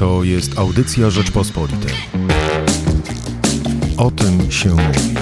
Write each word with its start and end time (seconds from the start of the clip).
To 0.00 0.24
jest 0.24 0.58
audycja 0.58 1.10
Rzeczpospolitej. 1.10 1.94
O 3.96 4.10
tym 4.10 4.50
się 4.50 4.68
mówi. 4.68 5.14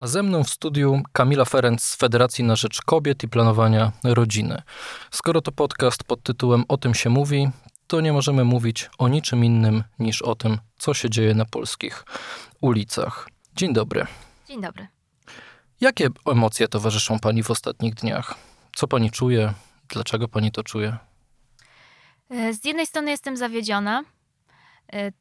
A 0.00 0.06
ze 0.06 0.22
mną 0.22 0.44
w 0.44 0.50
studiu 0.50 1.02
Kamila 1.12 1.44
Ferenc 1.44 1.82
z 1.82 1.96
Federacji 1.96 2.44
na 2.44 2.56
Rzecz 2.56 2.82
Kobiet 2.82 3.22
i 3.22 3.28
Planowania 3.28 3.92
Rodziny. 4.04 4.62
Skoro 5.10 5.40
to 5.40 5.52
podcast 5.52 6.04
pod 6.04 6.22
tytułem 6.22 6.64
O 6.68 6.76
tym 6.76 6.94
się 6.94 7.10
mówi, 7.10 7.48
to 7.86 8.00
nie 8.00 8.12
możemy 8.12 8.44
mówić 8.44 8.90
o 8.98 9.08
niczym 9.08 9.44
innym 9.44 9.84
niż 9.98 10.22
o 10.22 10.34
tym, 10.34 10.58
co 10.78 10.94
się 10.94 11.10
dzieje 11.10 11.34
na 11.34 11.44
polskich 11.44 12.04
ulicach. 12.60 13.28
Dzień 13.56 13.72
dobry. 13.72 14.06
Dzień 14.48 14.60
dobry. 14.60 14.86
Jakie 15.80 16.08
emocje 16.26 16.68
towarzyszą 16.68 17.18
Pani 17.18 17.42
w 17.42 17.50
ostatnich 17.50 17.94
dniach? 17.94 18.55
Co 18.76 18.88
Pani 18.88 19.10
czuje? 19.10 19.52
Dlaczego 19.88 20.28
Pani 20.28 20.52
to 20.52 20.62
czuje? 20.62 20.96
E, 22.30 22.52
z 22.54 22.64
jednej 22.64 22.86
strony 22.86 23.10
jestem 23.10 23.36
zawiedziona 23.36 24.02
e, 24.92 25.12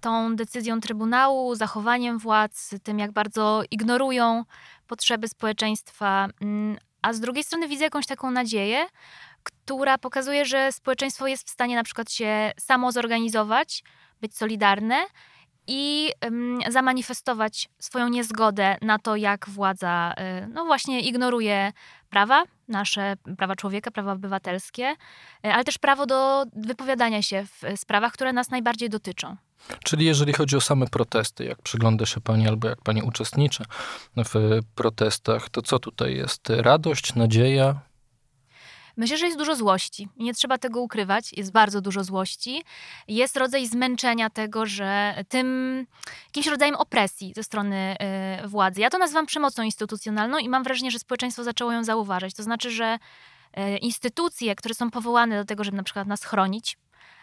tą 0.00 0.36
decyzją 0.36 0.80
Trybunału, 0.80 1.54
zachowaniem 1.54 2.18
władz, 2.18 2.74
tym 2.82 2.98
jak 2.98 3.12
bardzo 3.12 3.62
ignorują 3.70 4.44
potrzeby 4.86 5.28
społeczeństwa, 5.28 6.28
mm, 6.40 6.78
a 7.02 7.12
z 7.12 7.20
drugiej 7.20 7.44
strony 7.44 7.68
widzę 7.68 7.84
jakąś 7.84 8.06
taką 8.06 8.30
nadzieję, 8.30 8.86
która 9.42 9.98
pokazuje, 9.98 10.44
że 10.44 10.72
społeczeństwo 10.72 11.26
jest 11.26 11.48
w 11.48 11.50
stanie 11.50 11.76
na 11.76 11.84
przykład 11.84 12.12
się 12.12 12.52
samo 12.58 12.92
zorganizować, 12.92 13.84
być 14.20 14.36
solidarne 14.36 15.06
i 15.66 16.10
um, 16.22 16.58
zamanifestować 16.68 17.68
swoją 17.78 18.08
niezgodę 18.08 18.76
na 18.82 18.98
to, 18.98 19.16
jak 19.16 19.48
władza 19.48 20.14
y, 20.44 20.48
no 20.48 20.64
właśnie 20.64 21.00
ignoruje 21.00 21.72
prawa, 22.10 22.44
nasze 22.72 23.16
prawa 23.38 23.56
człowieka, 23.56 23.90
prawa 23.90 24.12
obywatelskie, 24.12 24.96
y, 25.46 25.52
ale 25.52 25.64
też 25.64 25.78
prawo 25.78 26.06
do 26.06 26.44
wypowiadania 26.56 27.22
się 27.22 27.44
w 27.44 27.80
sprawach, 27.80 28.12
które 28.12 28.32
nas 28.32 28.50
najbardziej 28.50 28.90
dotyczą. 28.90 29.36
Czyli 29.84 30.06
jeżeli 30.06 30.32
chodzi 30.32 30.56
o 30.56 30.60
same 30.60 30.86
protesty, 30.86 31.44
jak 31.44 31.62
przygląda 31.62 32.06
się 32.06 32.20
Pani 32.20 32.48
albo 32.48 32.68
jak 32.68 32.82
Pani 32.82 33.02
uczestniczy 33.02 33.64
w 34.16 34.60
protestach, 34.74 35.48
to 35.48 35.62
co 35.62 35.78
tutaj 35.78 36.16
jest? 36.16 36.50
Radość, 36.50 37.14
nadzieja, 37.14 37.80
Myślę, 38.96 39.16
że 39.16 39.26
jest 39.26 39.38
dużo 39.38 39.56
złości 39.56 40.08
nie 40.16 40.34
trzeba 40.34 40.58
tego 40.58 40.80
ukrywać. 40.80 41.32
Jest 41.32 41.52
bardzo 41.52 41.80
dużo 41.80 42.04
złości. 42.04 42.62
Jest 43.08 43.36
rodzaj 43.36 43.66
zmęczenia 43.66 44.30
tego, 44.30 44.66
że 44.66 45.14
tym 45.28 45.86
jakimś 46.26 46.46
rodzajem 46.46 46.74
opresji 46.74 47.32
ze 47.36 47.42
strony 47.42 47.96
y, 48.44 48.48
władzy. 48.48 48.80
Ja 48.80 48.90
to 48.90 48.98
nazywam 48.98 49.26
przemocą 49.26 49.62
instytucjonalną 49.62 50.38
i 50.38 50.48
mam 50.48 50.62
wrażenie, 50.62 50.90
że 50.90 50.98
społeczeństwo 50.98 51.44
zaczęło 51.44 51.72
ją 51.72 51.84
zauważać. 51.84 52.34
To 52.34 52.42
znaczy, 52.42 52.70
że 52.70 52.98
y, 53.58 53.78
instytucje, 53.78 54.54
które 54.54 54.74
są 54.74 54.90
powołane 54.90 55.38
do 55.38 55.44
tego, 55.44 55.64
żeby 55.64 55.76
na 55.76 55.82
przykład 55.82 56.06
nas 56.06 56.24
chronić, 56.24 56.78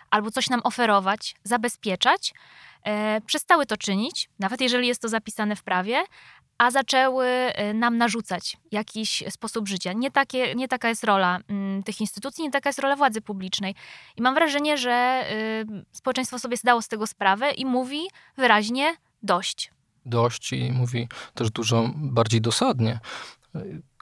albo 0.10 0.32
coś 0.32 0.50
nam 0.50 0.62
oferować, 0.64 1.36
zabezpieczać, 1.44 2.34
e, 2.84 3.22
przestały 3.22 3.66
to 3.66 3.78
czynić, 3.78 4.30
nawet 4.40 4.62
jeżeli 4.62 4.88
jest 4.88 5.02
to 5.02 5.10
zapisane 5.10 5.56
w 5.56 5.64
prawie, 5.64 6.04
a 6.60 6.72
zaczęły 6.72 7.28
y, 7.28 7.74
nam 7.74 7.98
narzucać 7.98 8.58
jakiś 8.72 9.24
sposób 9.30 9.68
życia. 9.68 9.94
Nie, 9.94 10.12
takie, 10.12 10.56
nie 10.56 10.68
taka 10.68 10.90
jest 10.90 11.04
rola 11.04 11.40
mm, 11.48 11.84
tych 11.84 12.02
instytucji, 12.02 12.44
nie 12.44 12.52
taka 12.52 12.70
jest 12.70 12.80
rola 12.80 12.96
władzy 12.96 13.22
publicznej. 13.22 13.76
I 14.18 14.22
mam 14.22 14.36
wrażenie, 14.36 14.78
że 14.78 15.26
y, 15.32 15.86
społeczeństwo 15.92 16.40
sobie 16.40 16.58
zdało 16.58 16.82
z 16.82 16.88
tego 16.88 17.08
sprawę 17.08 17.52
i 17.52 17.66
mówi 17.66 18.02
wyraźnie 18.38 18.96
dość. 19.24 19.72
Dość 20.06 20.54
i 20.54 20.72
mówi 20.72 21.08
też 21.34 21.52
dużo 21.52 21.90
bardziej 21.96 22.42
dosadnie. 22.42 23.00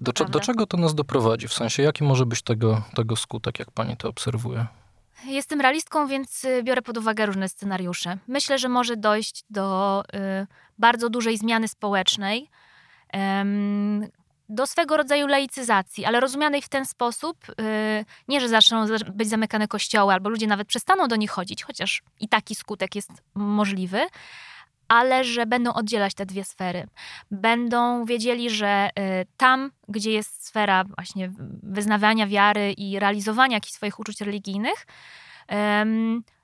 Do, 0.01 0.11
do 0.11 0.39
czego 0.39 0.65
to 0.65 0.77
nas 0.77 0.95
doprowadzi? 0.95 1.47
W 1.47 1.53
sensie, 1.53 1.83
jaki 1.83 2.03
może 2.03 2.25
być 2.25 2.41
tego, 2.41 2.81
tego 2.95 3.15
skutek, 3.15 3.59
jak 3.59 3.71
pani 3.71 3.97
to 3.97 4.09
obserwuje? 4.09 4.67
Jestem 5.25 5.61
realistką, 5.61 6.07
więc 6.07 6.43
y, 6.45 6.63
biorę 6.63 6.81
pod 6.81 6.97
uwagę 6.97 7.25
różne 7.25 7.49
scenariusze. 7.49 8.17
Myślę, 8.27 8.59
że 8.59 8.69
może 8.69 8.97
dojść 8.97 9.43
do 9.49 10.03
y, 10.13 10.47
bardzo 10.77 11.09
dużej 11.09 11.37
zmiany 11.37 11.67
społecznej, 11.67 12.49
do 14.49 14.67
swego 14.67 14.97
rodzaju 14.97 15.27
laicyzacji, 15.27 16.05
ale 16.05 16.19
rozumianej 16.19 16.61
w 16.61 16.69
ten 16.69 16.85
sposób, 16.85 17.49
y, 17.49 18.05
nie, 18.27 18.41
że 18.41 18.49
zaczną 18.49 18.85
być 19.13 19.29
zamykane 19.29 19.67
kościoły, 19.67 20.13
albo 20.13 20.29
ludzie 20.29 20.47
nawet 20.47 20.67
przestaną 20.67 21.07
do 21.07 21.15
nich 21.15 21.31
chodzić, 21.31 21.63
chociaż 21.63 22.03
i 22.19 22.29
taki 22.29 22.55
skutek 22.55 22.95
jest 22.95 23.11
możliwy, 23.35 24.01
ale 24.87 25.23
że 25.23 25.45
będą 25.45 25.73
oddzielać 25.73 26.13
te 26.13 26.25
dwie 26.25 26.43
sfery. 26.43 26.87
Będą 27.31 28.05
wiedzieli, 28.05 28.49
że 28.49 28.89
y, 28.99 29.25
tam, 29.37 29.71
gdzie 29.87 30.11
jest 30.11 30.45
sfera 30.45 30.83
właśnie 30.83 31.31
wyznawania 31.63 32.27
wiary 32.27 32.73
i 32.73 32.99
realizowania 32.99 33.57
jakichś 33.57 33.73
swoich 33.73 33.99
uczuć 33.99 34.21
religijnych, 34.21 34.85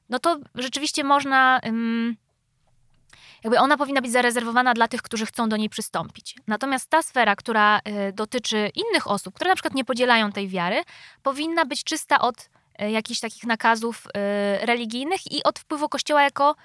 no 0.10 0.20
to 0.20 0.40
rzeczywiście 0.56 1.04
można. 1.04 1.60
Jakby 3.44 3.60
ona 3.60 3.78
powinna 3.78 4.02
być 4.02 4.12
zarezerwowana 4.12 4.74
dla 4.74 4.88
tych, 4.88 5.02
którzy 5.02 5.26
chcą 5.26 5.50
do 5.50 5.58
niej 5.58 5.70
przystąpić. 5.70 6.36
Natomiast 6.48 6.90
ta 6.90 7.04
sfera, 7.04 7.36
która 7.36 7.80
y, 8.10 8.14
dotyczy 8.14 8.72
innych 8.76 9.08
osób, 9.08 9.36
które 9.36 9.50
na 9.50 9.56
przykład 9.56 9.74
nie 9.74 9.86
podzielają 9.86 10.32
tej 10.32 10.48
wiary, 10.48 10.84
powinna 11.24 11.66
być 11.66 11.84
czysta 11.84 12.20
od 12.22 12.50
y, 12.82 12.92
jakichś 12.92 13.20
takich 13.20 13.44
nakazów 13.44 14.08
religijnych 14.62 15.32
i 15.32 15.44
od 15.44 15.60
wpływu 15.60 15.90
Kościoła 15.90 16.24
jako 16.24 16.56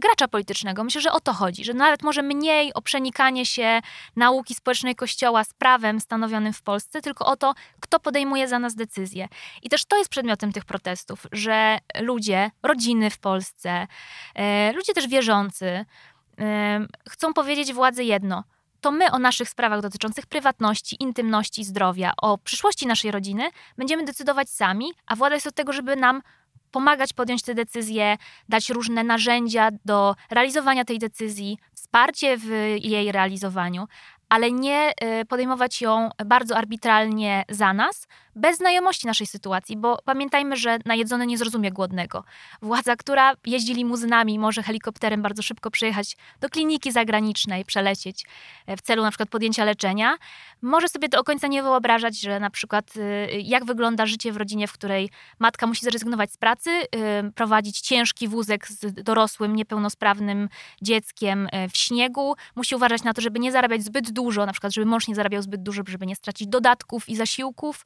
gracza 0.00 0.28
politycznego. 0.28 0.84
Myślę, 0.84 1.00
że 1.00 1.12
o 1.12 1.20
to 1.20 1.32
chodzi, 1.32 1.64
że 1.64 1.74
nawet 1.74 2.02
może 2.02 2.22
mniej 2.22 2.74
o 2.74 2.82
przenikanie 2.82 3.46
się 3.46 3.80
nauki 4.16 4.54
społecznej 4.54 4.94
Kościoła 4.94 5.44
z 5.44 5.52
prawem 5.54 6.00
stanowionym 6.00 6.52
w 6.52 6.62
Polsce, 6.62 7.02
tylko 7.02 7.26
o 7.26 7.36
to, 7.36 7.54
kto 7.80 8.00
podejmuje 8.00 8.48
za 8.48 8.58
nas 8.58 8.74
decyzje. 8.74 9.28
I 9.62 9.68
też 9.68 9.84
to 9.84 9.98
jest 9.98 10.10
przedmiotem 10.10 10.52
tych 10.52 10.64
protestów, 10.64 11.26
że 11.32 11.78
ludzie, 12.00 12.50
rodziny 12.62 13.10
w 13.10 13.18
Polsce, 13.18 13.86
ludzie 14.74 14.92
też 14.94 15.08
wierzący, 15.08 15.84
chcą 17.08 17.34
powiedzieć 17.34 17.72
władzy 17.72 18.04
jedno. 18.04 18.44
To 18.80 18.90
my 18.90 19.10
o 19.12 19.18
naszych 19.18 19.48
sprawach 19.48 19.80
dotyczących 19.80 20.26
prywatności, 20.26 20.96
intymności, 21.00 21.64
zdrowia, 21.64 22.12
o 22.22 22.38
przyszłości 22.38 22.86
naszej 22.86 23.10
rodziny 23.10 23.50
będziemy 23.76 24.04
decydować 24.04 24.50
sami, 24.50 24.92
a 25.06 25.16
władza 25.16 25.34
jest 25.34 25.46
od 25.46 25.54
tego, 25.54 25.72
żeby 25.72 25.96
nam 25.96 26.22
pomagać 26.70 27.12
podjąć 27.12 27.42
te 27.42 27.54
decyzje, 27.54 28.16
dać 28.48 28.70
różne 28.70 29.04
narzędzia 29.04 29.68
do 29.84 30.14
realizowania 30.30 30.84
tej 30.84 30.98
decyzji, 30.98 31.58
wsparcie 31.74 32.36
w 32.38 32.48
jej 32.78 33.12
realizowaniu, 33.12 33.86
ale 34.28 34.52
nie 34.52 34.92
y, 35.20 35.24
podejmować 35.24 35.80
ją 35.80 36.10
bardzo 36.26 36.56
arbitralnie 36.56 37.44
za 37.48 37.72
nas, 37.72 38.06
bez 38.36 38.56
znajomości 38.56 39.06
naszej 39.06 39.26
sytuacji, 39.26 39.76
bo 39.76 39.98
pamiętajmy, 40.04 40.56
że 40.56 40.78
najedzony 40.84 41.26
nie 41.26 41.38
zrozumie 41.38 41.72
głodnego. 41.72 42.24
Władza, 42.62 42.96
która 42.96 43.32
jeździ 43.46 43.74
limuzynami, 43.74 44.38
może 44.38 44.62
helikopterem 44.62 45.22
bardzo 45.22 45.42
szybko 45.42 45.70
przyjechać 45.70 46.16
do 46.40 46.48
kliniki 46.48 46.92
zagranicznej, 46.92 47.64
przelecieć 47.64 48.24
e, 48.66 48.76
w 48.76 48.82
celu 48.82 49.02
na 49.02 49.10
przykład 49.10 49.28
podjęcia 49.28 49.64
leczenia, 49.64 50.16
może 50.62 50.88
sobie 50.88 51.08
do 51.08 51.24
końca 51.24 51.46
nie 51.46 51.62
wyobrażać, 51.62 52.20
że 52.20 52.40
na 52.40 52.50
przykład 52.50 52.96
y, 52.96 53.28
jak 53.42 53.64
wygląda 53.64 54.06
życie 54.06 54.32
w 54.32 54.36
rodzinie, 54.36 54.68
w 54.68 54.72
której 54.72 55.10
matka 55.38 55.66
musi 55.66 55.84
zrezygnować 55.84 56.32
z 56.32 56.36
pracy, 56.36 56.70
y, 56.70 57.32
prowadzić 57.34 57.80
ciężki 57.80 58.28
wózek 58.28 58.68
z 58.68 58.92
dorosłym, 58.92 59.56
niepełnosprawnym 59.56 60.48
dzieckiem 60.82 61.48
e, 61.52 61.68
w 61.68 61.76
śniegu, 61.76 62.34
musi 62.56 62.74
uważać 62.74 63.02
na 63.02 63.14
to, 63.14 63.20
żeby 63.20 63.38
nie 63.38 63.52
zarabiać 63.52 63.82
zbyt 63.82 64.10
dużo, 64.10 64.46
na 64.46 64.52
przykład 64.52 64.72
żeby 64.72 64.86
mąż 64.86 65.08
nie 65.08 65.14
zarabiał 65.14 65.42
zbyt 65.42 65.62
dużo, 65.62 65.82
żeby 65.86 66.06
nie 66.06 66.16
stracić 66.16 66.48
dodatków 66.48 67.08
i 67.08 67.16
zasiłków, 67.16 67.84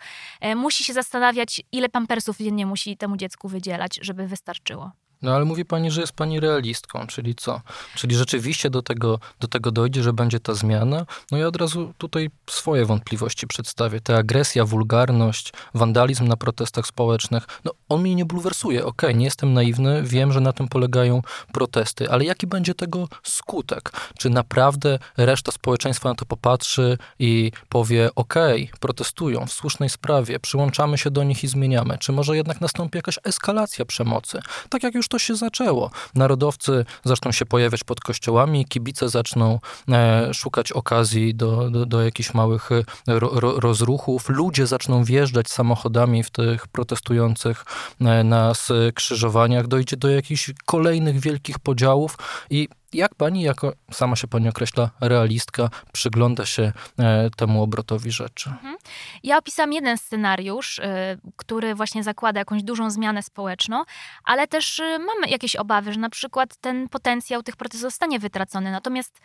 musi 0.56 0.84
się 0.84 0.92
zastanawiać, 0.92 1.62
ile 1.72 1.88
pampersów 1.88 2.36
dziennie 2.38 2.66
musi 2.66 2.96
temu 2.96 3.16
dziecku 3.16 3.48
wydzielać, 3.48 3.98
żeby 4.02 4.26
wystarczyło. 4.26 4.92
No 5.22 5.34
ale 5.34 5.44
mówi 5.44 5.64
pani, 5.64 5.90
że 5.90 6.00
jest 6.00 6.12
pani 6.12 6.40
realistką, 6.40 7.06
czyli 7.06 7.34
co? 7.34 7.60
Czyli 7.94 8.16
rzeczywiście 8.16 8.70
do 8.70 8.82
tego, 8.82 9.18
do 9.40 9.48
tego 9.48 9.70
dojdzie, 9.70 10.02
że 10.02 10.12
będzie 10.12 10.40
ta 10.40 10.54
zmiana? 10.54 11.06
No 11.30 11.38
ja 11.38 11.46
od 11.46 11.56
razu 11.56 11.92
tutaj 11.98 12.30
swoje 12.50 12.86
wątpliwości 12.86 13.46
przedstawię. 13.46 14.00
Ta 14.00 14.16
agresja, 14.16 14.64
wulgarność, 14.64 15.52
wandalizm 15.74 16.28
na 16.28 16.36
protestach 16.36 16.86
społecznych, 16.86 17.46
no 17.64 17.72
on 17.88 18.00
mnie 18.00 18.14
nie 18.14 18.24
bulwersuje. 18.24 18.86
Okej, 18.86 19.10
okay, 19.10 19.18
nie 19.18 19.24
jestem 19.24 19.52
naiwny, 19.52 20.02
wiem, 20.02 20.32
że 20.32 20.40
na 20.40 20.52
tym 20.52 20.68
polegają 20.68 21.22
protesty, 21.52 22.10
ale 22.10 22.24
jaki 22.24 22.46
będzie 22.46 22.74
tego 22.74 23.08
skutek? 23.22 23.92
Czy 24.18 24.30
naprawdę 24.30 24.98
reszta 25.16 25.52
społeczeństwa 25.52 26.08
na 26.08 26.14
to 26.14 26.26
popatrzy 26.26 26.98
i 27.18 27.52
powie, 27.68 28.10
okej, 28.14 28.64
okay, 28.64 28.78
protestują 28.80 29.46
w 29.46 29.52
słusznej 29.52 29.88
sprawie, 29.88 30.40
przyłączamy 30.40 30.98
się 30.98 31.10
do 31.10 31.24
nich 31.24 31.44
i 31.44 31.48
zmieniamy? 31.48 31.98
Czy 31.98 32.12
może 32.12 32.36
jednak 32.36 32.60
nastąpi 32.60 32.98
jakaś 32.98 33.18
eskalacja 33.24 33.84
przemocy? 33.84 34.40
Tak 34.70 34.82
jak 34.82 34.94
już 34.94 35.05
już 35.06 35.08
to 35.08 35.18
się 35.18 35.36
zaczęło. 35.36 35.90
Narodowcy 36.14 36.84
zaczną 37.04 37.32
się 37.32 37.46
pojawiać 37.46 37.84
pod 37.84 38.00
kościołami, 38.00 38.64
kibice 38.64 39.08
zaczną 39.08 39.58
e, 39.88 40.34
szukać 40.34 40.72
okazji 40.72 41.34
do, 41.34 41.70
do, 41.70 41.86
do 41.86 42.02
jakichś 42.02 42.34
małych 42.34 42.72
e, 42.72 42.84
ro, 43.06 43.30
ro, 43.34 43.60
rozruchów, 43.60 44.28
ludzie 44.28 44.66
zaczną 44.66 45.04
wjeżdżać 45.04 45.48
samochodami 45.48 46.22
w 46.22 46.30
tych 46.30 46.68
protestujących 46.68 47.64
e, 48.00 48.24
na 48.24 48.54
skrzyżowaniach, 48.54 49.66
dojdzie 49.66 49.96
do 49.96 50.08
jakichś 50.08 50.50
kolejnych 50.64 51.20
wielkich 51.20 51.58
podziałów 51.58 52.18
i 52.50 52.68
Jak 52.96 53.14
pani, 53.14 53.42
jako 53.42 53.72
sama 53.92 54.16
się 54.16 54.28
pani 54.28 54.48
określa, 54.48 54.90
realistka, 55.00 55.68
przygląda 55.92 56.46
się 56.46 56.72
e, 56.98 57.30
temu 57.36 57.62
obrotowi 57.62 58.10
rzeczy? 58.10 58.50
Mhm. 58.50 58.76
Ja 59.22 59.38
opisałam 59.38 59.72
jeden 59.72 59.98
scenariusz, 59.98 60.78
e, 60.78 61.16
który 61.36 61.74
właśnie 61.74 62.02
zakłada 62.02 62.40
jakąś 62.40 62.62
dużą 62.62 62.90
zmianę 62.90 63.22
społeczną, 63.22 63.84
ale 64.24 64.46
też 64.46 64.80
e, 64.80 64.98
mamy 64.98 65.28
jakieś 65.28 65.56
obawy, 65.56 65.92
że 65.92 66.00
na 66.00 66.10
przykład 66.10 66.56
ten 66.56 66.88
potencjał 66.88 67.42
tych 67.42 67.56
protestów 67.56 67.80
zostanie 67.80 68.18
wytracony. 68.18 68.70
Natomiast 68.70 69.20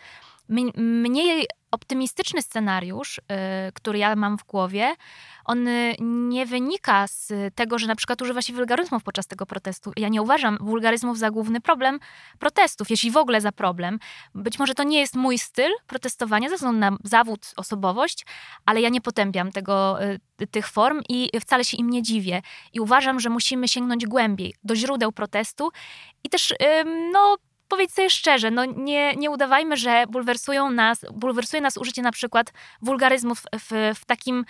mniej 0.78 1.48
optymistyczny 1.72 2.42
scenariusz, 2.42 3.18
y, 3.18 3.22
który 3.74 4.00
ja 4.00 4.16
mam 4.16 4.38
w 4.38 4.44
głowie, 4.44 4.96
on 5.46 5.68
nie 6.30 6.46
wynika 6.46 7.08
z 7.08 7.34
tego, 7.56 7.80
że 7.80 7.88
na 7.88 7.96
przykład 7.96 8.22
używa 8.22 8.42
się 8.42 8.54
wulgaryzmów 8.54 9.04
podczas 9.04 9.28
tego 9.28 9.46
protestu. 9.46 9.92
Ja 9.98 10.10
nie 10.10 10.22
uważam 10.22 10.58
wulgaryzmów 10.62 11.18
za 11.18 11.32
główny 11.32 11.62
problem 11.62 12.00
protestów, 12.40 12.90
jeśli 12.90 13.12
w 13.12 13.18
ogóle 13.18 13.42
za 13.42 13.52
problem. 13.52 14.00
Być 14.36 14.60
może 14.60 14.74
to 14.74 14.84
nie 14.84 15.00
jest 15.00 15.16
mój 15.16 15.38
styl 15.38 15.72
protestowania 15.88 16.50
ze 16.50 16.56
względu 16.56 16.80
na 16.80 16.98
zawód, 17.04 17.54
osobowość, 17.56 18.26
ale 18.66 18.82
ja 18.82 18.90
nie 18.90 19.02
potępiam 19.02 19.52
tego, 19.52 20.04
y, 20.04 20.48
tych 20.52 20.68
form 20.68 21.02
i 21.10 21.30
wcale 21.42 21.66
się 21.66 21.78
im 21.78 21.90
nie 21.90 22.02
dziwię. 22.02 22.42
I 22.74 22.80
uważam, 22.80 23.20
że 23.20 23.30
musimy 23.30 23.68
sięgnąć 23.68 24.06
głębiej 24.06 24.56
do 24.64 24.76
źródeł 24.76 25.12
protestu 25.12 25.72
i 26.24 26.30
też, 26.30 26.54
no, 27.12 27.38
powiedz 27.72 27.94
sobie 27.94 28.10
szczerze, 28.10 28.52
no 28.52 28.66
nie, 28.66 29.16
nie 29.16 29.30
udawajmy, 29.32 29.78
że 29.78 30.06
bulwersują 30.10 30.70
nas, 30.70 31.06
bulwersuje 31.14 31.62
nas 31.62 31.78
użycie 31.78 32.02
na 32.02 32.12
przykład 32.12 32.54
wulgaryzmów 32.82 33.44
w, 33.60 33.94
w 33.96 34.06
takim 34.06 34.46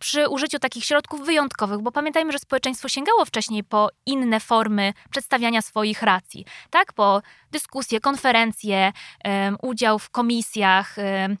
przy 0.00 0.28
użyciu 0.28 0.58
takich 0.58 0.84
środków 0.84 1.26
wyjątkowych, 1.26 1.80
bo 1.80 1.92
pamiętajmy, 1.92 2.32
że 2.32 2.38
społeczeństwo 2.38 2.88
sięgało 2.88 3.24
wcześniej 3.24 3.64
po 3.64 3.88
inne 4.06 4.40
formy 4.40 4.92
przedstawiania 5.10 5.62
swoich 5.62 6.02
racji, 6.02 6.44
tak? 6.70 6.92
Po 6.92 7.22
dyskusje, 7.50 8.00
konferencje, 8.00 8.92
um, 9.24 9.56
udział 9.62 9.98
w 9.98 10.10
komisjach, 10.10 10.96
um, 10.96 11.36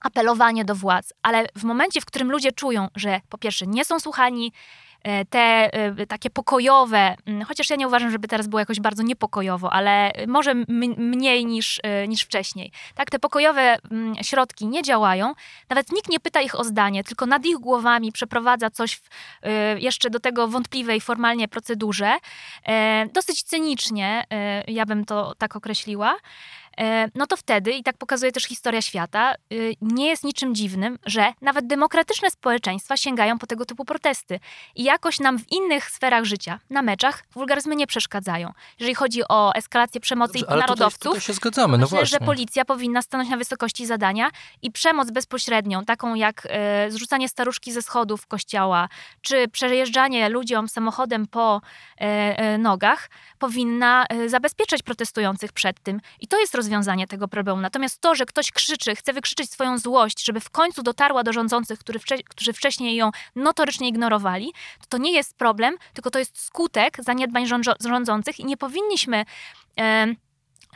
apelowanie 0.00 0.64
do 0.64 0.74
władz, 0.74 1.12
ale 1.22 1.46
w 1.56 1.64
momencie, 1.64 2.00
w 2.00 2.04
którym 2.04 2.30
ludzie 2.30 2.52
czują, 2.52 2.88
że 2.96 3.20
po 3.28 3.38
pierwsze 3.38 3.66
nie 3.66 3.84
są 3.84 4.00
słuchani, 4.00 4.52
te 5.30 5.70
e, 5.72 6.06
takie 6.06 6.30
pokojowe, 6.30 7.16
mm, 7.26 7.44
chociaż 7.44 7.70
ja 7.70 7.76
nie 7.76 7.86
uważam, 7.86 8.10
żeby 8.10 8.28
teraz 8.28 8.46
było 8.46 8.60
jakoś 8.60 8.80
bardzo 8.80 9.02
niepokojowo, 9.02 9.72
ale 9.72 10.12
może 10.26 10.54
mniej 10.96 11.46
niż, 11.46 11.80
e, 11.82 12.08
niż 12.08 12.22
wcześniej. 12.22 12.72
Tak, 12.94 13.10
te 13.10 13.18
pokojowe 13.18 13.76
mm, 13.90 14.14
środki 14.22 14.66
nie 14.66 14.82
działają, 14.82 15.34
nawet 15.70 15.92
nikt 15.92 16.08
nie 16.08 16.20
pyta 16.20 16.40
ich 16.40 16.60
o 16.60 16.64
zdanie, 16.64 17.04
tylko 17.04 17.26
nad 17.26 17.46
ich 17.46 17.56
głowami 17.56 18.12
przeprowadza 18.12 18.70
coś 18.70 18.96
w, 18.96 19.08
jeszcze 19.78 20.10
do 20.10 20.20
tego 20.20 20.48
wątpliwej 20.48 21.00
formalnie 21.00 21.48
procedurze. 21.48 22.16
Dosyć 23.12 23.42
cynicznie, 23.42 24.24
ja 24.66 24.86
bym 24.86 25.04
to 25.04 25.34
tak 25.38 25.56
określiła. 25.56 26.16
E, 26.78 27.08
no 27.14 27.26
to 27.26 27.36
wtedy, 27.36 27.72
i 27.72 27.82
tak 27.82 27.96
pokazuje 27.96 28.32
też 28.32 28.44
historia 28.44 28.82
świata, 28.82 29.34
y, 29.52 29.74
nie 29.80 30.08
jest 30.08 30.24
niczym 30.24 30.54
dziwnym, 30.54 30.98
że 31.06 31.32
nawet 31.40 31.66
demokratyczne 31.66 32.30
społeczeństwa 32.30 32.96
sięgają 32.96 33.38
po 33.38 33.46
tego 33.46 33.64
typu 33.64 33.84
protesty. 33.84 34.40
I 34.76 34.84
jakoś 34.84 35.20
nam 35.20 35.38
w 35.38 35.52
innych 35.52 35.90
sferach 35.90 36.24
życia, 36.24 36.60
na 36.70 36.82
meczach, 36.82 37.24
wulgaryzmy 37.32 37.76
nie 37.76 37.86
przeszkadzają. 37.86 38.52
Jeżeli 38.78 38.94
chodzi 38.94 39.22
o 39.28 39.54
eskalację 39.54 40.00
przemocy 40.00 40.38
Dobrze, 40.38 40.56
i 40.56 40.58
narodowców, 40.58 40.98
tutaj, 40.98 41.12
tutaj 41.12 41.26
się 41.26 41.32
zgadzamy, 41.32 41.78
no 41.78 41.84
myślę, 41.84 41.98
właśnie. 41.98 42.18
że 42.18 42.26
policja 42.26 42.64
powinna 42.64 43.02
stanąć 43.02 43.30
na 43.30 43.36
wysokości 43.36 43.86
zadania 43.86 44.30
i 44.62 44.70
przemoc 44.70 45.10
bezpośrednią, 45.10 45.84
taką 45.84 46.14
jak 46.14 46.46
e, 46.50 46.90
zrzucanie 46.90 47.28
staruszki 47.28 47.72
ze 47.72 47.82
schodów 47.82 48.26
kościoła, 48.26 48.88
czy 49.20 49.48
przejeżdżanie 49.48 50.28
ludziom 50.28 50.68
samochodem 50.68 51.26
po 51.26 51.60
e, 52.00 52.04
e, 52.38 52.58
nogach, 52.58 53.10
powinna 53.38 54.06
e, 54.06 54.28
zabezpieczać 54.28 54.82
protestujących 54.82 55.52
przed 55.52 55.80
tym. 55.80 56.00
I 56.20 56.26
to 56.28 56.38
jest 56.40 56.54
rozwiązanie 56.60 57.06
tego 57.06 57.28
problemu. 57.28 57.60
Natomiast 57.60 58.00
to, 58.00 58.14
że 58.14 58.26
ktoś 58.26 58.52
krzyczy, 58.52 58.96
chce 58.96 59.12
wykrzyczeć 59.12 59.50
swoją 59.50 59.78
złość, 59.78 60.24
żeby 60.24 60.40
w 60.40 60.50
końcu 60.50 60.82
dotarła 60.82 61.22
do 61.22 61.32
rządzących, 61.32 61.78
którzy 62.28 62.52
wcześniej 62.52 62.96
ją 62.96 63.10
notorycznie 63.36 63.88
ignorowali, 63.88 64.52
to, 64.80 64.86
to 64.88 64.98
nie 64.98 65.12
jest 65.12 65.36
problem, 65.36 65.76
tylko 65.94 66.10
to 66.10 66.18
jest 66.18 66.38
skutek 66.38 66.96
zaniedbań 67.04 67.46
rządzących 67.80 68.40
i 68.40 68.44
nie 68.44 68.56
powinniśmy 68.56 69.24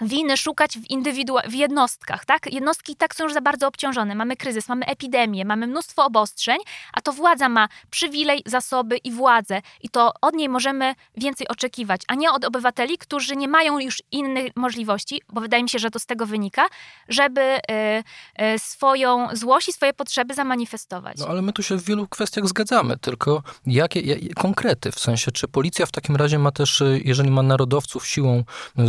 winy 0.00 0.36
szukać 0.36 0.78
w, 0.78 0.82
indywidua- 0.90 1.48
w 1.48 1.54
jednostkach, 1.54 2.24
tak? 2.24 2.52
Jednostki 2.52 2.96
tak 2.96 3.14
są 3.14 3.24
już 3.24 3.32
za 3.32 3.40
bardzo 3.40 3.68
obciążone. 3.68 4.14
Mamy 4.14 4.36
kryzys, 4.36 4.68
mamy 4.68 4.86
epidemię, 4.86 5.44
mamy 5.44 5.66
mnóstwo 5.66 6.04
obostrzeń, 6.04 6.58
a 6.92 7.00
to 7.00 7.12
władza 7.12 7.48
ma 7.48 7.68
przywilej, 7.90 8.42
zasoby 8.46 8.96
i 8.96 9.12
władzę 9.12 9.62
i 9.82 9.88
to 9.88 10.12
od 10.20 10.34
niej 10.34 10.48
możemy 10.48 10.94
więcej 11.16 11.48
oczekiwać, 11.48 12.00
a 12.08 12.14
nie 12.14 12.32
od 12.32 12.44
obywateli, 12.44 12.98
którzy 12.98 13.36
nie 13.36 13.48
mają 13.48 13.78
już 13.78 14.02
innych 14.12 14.56
możliwości, 14.56 15.22
bo 15.32 15.40
wydaje 15.40 15.62
mi 15.62 15.68
się, 15.68 15.78
że 15.78 15.90
to 15.90 15.98
z 15.98 16.06
tego 16.06 16.26
wynika, 16.26 16.66
żeby 17.08 17.40
y, 17.40 18.44
y, 18.44 18.58
swoją 18.58 19.28
złość 19.32 19.68
i 19.68 19.72
swoje 19.72 19.92
potrzeby 19.92 20.34
zamanifestować. 20.34 21.18
No 21.18 21.26
ale 21.26 21.42
my 21.42 21.52
tu 21.52 21.62
się 21.62 21.76
w 21.76 21.84
wielu 21.84 22.08
kwestiach 22.08 22.48
zgadzamy, 22.48 22.98
tylko 22.98 23.42
jakie, 23.66 24.34
konkrety, 24.34 24.92
w 24.92 24.98
sensie, 24.98 25.32
czy 25.32 25.48
policja 25.48 25.86
w 25.86 25.92
takim 25.92 26.16
razie 26.16 26.38
ma 26.38 26.50
też, 26.50 26.80
y, 26.80 27.00
jeżeli 27.04 27.30
ma 27.30 27.42
narodowców 27.42 28.06
siłą 28.06 28.44
y, 28.78 28.82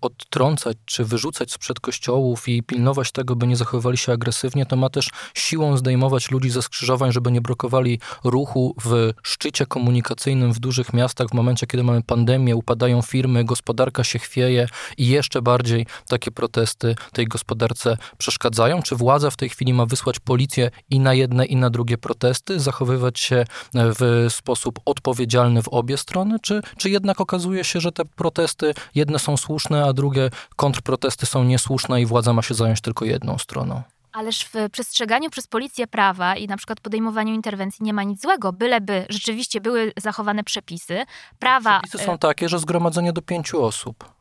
odtrącać 0.00 0.47
wytrącać 0.48 0.76
czy 0.84 1.04
wyrzucać 1.04 1.52
sprzed 1.52 1.80
kościołów 1.80 2.48
i 2.48 2.62
pilnować 2.62 3.12
tego, 3.12 3.36
by 3.36 3.46
nie 3.46 3.56
zachowywali 3.56 3.96
się 3.96 4.12
agresywnie, 4.12 4.66
to 4.66 4.76
ma 4.76 4.90
też 4.90 5.10
siłą 5.34 5.76
zdejmować 5.76 6.30
ludzi 6.30 6.50
ze 6.50 6.62
skrzyżowań, 6.62 7.12
żeby 7.12 7.32
nie 7.32 7.40
blokowali 7.40 8.00
ruchu 8.24 8.74
w 8.84 9.12
szczycie 9.22 9.66
komunikacyjnym 9.66 10.52
w 10.52 10.58
dużych 10.58 10.92
miastach. 10.92 11.28
W 11.28 11.34
momencie, 11.34 11.66
kiedy 11.66 11.84
mamy 11.84 12.02
pandemię, 12.02 12.56
upadają 12.56 13.02
firmy, 13.02 13.44
gospodarka 13.44 14.04
się 14.04 14.18
chwieje 14.18 14.68
i 14.96 15.06
jeszcze 15.06 15.42
bardziej 15.42 15.86
takie 16.08 16.30
protesty 16.30 16.96
tej 17.12 17.26
gospodarce 17.26 17.96
przeszkadzają? 18.18 18.82
Czy 18.82 18.96
władza 18.96 19.30
w 19.30 19.36
tej 19.36 19.48
chwili 19.48 19.72
ma 19.74 19.86
wysłać 19.86 20.20
policję 20.20 20.70
i 20.90 21.00
na 21.00 21.14
jedne, 21.14 21.46
i 21.46 21.56
na 21.56 21.70
drugie 21.70 21.98
protesty, 21.98 22.60
zachowywać 22.60 23.20
się 23.20 23.44
w 23.74 24.26
sposób 24.28 24.80
odpowiedzialny 24.84 25.62
w 25.62 25.68
obie 25.68 25.96
strony, 25.96 26.36
czy, 26.42 26.62
czy 26.76 26.90
jednak 26.90 27.20
okazuje 27.20 27.64
się, 27.64 27.80
że 27.80 27.92
te 27.92 28.04
protesty 28.04 28.74
jedne 28.94 29.18
są 29.18 29.36
słuszne, 29.36 29.84
a 29.84 29.92
drugie 29.92 30.30
kontrprotesty 30.56 31.26
są 31.26 31.44
niesłuszne 31.44 32.02
i 32.02 32.06
władza 32.06 32.32
ma 32.32 32.42
się 32.42 32.54
zająć 32.54 32.80
tylko 32.80 33.04
jedną 33.04 33.38
stroną. 33.38 33.82
Ależ 34.12 34.44
w 34.44 34.70
przestrzeganiu 34.72 35.30
przez 35.30 35.46
policję 35.46 35.86
prawa 35.86 36.36
i 36.36 36.46
na 36.46 36.56
przykład 36.56 36.80
podejmowaniu 36.80 37.34
interwencji 37.34 37.84
nie 37.84 37.92
ma 37.92 38.02
nic 38.02 38.22
złego, 38.22 38.52
byleby 38.52 39.06
rzeczywiście 39.08 39.60
były 39.60 39.92
zachowane 39.96 40.44
przepisy. 40.44 41.04
Prawa. 41.38 41.80
Przepisy 41.80 42.04
są 42.04 42.18
takie, 42.18 42.48
że 42.48 42.58
zgromadzenie 42.58 43.12
do 43.12 43.22
pięciu 43.22 43.64
osób. 43.64 44.17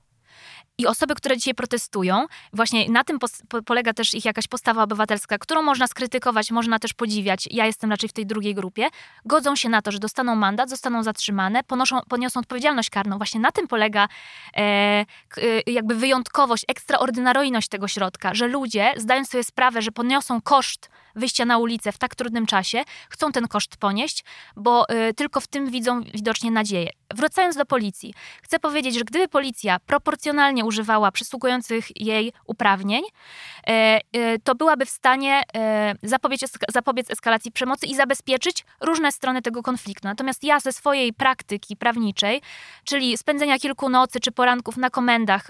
I 0.77 0.87
osoby, 0.87 1.15
które 1.15 1.37
dzisiaj 1.37 1.53
protestują, 1.53 2.25
właśnie 2.53 2.89
na 2.89 3.03
tym 3.03 3.19
polega 3.65 3.93
też 3.93 4.13
ich 4.13 4.25
jakaś 4.25 4.47
postawa 4.47 4.83
obywatelska, 4.83 5.37
którą 5.37 5.61
można 5.61 5.87
skrytykować, 5.87 6.51
można 6.51 6.79
też 6.79 6.93
podziwiać. 6.93 7.47
Ja 7.51 7.65
jestem 7.65 7.91
raczej 7.91 8.09
w 8.09 8.13
tej 8.13 8.25
drugiej 8.25 8.55
grupie. 8.55 8.87
Godzą 9.25 9.55
się 9.55 9.69
na 9.69 9.81
to, 9.81 9.91
że 9.91 9.99
dostaną 9.99 10.35
mandat, 10.35 10.69
zostaną 10.69 11.03
zatrzymane, 11.03 11.63
ponoszą, 11.63 11.99
poniosą 12.09 12.39
odpowiedzialność 12.39 12.89
karną. 12.89 13.17
Właśnie 13.17 13.39
na 13.39 13.51
tym 13.51 13.67
polega 13.67 14.07
e, 14.53 14.59
e, 14.59 15.05
jakby 15.67 15.95
wyjątkowość, 15.95 16.65
ekstraordynaryjność 16.67 17.67
tego 17.67 17.87
środka, 17.87 18.33
że 18.33 18.47
ludzie, 18.47 18.93
zdając 18.97 19.29
sobie 19.29 19.43
sprawę, 19.43 19.81
że 19.81 19.91
poniosą 19.91 20.41
koszt 20.41 20.89
wyjścia 21.17 21.45
na 21.45 21.57
ulicę 21.57 21.91
w 21.91 21.97
tak 21.97 22.15
trudnym 22.15 22.45
czasie, 22.45 22.83
chcą 23.09 23.31
ten 23.31 23.47
koszt 23.47 23.77
ponieść, 23.77 24.23
bo 24.55 24.89
y, 25.09 25.13
tylko 25.13 25.41
w 25.41 25.47
tym 25.47 25.71
widzą 25.71 26.01
widocznie 26.01 26.51
nadzieję. 26.51 26.89
Wracając 27.15 27.55
do 27.55 27.65
policji, 27.65 28.13
chcę 28.41 28.59
powiedzieć, 28.59 28.95
że 28.95 29.03
gdyby 29.03 29.27
policja 29.27 29.79
proporcjonalnie 29.79 30.65
używała 30.65 31.11
przysługujących 31.11 32.01
jej 32.01 32.33
uprawnień, 32.45 33.03
y, 33.03 33.73
y, 34.19 34.39
to 34.43 34.55
byłaby 34.55 34.85
w 34.85 34.89
stanie 34.89 35.43
zapobiec, 36.03 36.41
zapobiec 36.69 37.11
eskalacji 37.11 37.51
przemocy 37.51 37.85
i 37.85 37.95
zabezpieczyć 37.95 38.65
różne 38.81 39.11
strony 39.11 39.41
tego 39.41 39.63
konfliktu. 39.63 40.07
Natomiast 40.07 40.43
ja 40.43 40.59
ze 40.59 40.73
swojej 40.73 41.13
praktyki 41.13 41.77
prawniczej, 41.77 42.41
czyli 42.83 43.17
spędzenia 43.17 43.59
kilku 43.59 43.89
nocy 43.89 44.19
czy 44.19 44.31
poranków 44.31 44.77
na 44.77 44.89
komendach, 44.89 45.47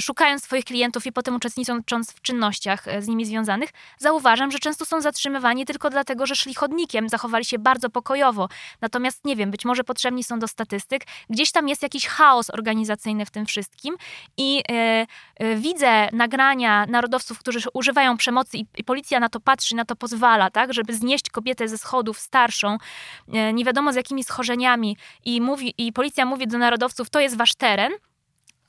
szukając 0.00 0.44
swoich 0.44 0.64
klientów 0.64 1.06
i 1.06 1.12
potem 1.12 1.34
uczestnicząc 1.34 2.12
w 2.12 2.22
czynnościach 2.22 2.84
z 3.00 3.08
nimi 3.08 3.24
związanych, 3.24 3.70
zauważam, 3.98 4.50
że 4.50 4.58
często 4.58 4.84
są 4.84 5.00
zatrzymywani 5.00 5.66
tylko 5.66 5.90
dlatego, 5.90 6.26
że 6.26 6.36
szli 6.36 6.54
chodnikiem, 6.54 7.08
zachowali 7.08 7.44
się 7.44 7.58
bardzo 7.58 7.90
pokojowo. 7.90 8.48
Natomiast 8.80 9.24
nie 9.24 9.36
wiem, 9.36 9.50
być 9.50 9.64
może 9.64 9.84
potrzebni 9.84 10.24
są 10.26 10.38
do 10.38 10.48
statystyk. 10.48 11.04
Gdzieś 11.30 11.52
tam 11.52 11.68
jest 11.68 11.82
jakiś 11.82 12.06
chaos 12.06 12.50
organizacyjny 12.50 13.26
w 13.26 13.30
tym 13.30 13.46
wszystkim 13.46 13.96
i 14.36 14.62
e, 14.68 15.06
e, 15.36 15.56
widzę 15.56 16.08
nagrania 16.12 16.86
narodowców, 16.86 17.38
którzy 17.38 17.58
używają 17.74 18.16
przemocy 18.16 18.56
i, 18.58 18.66
i, 18.76 18.84
policja 18.84 19.20
na 19.20 19.28
to 19.28 19.40
patrzy, 19.40 19.76
na 19.76 19.84
to 19.84 19.96
pozwala, 19.96 20.50
tak, 20.50 20.74
żeby 20.74 20.94
znieść 20.94 21.30
kobietę 21.30 21.68
ze 21.68 21.78
schodów 21.78 22.18
starszą, 22.18 22.78
e, 23.32 23.52
nie 23.52 23.64
wiadomo 23.64 23.92
z 23.92 23.96
jakimi 23.96 24.24
schorzeniami 24.24 24.96
i, 25.24 25.40
mówi, 25.40 25.74
i 25.78 25.92
policja 25.92 26.26
mówi 26.26 26.46
do 26.46 26.58
narodowców, 26.58 27.10
to 27.10 27.20
jest 27.20 27.36
wasz 27.36 27.54
teren, 27.54 27.92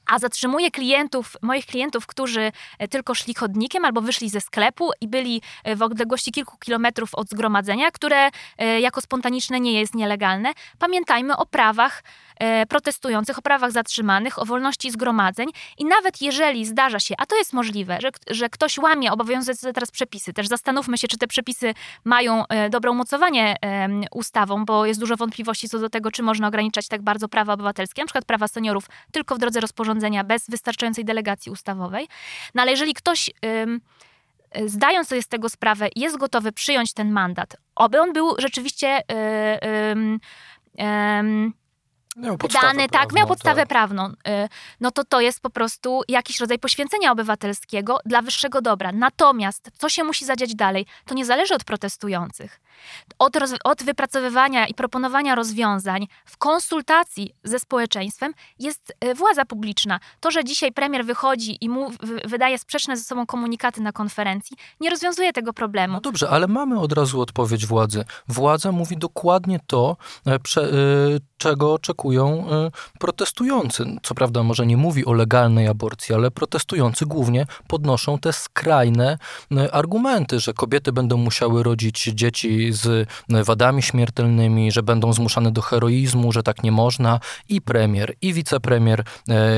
a 0.08 0.20
zatrzymuje 0.20 0.72
klientów, 0.72 1.38
moich 1.42 1.66
klientów, 1.66 2.08
którzy 2.08 2.52
e, 2.80 2.88
tylko 2.88 3.16
szli 3.16 3.34
chodnikiem 3.34 3.86
albo 3.86 4.02
wyszli 4.02 4.30
ze 4.30 4.42
sklepu 4.42 4.90
i 5.02 5.08
byli 5.08 5.42
e, 5.64 5.76
w 5.76 5.82
odległości 5.82 6.32
kilku 6.32 6.58
kilometrów 6.58 7.16
od 7.16 7.30
zgromadzenia, 7.30 7.92
które 7.92 8.30
e, 8.58 8.80
jako 8.80 9.02
spontaniczne 9.02 9.60
nie 9.60 9.80
jest 9.80 9.96
nielegalne. 9.96 10.54
Pamiętajmy 10.80 11.38
o 11.38 11.46
prawach 11.46 12.04
protestujących, 12.70 13.38
o 13.38 13.42
prawach 13.42 13.72
zatrzymanych, 13.72 14.40
o 14.40 14.46
wolności 14.46 14.92
zgromadzeń 14.92 15.48
i 15.78 15.86
nawet 15.86 16.22
jeżeli 16.22 16.66
zdarza 16.66 17.00
się, 17.00 17.16
a 17.18 17.26
to 17.26 17.36
jest 17.36 17.54
możliwe, 17.54 17.98
że, 18.02 18.10
że 18.30 18.50
ktoś 18.50 18.78
łamie 18.78 19.12
obowiązujące 19.12 19.74
teraz 19.74 19.92
przepisy, 19.92 20.34
też 20.34 20.48
zastanówmy 20.48 20.98
się, 20.98 21.08
czy 21.08 21.18
te 21.18 21.28
przepisy 21.28 21.74
mają 22.04 22.44
dobre 22.70 22.92
umocowanie 22.92 23.56
ustawą, 24.12 24.66
bo 24.66 24.86
jest 24.86 25.00
dużo 25.00 25.16
wątpliwości 25.16 25.70
co 25.70 25.80
do 25.80 25.90
tego, 25.90 26.12
czy 26.12 26.24
można 26.24 26.48
ograniczać 26.48 26.88
tak 26.88 27.02
bardzo 27.02 27.28
prawa 27.28 27.54
obywatelskie, 27.54 28.02
na 28.02 28.06
przykład 28.06 28.26
prawa 28.26 28.48
seniorów 28.48 28.86
tylko 29.12 29.36
w 29.36 29.38
drodze 29.38 29.60
rozporządzenia 29.60 29.97
rozporządzenia 29.98 30.24
bez 30.24 30.50
wystarczającej 30.50 31.06
delegacji 31.06 31.52
ustawowej. 31.52 32.08
No 32.56 32.62
ale 32.62 32.72
jeżeli 32.72 32.94
ktoś 32.94 33.30
ym, 33.64 33.82
zdając 34.66 35.08
sobie 35.08 35.22
z 35.22 35.28
tego 35.28 35.50
sprawę, 35.50 35.90
jest 35.96 36.18
gotowy 36.18 36.52
przyjąć 36.52 36.94
ten 36.94 37.12
mandat, 37.12 37.58
oby 37.76 38.02
on 38.02 38.14
był 38.14 38.36
rzeczywiście 38.40 39.02
yy, 39.10 39.16
yy, 40.76 40.86
yy, 40.86 41.52
Miał 42.18 42.38
dany, 42.38 42.90
tak, 42.90 43.14
miał 43.14 43.28
podstawę 43.28 43.62
tak. 43.62 43.70
prawną, 43.70 44.08
y, 44.10 44.14
no 44.80 44.92
to 44.92 45.04
to 45.04 45.22
jest 45.22 45.42
po 45.42 45.50
prostu 45.50 46.02
jakiś 46.08 46.40
rodzaj 46.40 46.60
poświęcenia 46.60 47.12
obywatelskiego 47.12 48.00
dla 48.06 48.22
wyższego 48.22 48.62
dobra. 48.62 48.92
Natomiast 48.92 49.70
co 49.78 49.90
się 49.90 50.04
musi 50.04 50.26
zadziać 50.26 50.56
dalej, 50.56 50.86
to 51.06 51.16
nie 51.16 51.26
zależy 51.26 51.56
od 51.56 51.64
protestujących. 51.64 52.60
Od, 53.20 53.36
roz, 53.36 53.52
od 53.64 53.84
wypracowywania 53.84 54.68
i 54.68 54.74
proponowania 54.74 55.36
rozwiązań 55.36 56.08
w 56.26 56.38
konsultacji 56.38 57.36
ze 57.44 57.60
społeczeństwem 57.60 58.34
jest 58.60 58.94
y, 59.06 59.16
władza 59.16 59.46
publiczna. 59.46 60.00
To, 60.20 60.32
że 60.32 60.44
dzisiaj 60.44 60.72
premier 60.72 61.06
wychodzi 61.06 61.58
i 61.62 61.70
mu 61.70 61.92
wydaje 62.26 62.58
sprzeczne 62.58 62.98
ze 62.98 63.04
sobą 63.04 63.26
komunikaty 63.26 63.82
na 63.82 63.92
konferencji, 63.92 64.58
nie 64.80 64.90
rozwiązuje 64.90 65.34
tego 65.34 65.54
problemu. 65.54 65.94
No 65.94 66.02
dobrze, 66.02 66.30
ale 66.30 66.48
mamy 66.48 66.80
od 66.80 66.94
razu 66.94 67.22
odpowiedź 67.22 67.66
władzy. 67.66 68.06
Władza 68.28 68.72
mówi 68.72 68.98
dokładnie 68.98 69.60
to, 69.68 69.98
e, 70.26 70.40
prze, 70.40 70.74
y, 70.74 71.20
czego 71.38 71.74
oczekują 71.74 72.48
protestujący. 73.00 73.86
Co 74.04 74.16
prawda, 74.16 74.44
może 74.44 74.66
nie 74.66 74.78
mówi 74.78 75.06
o 75.06 75.14
legalnej 75.14 75.68
aborcji, 75.68 76.16
ale 76.16 76.32
protestujący 76.32 77.06
głównie 77.06 77.46
podnoszą 77.68 78.20
te 78.20 78.34
skrajne 78.34 79.18
argumenty, 79.72 80.40
że 80.40 80.54
kobiety 80.54 80.92
będą 80.92 81.18
musiały 81.18 81.64
rodzić 81.64 82.04
dzieci 82.04 82.67
z 82.74 82.86
y, 82.86 83.44
wadami 83.44 83.82
śmiertelnymi, 83.82 84.72
że 84.72 84.84
będą 84.84 85.14
zmuszane 85.14 85.52
do 85.52 85.62
heroizmu, 85.62 86.32
że 86.32 86.44
tak 86.44 86.64
nie 86.64 86.72
można. 86.72 87.20
I 87.50 87.62
premier, 87.62 88.16
i 88.22 88.34
wicepremier 88.34 89.04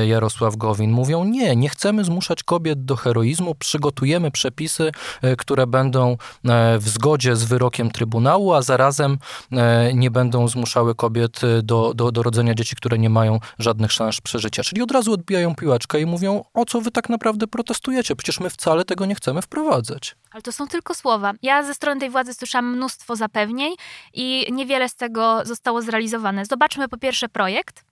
Jarosław 0.06 0.56
Gowin 0.56 0.90
mówią: 0.90 1.24
Nie, 1.24 1.56
nie 1.56 1.68
chcemy 1.68 2.04
zmuszać 2.04 2.42
kobiet 2.42 2.84
do 2.84 2.96
heroizmu, 2.96 3.54
przygotujemy 3.54 4.30
przepisy, 4.30 4.92
które 5.38 5.66
będą 5.66 6.16
w 6.78 6.88
zgodzie 6.88 7.36
z 7.36 7.44
wyrokiem 7.44 7.90
Trybunału, 7.90 8.52
a 8.52 8.62
zarazem 8.62 9.18
nie 9.94 10.10
będą 10.10 10.48
zmuszały 10.48 10.94
kobiet 10.94 11.40
do, 11.62 11.92
do, 11.94 12.12
do 12.12 12.22
rodzenia 12.22 12.54
dzieci, 12.54 12.76
które 12.76 12.98
nie 12.98 13.10
mają 13.10 13.40
żadnych 13.58 13.92
szans 13.92 14.20
przeżycia. 14.20 14.62
Czyli 14.62 14.82
od 14.82 14.90
razu 14.90 15.12
odbijają 15.12 15.54
piłeczkę 15.54 16.00
i 16.00 16.06
mówią, 16.06 16.44
o 16.54 16.64
co 16.64 16.80
wy 16.80 16.90
tak 16.90 17.08
naprawdę 17.08 17.46
protestujecie? 17.46 18.16
Przecież 18.16 18.40
my 18.40 18.50
wcale 18.50 18.84
tego 18.84 19.06
nie 19.06 19.14
chcemy 19.14 19.42
wprowadzać. 19.42 20.16
Ale 20.30 20.42
to 20.42 20.52
są 20.52 20.66
tylko 20.66 20.94
słowa. 20.94 21.32
Ja 21.42 21.62
ze 21.62 21.74
strony 21.74 22.00
tej 22.00 22.10
władzy 22.10 22.34
słyszałam 22.34 22.76
mnóstwo 22.76 22.99
zapewnień 23.16 23.74
i 24.14 24.46
niewiele 24.52 24.88
z 24.88 24.94
tego 24.94 25.40
zostało 25.44 25.82
zrealizowane. 25.82 26.44
Zobaczmy 26.46 26.88
po 26.88 26.98
pierwsze 26.98 27.28
projekt, 27.28 27.84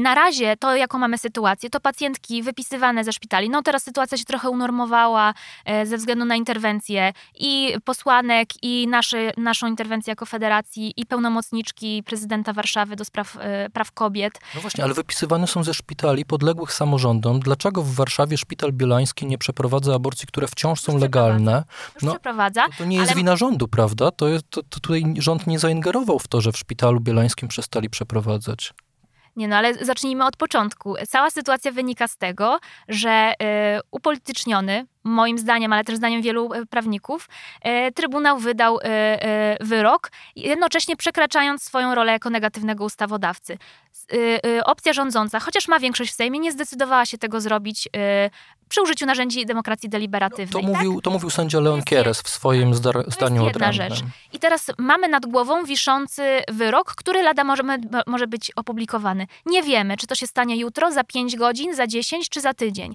na 0.00 0.14
razie 0.14 0.56
to, 0.56 0.76
jaką 0.76 0.98
mamy 0.98 1.18
sytuację, 1.18 1.70
to 1.70 1.80
pacjentki 1.80 2.42
wypisywane 2.42 3.04
ze 3.04 3.12
szpitali. 3.12 3.50
No 3.50 3.62
teraz 3.62 3.82
sytuacja 3.82 4.18
się 4.18 4.24
trochę 4.24 4.50
unormowała 4.50 5.34
e, 5.64 5.86
ze 5.86 5.96
względu 5.96 6.24
na 6.24 6.36
interwencję 6.36 7.12
i 7.34 7.74
posłanek, 7.84 8.48
i 8.62 8.88
naszą 9.36 9.66
interwencję 9.66 10.10
jako 10.10 10.26
federacji, 10.26 10.92
i 10.96 11.06
pełnomocniczki 11.06 12.02
prezydenta 12.06 12.52
Warszawy 12.52 12.96
do 12.96 13.04
spraw 13.04 13.36
e, 13.40 13.70
praw 13.70 13.92
kobiet. 13.92 14.40
No 14.54 14.60
właśnie, 14.60 14.84
ale 14.84 14.94
wypisywane 14.94 15.46
są 15.46 15.64
ze 15.64 15.74
szpitali 15.74 16.24
podległych 16.24 16.72
samorządom. 16.72 17.40
Dlaczego 17.40 17.82
w 17.82 17.94
Warszawie 17.94 18.38
szpital 18.38 18.72
bielański 18.72 19.26
nie 19.26 19.38
przeprowadza 19.38 19.94
aborcji, 19.94 20.26
które 20.26 20.46
wciąż 20.46 20.80
są 20.80 20.98
legalne? 20.98 21.64
Już 21.94 22.02
no, 22.02 22.10
przeprowadza. 22.12 22.66
To, 22.66 22.72
to 22.78 22.84
nie 22.84 22.96
jest 22.96 23.10
ale... 23.10 23.16
wina 23.16 23.36
rządu, 23.36 23.68
prawda? 23.68 24.10
To, 24.10 24.28
jest, 24.28 24.50
to, 24.50 24.62
to 24.62 24.80
tutaj 24.80 25.04
rząd 25.18 25.46
nie 25.46 25.58
zaingerował 25.58 26.18
w 26.18 26.28
to, 26.28 26.40
że 26.40 26.52
w 26.52 26.58
szpitalu 26.58 27.00
bielańskim 27.00 27.48
przestali 27.48 27.90
przeprowadzać. 27.90 28.72
Nie 29.36 29.48
no, 29.48 29.56
ale 29.56 29.74
zacznijmy 29.74 30.26
od 30.26 30.36
początku. 30.36 30.94
Cała 31.08 31.30
sytuacja 31.30 31.72
wynika 31.72 32.08
z 32.08 32.16
tego, 32.16 32.58
że 32.88 33.32
y, 33.32 33.80
upolityczniony, 33.90 34.86
moim 35.04 35.38
zdaniem, 35.38 35.72
ale 35.72 35.84
też 35.84 35.96
zdaniem 35.96 36.22
wielu 36.22 36.54
y, 36.54 36.66
prawników, 36.66 37.28
y, 37.88 37.92
Trybunał 37.92 38.38
wydał 38.38 38.78
y, 38.78 38.80
wyrok, 39.60 40.10
jednocześnie 40.36 40.96
przekraczając 40.96 41.62
swoją 41.62 41.94
rolę 41.94 42.12
jako 42.12 42.30
negatywnego 42.30 42.84
ustawodawcy. 42.84 43.58
Opcja 44.64 44.92
rządząca, 44.92 45.40
chociaż 45.40 45.68
ma 45.68 45.80
większość 45.80 46.12
w 46.12 46.14
Sejmie, 46.14 46.38
nie 46.38 46.52
zdecydowała 46.52 47.06
się 47.06 47.18
tego 47.18 47.40
zrobić 47.40 47.88
przy 48.68 48.82
użyciu 48.82 49.06
narzędzi 49.06 49.46
demokracji 49.46 49.88
deliberatywnej. 49.88 50.62
To, 50.62 50.68
tak? 50.68 50.76
mówił, 50.76 51.00
to 51.00 51.10
mówił 51.10 51.30
sędzia 51.30 51.60
Leon 51.60 51.82
Kieres 51.82 52.22
w 52.22 52.28
swoim 52.28 52.74
zdar, 52.74 53.04
zdaniu 53.08 53.40
to 53.40 53.46
jest 53.46 53.60
jedna 53.60 53.72
rzecz. 53.72 54.00
I 54.32 54.38
teraz 54.38 54.70
mamy 54.78 55.08
nad 55.08 55.26
głową 55.26 55.64
wiszący 55.64 56.22
wyrok, 56.48 56.94
który 56.94 57.22
lada 57.22 57.44
może, 57.44 57.62
może 58.06 58.26
być 58.26 58.50
opublikowany. 58.56 59.26
Nie 59.46 59.62
wiemy, 59.62 59.96
czy 59.96 60.06
to 60.06 60.14
się 60.14 60.26
stanie 60.26 60.56
jutro, 60.56 60.92
za 60.92 61.04
5 61.04 61.36
godzin, 61.36 61.74
za 61.74 61.86
10 61.86 62.28
czy 62.28 62.40
za 62.40 62.54
tydzień. 62.54 62.94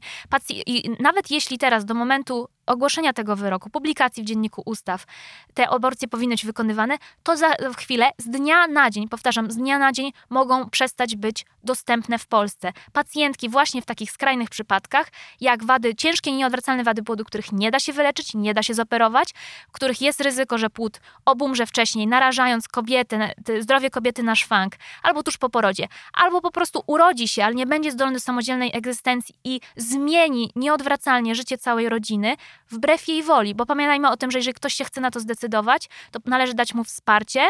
I 0.66 0.89
nawet 1.00 1.32
jeśli 1.32 1.58
teraz 1.58 1.86
do 1.86 1.94
momentu 2.00 2.48
ogłoszenia 2.69 3.13
tego 3.13 3.35
wyroku, 3.35 3.69
publikacji 3.69 4.23
w 4.23 4.25
Dzienniku 4.25 4.61
Ustaw, 4.65 5.05
te 5.53 5.69
aborcje 5.69 6.07
powinny 6.07 6.35
być 6.39 6.45
wykonywane, 6.45 6.97
to 7.23 7.38
za 7.38 7.49
chwilę, 7.77 8.09
z 8.17 8.29
dnia 8.29 8.67
na 8.67 8.89
dzień, 8.89 9.07
powtarzam, 9.07 9.51
z 9.51 9.55
dnia 9.55 9.77
na 9.77 9.91
dzień 9.91 10.11
mogą 10.29 10.69
przestać 10.69 11.15
być 11.15 11.45
dostępne 11.63 12.19
w 12.19 12.27
Polsce. 12.27 12.73
Pacjentki 12.93 13.49
właśnie 13.49 13.81
w 13.81 13.85
takich 13.85 14.11
skrajnych 14.11 14.49
przypadkach, 14.49 15.07
jak 15.41 15.63
wady, 15.63 15.95
ciężkie, 15.95 16.31
nieodwracalne 16.31 16.83
wady 16.83 17.03
płodu, 17.03 17.25
których 17.25 17.51
nie 17.51 17.71
da 17.71 17.79
się 17.79 17.93
wyleczyć, 17.93 18.33
nie 18.33 18.53
da 18.53 18.63
się 18.63 18.73
zoperować, 18.73 19.33
których 19.71 20.01
jest 20.01 20.21
ryzyko, 20.21 20.57
że 20.57 20.69
płód 20.69 20.99
obumrze 21.25 21.65
wcześniej, 21.65 22.07
narażając 22.07 22.67
kobietę, 22.67 23.33
zdrowie 23.59 23.89
kobiety 23.89 24.23
na 24.23 24.35
szwank, 24.35 24.75
albo 25.03 25.23
tuż 25.23 25.38
po 25.38 25.49
porodzie, 25.49 25.88
albo 26.13 26.41
po 26.41 26.51
prostu 26.51 26.83
urodzi 26.88 27.27
się, 27.27 27.45
ale 27.45 27.55
nie 27.55 27.65
będzie 27.65 27.91
zdolny 27.91 28.13
do 28.13 28.19
samodzielnej 28.19 28.71
egzystencji 28.73 29.35
i 29.43 29.61
zmieni 29.75 30.51
nieodwracalnie 30.55 31.35
życie 31.35 31.57
całej 31.57 31.89
rodziny, 31.89 32.35
wbrew 32.70 33.08
jej 33.08 33.24
woli, 33.24 33.56
bo 33.56 33.66
pamiętajmy 33.66 34.10
o 34.10 34.18
tym, 34.18 34.32
że 34.32 34.39
jeżeli 34.39 34.54
ktoś 34.54 34.74
się 34.74 34.86
chce 34.86 35.01
na 35.01 35.12
to 35.12 35.20
zdecydować, 35.20 35.89
to 36.12 36.20
należy 36.25 36.54
dać 36.54 36.74
mu 36.74 36.84
wsparcie, 36.84 37.42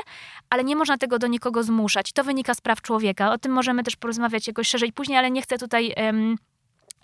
ale 0.49 0.63
nie 0.63 0.75
można 0.75 0.97
tego 0.97 1.19
do 1.19 1.27
nikogo 1.27 1.63
zmuszać. 1.63 2.11
To 2.13 2.23
wynika 2.23 2.53
z 2.53 2.61
praw 2.61 2.81
człowieka. 2.81 3.31
O 3.31 3.37
tym 3.37 3.51
możemy 3.51 3.83
też 3.83 3.95
porozmawiać 3.95 4.47
jakoś 4.47 4.67
szerzej 4.67 4.93
później, 4.93 5.17
ale 5.17 5.31
nie 5.31 5.41
chcę 5.41 5.57
tutaj 5.57 5.93
um, 5.97 6.35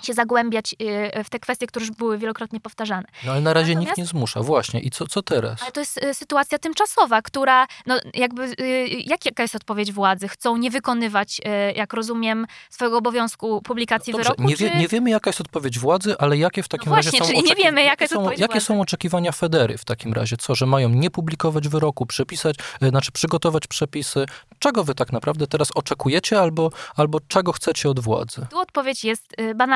się 0.04 0.14
zagłębiać 0.14 0.76
y, 1.18 1.24
w 1.24 1.30
te 1.30 1.40
kwestie, 1.40 1.68
które 1.68 1.86
już 1.86 1.96
były 1.96 2.18
wielokrotnie 2.18 2.60
powtarzane. 2.60 3.08
No 3.26 3.32
ale 3.32 3.42
na 3.42 3.54
razie 3.54 3.74
Natomiast, 3.74 3.88
nikt 3.88 3.98
nie 3.98 4.06
zmusza, 4.06 4.42
właśnie. 4.42 4.80
I 4.80 4.92
co, 4.92 5.08
co 5.08 5.22
teraz? 5.22 5.62
Ale 5.62 5.72
to 5.72 5.80
jest 5.80 6.04
y, 6.04 6.14
sytuacja 6.14 6.58
tymczasowa, 6.58 7.22
która, 7.22 7.68
no 7.86 8.00
jakby, 8.14 8.44
y, 8.44 8.88
jaka 9.06 9.44
jest 9.44 9.56
odpowiedź 9.56 9.92
władzy? 9.92 10.28
Chcą 10.28 10.58
nie 10.58 10.72
wykonywać, 10.72 11.42
jak 11.76 11.94
rozumiem, 11.94 12.48
swojego 12.70 12.98
obowiązku 12.98 13.62
publikacji 13.62 14.14
no 14.14 14.18
wyroku? 14.18 14.44
Nie, 14.44 14.56
wie, 14.56 14.76
nie 14.76 14.88
wiemy, 14.88 15.10
jaka 15.10 15.30
jest 15.30 15.42
odpowiedź 15.42 15.80
władzy, 15.80 16.18
ale 16.18 16.38
jakie 16.38 16.64
w 16.64 16.68
takim 16.68 16.90
no 16.90 16.96
właśnie, 16.96 17.20
razie 17.20 17.34
są 17.34 17.40
czyli 17.40 17.50
nie 17.50 17.56
wiemy, 17.56 17.84
jaka 17.84 18.04
jest 18.04 18.14
są, 18.14 18.32
Jakie 18.32 18.62
są 18.62 18.82
oczekiwania 18.82 19.32
Federy 19.32 19.78
w 19.78 19.86
takim 19.86 20.14
razie? 20.14 20.38
Co, 20.38 20.56
że 20.56 20.66
mają 20.66 20.90
nie 20.90 21.12
publikować 21.12 21.68
wyroku, 21.68 22.06
przepisać, 22.06 22.56
znaczy 22.82 23.12
przygotować 23.12 23.68
przepisy? 23.68 24.26
Czego 24.60 24.84
wy 24.84 24.96
tak 24.96 25.12
naprawdę 25.12 25.48
teraz 25.48 25.72
oczekujecie 25.76 26.40
albo, 26.40 26.70
albo 26.96 27.20
czego 27.28 27.52
chcecie 27.52 27.90
od 27.90 28.00
władzy? 28.00 28.48
Tu 28.50 28.60
odpowiedź 28.60 29.04
jest 29.04 29.36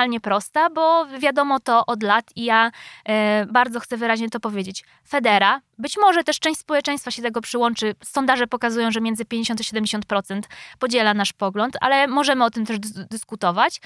banalnie 0.09 0.19
prosta, 0.19 0.69
bo 0.69 1.05
wiadomo 1.19 1.59
to 1.59 1.85
od 1.85 2.03
lat 2.03 2.25
i 2.35 2.45
ja 2.45 2.71
e, 3.05 3.45
bardzo 3.45 3.79
chcę 3.79 3.97
wyraźnie 3.97 4.29
to 4.29 4.39
powiedzieć. 4.39 4.83
Federa, 5.07 5.61
być 5.77 5.97
może 5.97 6.23
też 6.23 6.39
część 6.39 6.59
społeczeństwa 6.59 7.11
się 7.11 7.21
tego 7.21 7.41
przyłączy. 7.41 7.95
Sondaże 8.03 8.47
pokazują, 8.47 8.91
że 8.91 9.01
między 9.01 9.25
50 9.25 9.61
a 9.61 9.63
70% 9.63 10.41
podziela 10.79 11.13
nasz 11.13 11.33
pogląd, 11.33 11.77
ale 11.81 12.07
możemy 12.07 12.43
o 12.43 12.49
tym 12.49 12.65
też 12.65 12.79
dyskutować. 13.09 13.81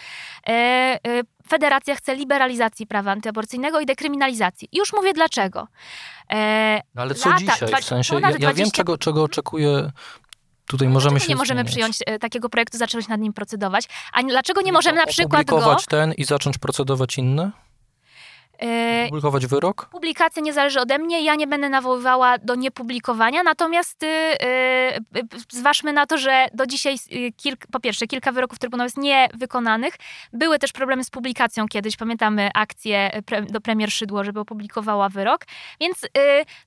E, 0.47 0.51
e, 0.51 0.99
Federacja 1.47 1.95
chce 1.95 2.15
liberalizacji 2.15 2.87
prawa 2.87 3.11
antyaborcyjnego 3.11 3.79
i 3.79 3.85
dekryminalizacji. 3.85 4.69
Już 4.71 4.93
mówię 4.93 5.13
dlaczego. 5.13 5.67
No 6.95 7.01
ale 7.01 7.15
co 7.15 7.29
lata, 7.29 7.41
dzisiaj? 7.41 7.81
W 7.81 7.85
sensie, 7.85 8.19
ja, 8.19 8.31
ja 8.39 8.53
wiem, 8.53 8.71
czego, 8.71 8.97
czego 8.97 9.23
oczekuje 9.23 9.91
tutaj 10.67 10.87
możemy 10.87 11.19
się 11.19 11.29
nie 11.29 11.35
możemy 11.35 11.59
zmieniać? 11.61 11.71
przyjąć 11.71 11.97
e, 12.05 12.19
takiego 12.19 12.49
projektu, 12.49 12.77
zacząć 12.77 13.07
nad 13.07 13.21
nim 13.21 13.33
procedować? 13.33 13.85
A 14.13 14.23
dlaczego 14.23 14.61
nie 14.61 14.71
możemy 14.71 14.97
na 14.97 15.05
przykład 15.05 15.47
go... 15.47 15.77
ten 15.89 16.13
i 16.13 16.23
zacząć 16.23 16.57
procedować 16.57 17.17
inne? 17.17 17.51
E, 18.63 19.05
Publikować 19.05 19.47
wyrok? 19.47 19.87
Publikacja 19.91 20.41
nie 20.41 20.53
zależy 20.53 20.79
ode 20.79 20.97
mnie, 20.97 21.21
ja 21.21 21.35
nie 21.35 21.47
będę 21.47 21.69
nawoływała 21.69 22.37
do 22.37 22.55
niepublikowania, 22.55 23.43
natomiast 23.43 24.03
y, 24.03 24.07
y, 24.07 24.37
y, 25.17 25.27
zważmy 25.51 25.93
na 25.93 26.05
to, 26.05 26.17
że 26.17 26.47
do 26.53 26.65
dzisiaj 26.65 26.97
kilk, 27.37 27.67
po 27.71 27.79
pierwsze 27.79 28.07
kilka 28.07 28.31
wyroków 28.31 28.59
Trybunału 28.59 28.85
jest 28.85 28.97
niewykonanych. 28.97 29.93
Były 30.33 30.59
też 30.59 30.71
problemy 30.71 31.03
z 31.03 31.09
publikacją 31.09 31.67
kiedyś, 31.67 31.97
pamiętamy 31.97 32.49
akcję 32.53 33.21
pre, 33.25 33.41
do 33.41 33.61
premier 33.61 33.91
Szydło, 33.91 34.23
żeby 34.23 34.39
opublikowała 34.39 35.09
wyrok, 35.09 35.45
więc 35.79 35.97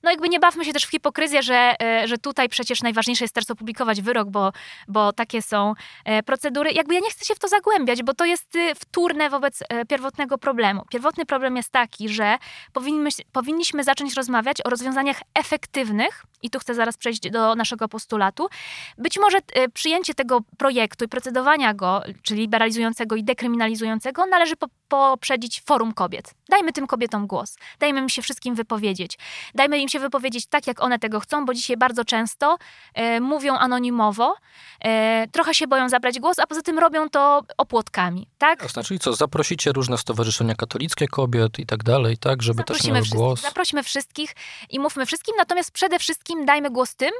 no 0.03 0.11
jakby 0.11 0.29
nie 0.29 0.39
bawmy 0.39 0.65
się 0.65 0.73
też 0.73 0.85
w 0.85 0.91
hipokryzję, 0.91 1.43
że, 1.43 1.75
że 2.05 2.17
tutaj 2.17 2.49
przecież 2.49 2.81
najważniejsze 2.81 3.23
jest 3.23 3.33
teraz 3.33 3.51
opublikować 3.51 4.01
wyrok, 4.01 4.29
bo, 4.29 4.51
bo 4.87 5.13
takie 5.13 5.41
są 5.41 5.73
e, 6.05 6.23
procedury. 6.23 6.71
Jakby 6.71 6.93
ja 6.93 6.99
nie 6.99 7.09
chcę 7.09 7.25
się 7.25 7.35
w 7.35 7.39
to 7.39 7.47
zagłębiać, 7.47 8.03
bo 8.03 8.13
to 8.13 8.25
jest 8.25 8.57
wtórne 8.75 9.29
wobec 9.29 9.63
e, 9.69 9.85
pierwotnego 9.85 10.37
problemu. 10.37 10.83
Pierwotny 10.89 11.25
problem 11.25 11.55
jest 11.55 11.71
taki, 11.71 11.86
że 12.05 12.37
powinniśmy, 12.73 13.23
powinniśmy 13.31 13.83
zacząć 13.83 14.13
rozmawiać 14.13 14.57
o 14.65 14.69
rozwiązaniach 14.69 15.21
efektywnych, 15.33 16.25
i 16.41 16.49
tu 16.49 16.59
chcę 16.59 16.75
zaraz 16.75 16.97
przejść 16.97 17.29
do 17.29 17.55
naszego 17.55 17.87
postulatu. 17.87 18.47
Być 18.97 19.19
może 19.19 19.37
e, 19.37 19.69
przyjęcie 19.69 20.13
tego 20.13 20.39
projektu 20.57 21.05
i 21.05 21.07
procedowania 21.07 21.73
go, 21.73 22.03
czyli 22.23 22.41
liberalizującego 22.41 23.15
i 23.15 23.23
dekryminalizującego, 23.23 24.25
należy 24.25 24.55
po, 24.55 24.67
poprzedzić 24.87 25.61
forum 25.61 25.93
kobiet. 25.93 26.33
Dajmy 26.49 26.73
tym 26.73 26.87
kobietom 26.87 27.27
głos, 27.27 27.57
dajmy 27.79 27.99
im 27.99 28.09
się 28.09 28.21
wszystkim 28.21 28.55
wypowiedzieć. 28.55 29.17
Dajmy 29.55 29.79
im 29.79 29.89
się 29.89 29.99
wypowiedzieć 29.99 30.45
tak, 30.45 30.67
jak 30.67 30.81
one 30.83 30.99
tego 30.99 31.19
chcą, 31.19 31.45
bo 31.45 31.53
dzisiaj 31.53 31.77
bardzo 31.77 32.05
często 32.05 32.57
e, 32.93 33.19
mówią 33.19 33.55
anonimowo, 33.55 34.35
e, 34.79 35.27
trochę 35.31 35.53
się 35.53 35.67
boją 35.67 35.89
zabrać 35.89 36.19
głos, 36.19 36.39
a 36.39 36.47
poza 36.47 36.61
tym 36.61 36.79
robią 36.79 37.09
to 37.09 37.43
opłotkami, 37.57 38.27
tak? 38.37 38.63
Jasne, 38.63 38.83
co, 38.99 39.13
zaprosicie 39.13 39.71
różne 39.71 39.97
stowarzyszenia 39.97 40.55
katolickie 40.55 41.07
kobiet 41.07 41.59
i 41.59 41.65
tak 41.65 41.76
dalej, 41.83 42.17
tak, 42.17 42.43
żeby 42.43 42.63
też 42.63 42.67
Zaprosimy 42.67 42.93
miały 42.93 43.03
wszystkich, 43.03 43.19
głos. 43.19 43.41
zaprośmy 43.41 43.83
wszystkich 43.83 44.35
i 44.69 44.79
mówmy 44.79 45.05
wszystkim, 45.05 45.35
natomiast 45.37 45.71
przede 45.71 45.99
wszystkim 45.99 46.45
dajmy 46.45 46.69
głos 46.69 46.95
tym, 46.95 47.11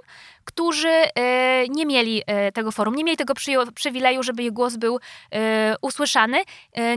którzy 0.46 0.90
e, 0.90 1.68
nie 1.70 1.86
mieli 1.86 2.22
e, 2.28 2.52
tego 2.52 2.72
forum, 2.72 2.96
nie 2.96 3.04
mieli 3.04 3.18
tego 3.18 3.34
przyjo- 3.34 3.72
przywileju, 3.72 4.24
żeby 4.24 4.44
ich 4.44 4.52
głos 4.52 4.76
był 4.76 5.00
e, 5.32 5.76
usłyszany. 5.82 6.38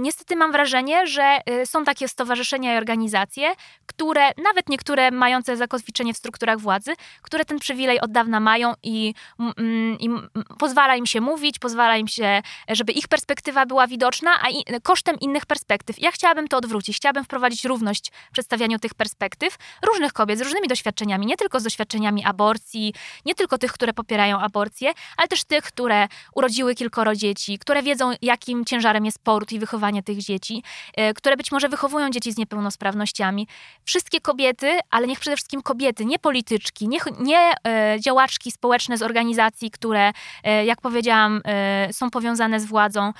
Niestety 0.00 0.37
mam 0.37 0.52
wrażenie, 0.52 1.07
że 1.07 1.38
są 1.64 1.85
takie 1.85 2.09
stowarzyszenia 2.09 2.75
i 2.75 2.76
organizacje, 2.76 3.55
które, 3.87 4.31
nawet 4.45 4.69
niektóre 4.69 5.11
mające 5.11 5.57
zakotwiczenie 5.57 6.14
w 6.14 6.17
strukturach 6.17 6.59
władzy, 6.61 6.93
które 7.23 7.45
ten 7.45 7.59
przywilej 7.59 8.00
od 8.00 8.12
dawna 8.12 8.40
mają 8.40 8.75
i, 8.83 9.14
mm, 9.38 9.99
i 10.00 10.11
pozwala 10.59 10.97
im 10.97 11.07
się 11.07 11.21
mówić, 11.21 11.59
pozwala 11.59 11.97
im 11.97 12.09
się, 12.09 12.43
żeby 12.69 12.93
ich 12.93 13.09
perspektywa 13.09 13.67
była 13.67 13.87
widoczna, 13.87 14.31
a 14.43 14.50
i, 14.50 14.64
kosztem 14.83 15.21
innych 15.21 15.47
perspektyw. 15.47 15.99
Ja 15.99 16.11
chciałabym 16.11 16.49
to 16.49 16.57
odwrócić, 16.57 16.97
chciałabym 16.97 17.25
wprowadzić 17.25 17.39
równość 17.64 18.11
w 18.28 18.32
przedstawianiu 18.32 18.78
tych 18.78 18.94
perspektyw 18.94 19.56
różnych 19.87 20.12
kobiet 20.12 20.38
z 20.38 20.42
różnymi 20.42 20.68
doświadczeniami, 20.68 21.26
nie 21.26 21.37
tylko 21.37 21.61
z 21.61 21.62
doświadczeniami 21.62 22.25
aborcji, 22.25 22.94
nie 23.25 23.35
tylko 23.35 23.59
tych, 23.59 23.73
które 23.73 23.92
popierają 23.92 24.38
aborcję, 24.38 24.92
ale 25.16 25.28
też 25.28 25.44
tych, 25.44 25.64
które 25.64 26.09
urodziły 26.35 26.75
kilkoro 26.75 27.16
dzieci, 27.16 27.59
które 27.59 27.82
wiedzą, 27.82 28.12
jakim 28.23 28.64
ciężarem 28.64 29.04
jest 29.04 29.18
poród 29.18 29.52
i 29.52 29.59
wychowanie 29.59 30.02
tych 30.02 30.18
dzieci, 30.18 30.62
e, 30.97 31.14
które 31.14 31.37
być 31.37 31.52
może 31.52 31.68
wychowują 31.68 32.11
dzieci 32.11 32.32
z 32.32 32.37
niepełnosprawnościami. 32.37 33.49
Wszystkie 33.85 34.20
kobiety, 34.20 34.78
ale 34.90 35.06
niech 35.06 35.20
przede 35.20 35.37
wszystkim 35.37 35.62
kobiety, 35.62 36.04
nie 36.04 36.18
polityczki, 36.18 36.88
nie, 36.88 36.99
nie 37.20 37.52
działaczki 37.99 38.50
społeczne 38.52 38.99
z 38.99 39.02
organizacji, 39.02 39.70
które, 39.70 40.12
e, 40.44 40.64
jak 40.64 40.80
powiedziałam, 40.80 41.40
e, 41.44 41.92
są 41.92 42.11
powiązane 42.11 42.61
z 42.61 42.66
władzą, 42.66 43.12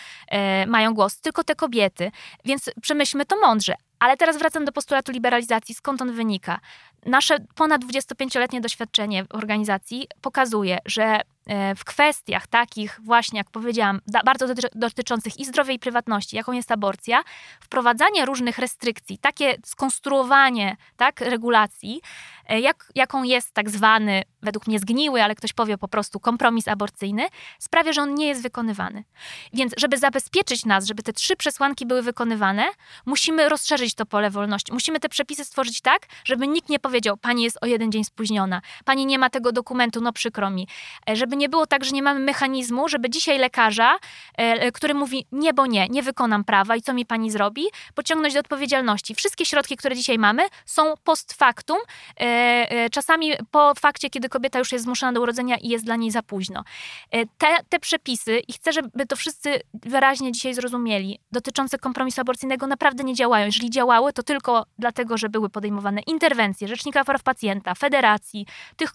mają 0.67 0.95
głos, 0.95 1.21
tylko 1.21 1.45
te 1.45 1.55
kobiety. 1.55 2.11
Więc 2.45 2.71
przemyślmy 2.83 3.27
to 3.27 3.37
mądrze. 3.41 3.75
Ale 4.01 4.17
teraz 4.17 4.37
wracam 4.37 4.65
do 4.65 4.73
postulatu 4.73 5.13
liberalizacji. 5.13 5.75
Skąd 5.75 6.03
on 6.03 6.13
wynika? 6.13 6.61
Nasze 7.07 7.37
ponad 7.55 7.85
25-letnie 7.85 8.61
doświadczenie 8.61 9.25
w 9.25 9.35
organizacji 9.35 10.07
pokazuje, 10.21 10.79
że 10.87 11.21
e, 11.47 11.75
w 11.75 11.85
kwestiach 11.85 12.47
takich 12.47 13.01
właśnie, 13.03 13.39
jak 13.39 13.51
powiedziałam, 13.51 14.01
bardzo 14.25 14.47
doty- 14.47 14.69
dotyczących 14.75 15.41
i 15.41 15.45
zdrowia 15.45 15.73
i 15.73 15.79
prywatności, 15.79 16.37
jaką 16.37 16.53
jest 16.53 16.73
aborcja, 16.73 17.23
wprowadzanie 17.61 18.27
różnych 18.27 18.59
restrykcji, 18.59 19.19
takie 19.19 19.57
skonstruowanie 19.65 20.77
tak, 20.97 21.21
regulacji, 21.21 22.01
e, 22.49 22.61
jak, 22.61 22.93
jaką 22.95 23.23
jest 23.23 23.53
tak 23.53 23.71
zwany, 23.71 24.23
według 24.43 24.67
mnie 24.67 24.79
zgniły, 24.79 25.23
ale 25.23 25.35
ktoś 25.35 25.53
powie 25.53 25.79
po 25.79 25.89
prostu 25.89 26.21
kompromis 26.21 26.69
aborcyjny, 26.69 27.27
sprawia, 27.59 27.93
że 27.93 28.03
on 28.03 28.15
nie 28.15 28.27
jest 28.27 28.43
wykonywany. 28.43 29.05
Więc 29.53 29.75
żeby 29.77 29.99
zabezpieczyć 29.99 30.65
nas, 30.65 30.87
żeby 30.87 31.03
te 31.03 31.13
trzy 31.13 31.37
przesłanki 31.37 31.87
były 31.87 32.03
wykonywane, 32.03 32.69
musimy 33.07 33.49
rozszerzyć 33.49 33.95
to 33.95 34.07
pole 34.07 34.31
wolności. 34.31 34.73
Musimy 34.73 35.01
te 35.01 35.09
przepisy 35.09 35.45
stworzyć 35.45 35.81
tak, 35.81 36.07
żeby 36.25 36.49
nikt 36.49 36.69
nie 36.69 36.79
powiedział, 36.79 36.90
pani 37.23 37.43
jest 37.43 37.59
o 37.61 37.67
jeden 37.67 37.93
dzień 37.93 38.05
spóźniona, 38.05 38.63
pani 38.85 39.07
nie 39.07 39.19
ma 39.19 39.31
tego 39.31 39.53
dokumentu, 39.53 40.01
no 40.01 40.13
przykro 40.13 40.51
mi. 40.51 40.69
E, 41.11 41.17
Żeby 41.17 41.37
nie 41.37 41.49
było 41.49 41.67
tak, 41.67 41.85
że 41.85 41.91
nie 41.91 42.03
mamy 42.03 42.21
mechanizmu, 42.21 42.89
żeby 42.89 43.11
dzisiaj 43.11 43.39
lekarza, 43.39 43.99
e, 44.37 44.73
który 44.73 44.95
mówi 44.95 45.27
nie, 45.33 45.55
bo 45.55 45.67
nie, 45.67 45.89
nie 45.89 46.03
wykonam 46.03 46.45
prawa 46.45 46.77
i 46.77 46.83
co 46.83 46.93
mi 46.93 47.07
pani 47.07 47.31
zrobi, 47.31 47.65
pociągnąć 47.95 48.35
do 48.35 48.41
odpowiedzialności. 48.41 49.15
Wszystkie 49.15 49.47
środki, 49.47 49.77
które 49.77 49.97
dzisiaj 49.97 50.19
mamy, 50.19 50.43
są 50.67 50.95
post 51.05 51.33
factum, 51.33 51.79
e, 52.21 52.23
e, 52.25 52.91
czasami 52.91 53.33
po 53.51 53.75
fakcie, 53.75 54.11
kiedy 54.11 54.29
kobieta 54.29 54.59
już 54.59 54.73
jest 54.73 54.85
zmuszona 54.85 55.13
do 55.13 55.21
urodzenia 55.21 55.57
i 55.57 55.69
jest 55.69 55.85
dla 55.85 55.97
niej 55.97 56.11
za 56.11 56.23
późno. 56.23 56.65
E, 57.11 57.27
Te, 57.39 57.47
te 57.69 57.79
przepisy, 57.81 58.39
i 58.49 58.53
chcę, 58.53 58.73
żeby 58.73 59.07
to 59.07 59.17
wszyscy 59.17 59.61
wyraźnie 59.75 60.33
dzisiaj 60.33 60.55
zrozumieli, 60.55 61.19
dotyczące 61.33 61.79
kompromisu 61.79 62.21
aborcyjnego 62.21 62.67
naprawdę 62.67 63.05
nie 63.05 63.15
działają. 63.15 63.47
Jeżeli 63.47 63.71
działały, 63.71 64.13
to 64.13 64.23
tylko 64.23 64.67
dlatego, 64.79 65.19
że 65.19 65.29
były 65.29 65.49
podejmowane 65.51 66.01
interwencje 66.01 66.69
Rzecznika 66.81 67.05
Praw 67.05 67.23
Pacjenta, 67.23 67.75
Federacji, 67.75 68.47
tych, 68.77 68.93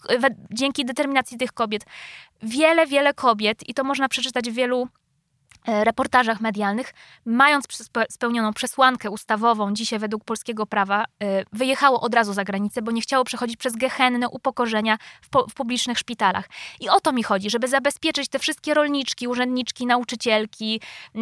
dzięki 0.50 0.84
determinacji 0.84 1.38
tych 1.38 1.52
kobiet. 1.52 1.84
Wiele, 2.42 2.86
wiele 2.86 3.14
kobiet, 3.14 3.68
i 3.68 3.74
to 3.74 3.84
można 3.84 4.08
przeczytać 4.08 4.50
w 4.50 4.54
wielu 4.54 4.88
reportażach 5.66 6.40
medialnych, 6.40 6.94
mając 7.24 7.64
spełnioną 8.10 8.52
przesłankę 8.52 9.10
ustawową 9.10 9.74
dzisiaj 9.74 9.98
według 9.98 10.24
polskiego 10.24 10.66
prawa, 10.66 11.04
e, 11.22 11.44
wyjechało 11.52 12.00
od 12.00 12.14
razu 12.14 12.32
za 12.32 12.44
granicę, 12.44 12.82
bo 12.82 12.92
nie 12.92 13.00
chciało 13.00 13.24
przechodzić 13.24 13.56
przez 13.56 13.76
gehenne 13.76 14.28
upokorzenia 14.28 14.98
w, 15.22 15.50
w 15.50 15.54
publicznych 15.54 15.98
szpitalach. 15.98 16.48
I 16.80 16.88
o 16.88 17.00
to 17.00 17.12
mi 17.12 17.22
chodzi, 17.22 17.50
żeby 17.50 17.68
zabezpieczyć 17.68 18.28
te 18.28 18.38
wszystkie 18.38 18.74
rolniczki, 18.74 19.28
urzędniczki, 19.28 19.86
nauczycielki, 19.86 20.80
e, 21.14 21.18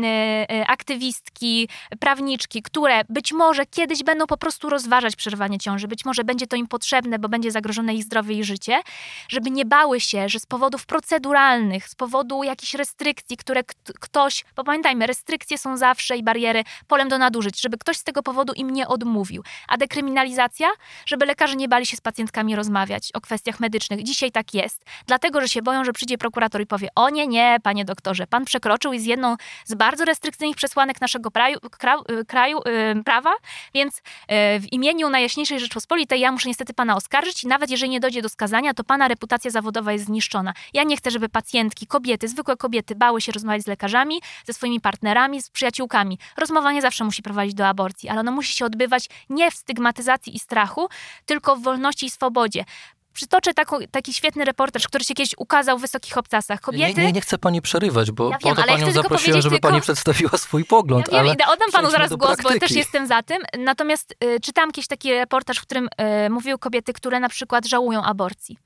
e, 0.51 0.67
aktywistki, 0.67 1.69
prawniczki, 2.01 2.63
które 2.63 3.03
być 3.09 3.33
może 3.33 3.67
kiedyś 3.67 4.03
będą 4.03 4.27
po 4.27 4.37
prostu 4.37 4.71
rozważać 4.71 5.17
przerwanie 5.17 5.59
ciąży, 5.59 5.89
być 5.89 6.05
może 6.05 6.25
będzie 6.25 6.47
to 6.47 6.57
im 6.57 6.67
potrzebne, 6.67 7.19
bo 7.19 7.29
będzie 7.29 7.51
zagrożone 7.51 7.95
ich 7.95 8.05
zdrowie 8.05 8.35
i 8.35 8.45
życie, 8.45 8.81
żeby 9.29 9.51
nie 9.51 9.65
bały 9.65 10.01
się, 10.01 10.29
że 10.29 10.41
z 10.41 10.47
powodów 10.47 10.87
proceduralnych, 10.87 11.89
z 11.89 11.95
powodu 11.95 12.43
jakichś 12.43 12.75
restrykcji, 12.75 13.37
które 13.37 13.65
kt- 13.65 13.93
ktoś, 14.35 14.55
bo 14.57 14.65
pamiętajmy, 14.65 15.07
restrykcje 15.07 15.59
są 15.59 15.77
zawsze 15.77 16.17
i 16.17 16.23
bariery 16.23 16.65
polem 16.87 17.09
do 17.09 17.19
nadużyć, 17.19 17.61
żeby 17.61 17.79
ktoś 17.79 17.97
z 17.97 18.05
tego 18.05 18.23
powodu 18.23 18.53
im 18.53 18.71
nie 18.71 18.89
odmówił. 18.89 19.43
A 19.69 19.77
dekryminalizacja, 19.77 20.69
żeby 21.07 21.27
lekarze 21.27 21.57
nie 21.57 21.69
bali 21.69 21.87
się 21.87 21.97
z 21.97 22.01
pacjentkami 22.01 22.57
rozmawiać 22.57 23.11
o 23.15 23.21
kwestiach 23.21 23.61
medycznych. 23.61 24.03
Dzisiaj 24.03 24.33
tak 24.33 24.55
jest, 24.55 24.85
dlatego, 25.07 25.41
że 25.41 25.49
się 25.49 25.63
boją, 25.63 25.85
że 25.85 25.93
przyjdzie 25.93 26.19
prokurator 26.19 26.61
i 26.61 26.67
powie, 26.67 26.89
o 26.95 27.11
nie, 27.11 27.27
nie, 27.27 27.57
panie 27.63 27.85
doktorze, 27.85 28.27
pan 28.27 28.45
przekroczył 28.45 28.93
i 28.93 29.01
z 29.01 29.05
jedną 29.05 29.37
z 29.65 29.75
bardzo 29.75 30.05
restrykcyjnych 30.05 30.57
przesłanek 30.57 31.01
naszego 31.01 31.31
kraju, 31.31 31.59
kraju, 31.61 32.03
kraju 32.29 32.61
yy, 32.67 33.05
prawa, 33.05 33.33
więc 33.75 33.97
yy, 33.97 34.61
w 34.61 34.73
imieniu 34.73 35.11
Najjaśniejszej 35.11 35.61
Rzeczpospolitej 35.61 36.21
ja 36.21 36.33
muszę 36.33 36.49
niestety 36.49 36.75
pana 36.75 36.97
oskarżyć 36.97 37.45
i 37.45 37.47
nawet 37.47 37.71
jeżeli 37.71 37.91
nie 37.91 38.01
dojdzie 38.01 38.23
do 38.23 38.29
skazania, 38.29 38.75
to 38.75 38.85
pana 38.85 39.09
reputacja 39.09 39.51
zawodowa 39.51 39.93
jest 39.93 40.05
zniszczona. 40.05 40.55
Ja 40.73 40.83
nie 40.83 40.97
chcę, 40.97 41.11
żeby 41.11 41.29
pacjentki, 41.29 41.87
kobiety, 41.87 42.29
zwykłe 42.29 42.57
kobiety 42.57 42.95
bały 42.95 43.21
się 43.21 43.33
rozmawiać 43.33 43.63
z 43.63 43.67
lekarzami, 43.67 44.21
ze 44.47 44.53
swoimi 44.53 44.81
partnerami, 44.81 45.43
z 45.43 45.51
przyjaciółkami. 45.51 46.19
Rozmowa 46.37 46.73
nie 46.73 46.83
zawsze 46.83 47.05
musi 47.05 47.23
prowadzić 47.23 47.55
do 47.55 47.67
aborcji, 47.67 48.09
ale 48.09 48.21
ona 48.21 48.31
musi 48.31 48.55
się 48.55 48.65
odbywać 48.65 49.09
nie 49.31 49.51
w 49.51 49.55
stygmatyzacji 49.55 50.37
i 50.37 50.39
strachu, 50.39 50.89
tylko 51.27 51.57
w 51.57 51.63
wolności 51.63 52.07
i 52.07 52.11
swobodzie. 52.11 52.65
Przytoczę 53.13 53.55
taką, 53.55 53.77
taki 53.91 54.15
świetny 54.15 54.45
reportaż, 54.45 54.89
który 54.89 55.05
się 55.05 55.15
kiedyś 55.15 55.35
ukazał 55.39 55.79
w 55.79 55.81
Wysokich 55.81 56.19
Obcasach. 56.19 56.61
Kobiety... 56.61 57.01
Nie, 57.01 57.07
nie, 57.07 57.13
nie 57.13 57.21
chcę 57.21 57.39
pani 57.39 57.63
przerywać, 57.63 58.11
bo 58.11 58.31
Ja 58.31 58.39
po 58.39 58.49
wiem, 58.49 58.57
to 58.57 58.63
panią 58.65 58.93
zaprosiłem, 58.93 59.43
żeby 59.43 59.55
tylko- 59.57 59.69
pani 59.69 59.81
przedstawiła 59.81 60.39
swój 60.39 60.65
pogląd, 60.65 61.13
Ja 61.13 61.25
wiem, 61.25 61.37
ale 61.41 61.53
oddam 61.53 61.71
panu 61.73 61.91
zaraz 61.91 62.11
głos, 62.11 62.21
bo 62.21 62.37
praktyki. 62.37 62.61
też 62.61 62.71
jestem 62.71 63.07
za 63.07 63.23
tym. 63.23 63.43
Natomiast 63.59 64.15
y, 64.25 64.41
czytałam 64.41 64.73
kiedyś 64.73 64.89
taki 64.89 65.13
reportaż, 65.13 65.59
w 65.59 65.63
którym 65.63 65.89
y, 66.27 66.31
mówiły 66.31 66.59
kobiety, 66.59 66.93
które 66.93 67.21
na 67.21 67.29
przykład 67.29 67.67
żałują 67.67 68.03
aborcji. 68.03 68.59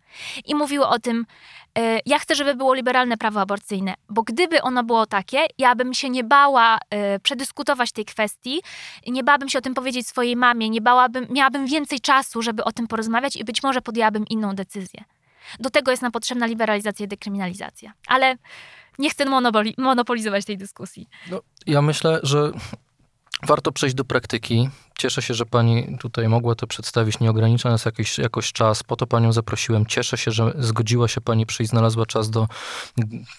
I 0.45 0.55
mówiły 0.55 0.87
o 0.87 0.99
tym, 0.99 1.27
y, 1.79 2.01
ja 2.07 2.19
chcę, 2.19 2.35
żeby 2.35 2.55
było 2.55 2.75
liberalne 2.75 3.17
prawo 3.17 3.41
aborcyjne, 3.41 3.95
bo 4.09 4.23
gdyby 4.23 4.63
ono 4.63 4.85
było 4.85 5.07
takie, 5.07 5.47
ja 5.59 5.75
bym 5.75 5.95
się 5.95 6.11
nie 6.11 6.25
bała 6.25 6.79
y, 7.17 7.21
przedyskutować 7.21 7.93
tej 7.93 8.05
kwestii, 8.05 8.63
nie 9.07 9.25
bałabym 9.25 9.49
się 9.49 9.59
o 9.59 9.63
tym 9.63 9.75
powiedzieć 9.75 10.09
swojej 10.09 10.37
mamie, 10.37 10.71
nie 10.71 10.81
bałabym, 10.81 11.27
miałabym 11.31 11.67
więcej 11.67 12.01
czasu, 12.01 12.43
żeby 12.43 12.65
o 12.65 12.73
tym 12.73 12.87
porozmawiać 12.87 13.37
i 13.37 13.45
być 13.45 13.63
może 13.63 13.83
podjęłabym 13.83 14.27
inną 14.31 14.55
decyzję. 14.55 15.05
Do 15.61 15.71
tego 15.71 15.91
jest 15.91 16.03
nam 16.03 16.13
potrzebna 16.13 16.47
liberalizacja 16.47 17.05
i 17.05 17.09
dekryminalizacja. 17.09 17.93
Ale 18.07 18.37
nie 18.99 19.11
chcę 19.11 19.25
monopoli- 19.25 19.75
monopolizować 19.79 20.45
tej 20.45 20.59
dyskusji. 20.59 21.09
No, 21.31 21.41
ja 21.67 21.83
myślę, 21.83 22.21
że 22.23 22.53
Warto 23.43 23.73
przejść 23.73 23.95
do 23.95 24.05
praktyki. 24.05 24.69
Cieszę 24.99 25.23
się, 25.23 25.35
że 25.35 25.47
pani 25.47 25.99
tutaj 26.01 26.29
mogła 26.29 26.55
to 26.55 26.67
przedstawić. 26.67 27.21
Nie 27.21 27.31
ogranicza 27.31 27.71
nas 27.71 27.85
jakiś, 27.85 28.19
jakoś 28.19 28.53
czas. 28.53 28.83
Po 28.83 28.97
to 28.97 29.07
panią 29.07 29.33
zaprosiłem. 29.33 29.87
Cieszę 29.87 30.17
się, 30.17 30.31
że 30.31 30.53
zgodziła 30.59 31.09
się 31.09 31.21
pani 31.21 31.47
przyjść, 31.47 31.71
znalazła 31.71 32.07
czas 32.07 32.31
do 32.31 32.49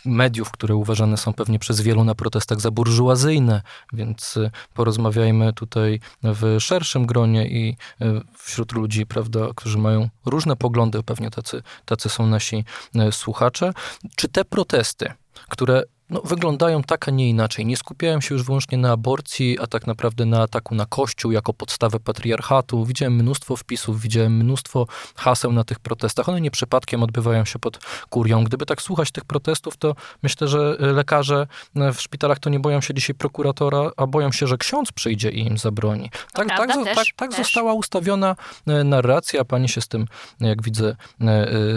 mediów, 0.06 0.52
które 0.52 0.76
uważane 0.76 1.18
są 1.18 1.34
pewnie 1.34 1.60
przez 1.60 1.82
wielu 1.82 2.04
na 2.04 2.16
protestach 2.16 2.62
za 2.62 2.72
burżuazyjne, 2.72 3.62
więc 3.94 4.38
y, 4.38 4.52
porozmawiajmy 4.74 5.54
tutaj 5.54 6.00
w 6.24 6.58
szerszym 6.60 7.06
gronie 7.06 7.48
i 7.48 7.78
y, 8.02 8.06
wśród 8.38 8.72
ludzi, 8.72 9.06
prawda, 9.06 9.40
którzy 9.56 9.78
mają 9.78 10.10
różne 10.26 10.56
poglądy, 10.56 11.04
pewnie 11.04 11.32
tacy, 11.32 11.64
tacy 11.86 12.10
są 12.10 12.28
nasi 12.28 12.66
y, 12.96 13.12
słuchacze. 13.12 13.74
Czy 14.16 14.28
te 14.28 14.46
protesty, 14.46 15.14
które 15.50 15.84
no, 16.10 16.22
wyglądają 16.22 16.84
tak, 16.84 17.08
a 17.08 17.12
nie 17.12 17.30
inaczej. 17.30 17.66
Nie 17.66 17.78
skupiają 17.78 18.22
się 18.22 18.36
już 18.36 18.44
wyłącznie 18.44 18.78
na 18.78 18.92
aborcji, 18.92 19.60
a 19.60 19.68
tak 19.68 19.88
naprawdę 19.88 20.26
na 20.26 20.42
ataku 20.42 20.76
na 20.76 20.86
Kościół 20.86 21.32
jako 21.32 21.54
podstawę 21.54 22.00
patriarchatu. 22.00 22.86
Widziałem 22.86 23.14
mnóstwo 23.14 23.56
wpisów, 23.56 24.02
widziałem 24.02 24.38
mnóstwo 24.38 24.88
haseł 25.16 25.52
na 25.52 25.64
tych 25.64 25.80
protestach. 25.80 26.30
One 26.30 26.42
nie 26.42 26.52
przypadkiem 26.52 27.04
odbywają 27.04 27.46
się 27.46 27.60
pod 27.60 27.80
kurią. 28.10 28.44
Gdyby 28.44 28.66
tak 28.66 28.82
słuchać 28.82 29.12
tych 29.12 29.26
protestów, 29.26 29.78
to 29.78 29.96
myślę, 30.24 30.48
że 30.48 30.78
lekarze 30.80 31.48
w 31.76 32.02
szpitalach 32.02 32.40
to 32.40 32.50
nie 32.50 32.60
boją 32.60 32.82
się 32.82 32.94
dzisiaj 32.94 33.16
prokuratora, 33.16 33.92
a 33.98 34.08
boją 34.08 34.32
się, 34.32 34.48
że 34.48 34.58
ksiądz 34.58 34.92
przyjdzie 34.92 35.30
i 35.30 35.48
im 35.48 35.58
zabroni. 35.58 36.10
Tak, 36.34 36.48
prawda, 36.48 36.74
tak, 36.74 36.84
też, 36.84 36.96
tak, 36.96 37.06
tak 37.16 37.30
też. 37.30 37.38
została 37.38 37.74
ustawiona 37.74 38.36
e, 38.68 38.84
narracja. 38.84 39.46
Pani 39.46 39.70
się 39.70 39.82
z 39.82 39.88
tym, 39.88 40.06
jak 40.40 40.64
widzę, 40.64 40.96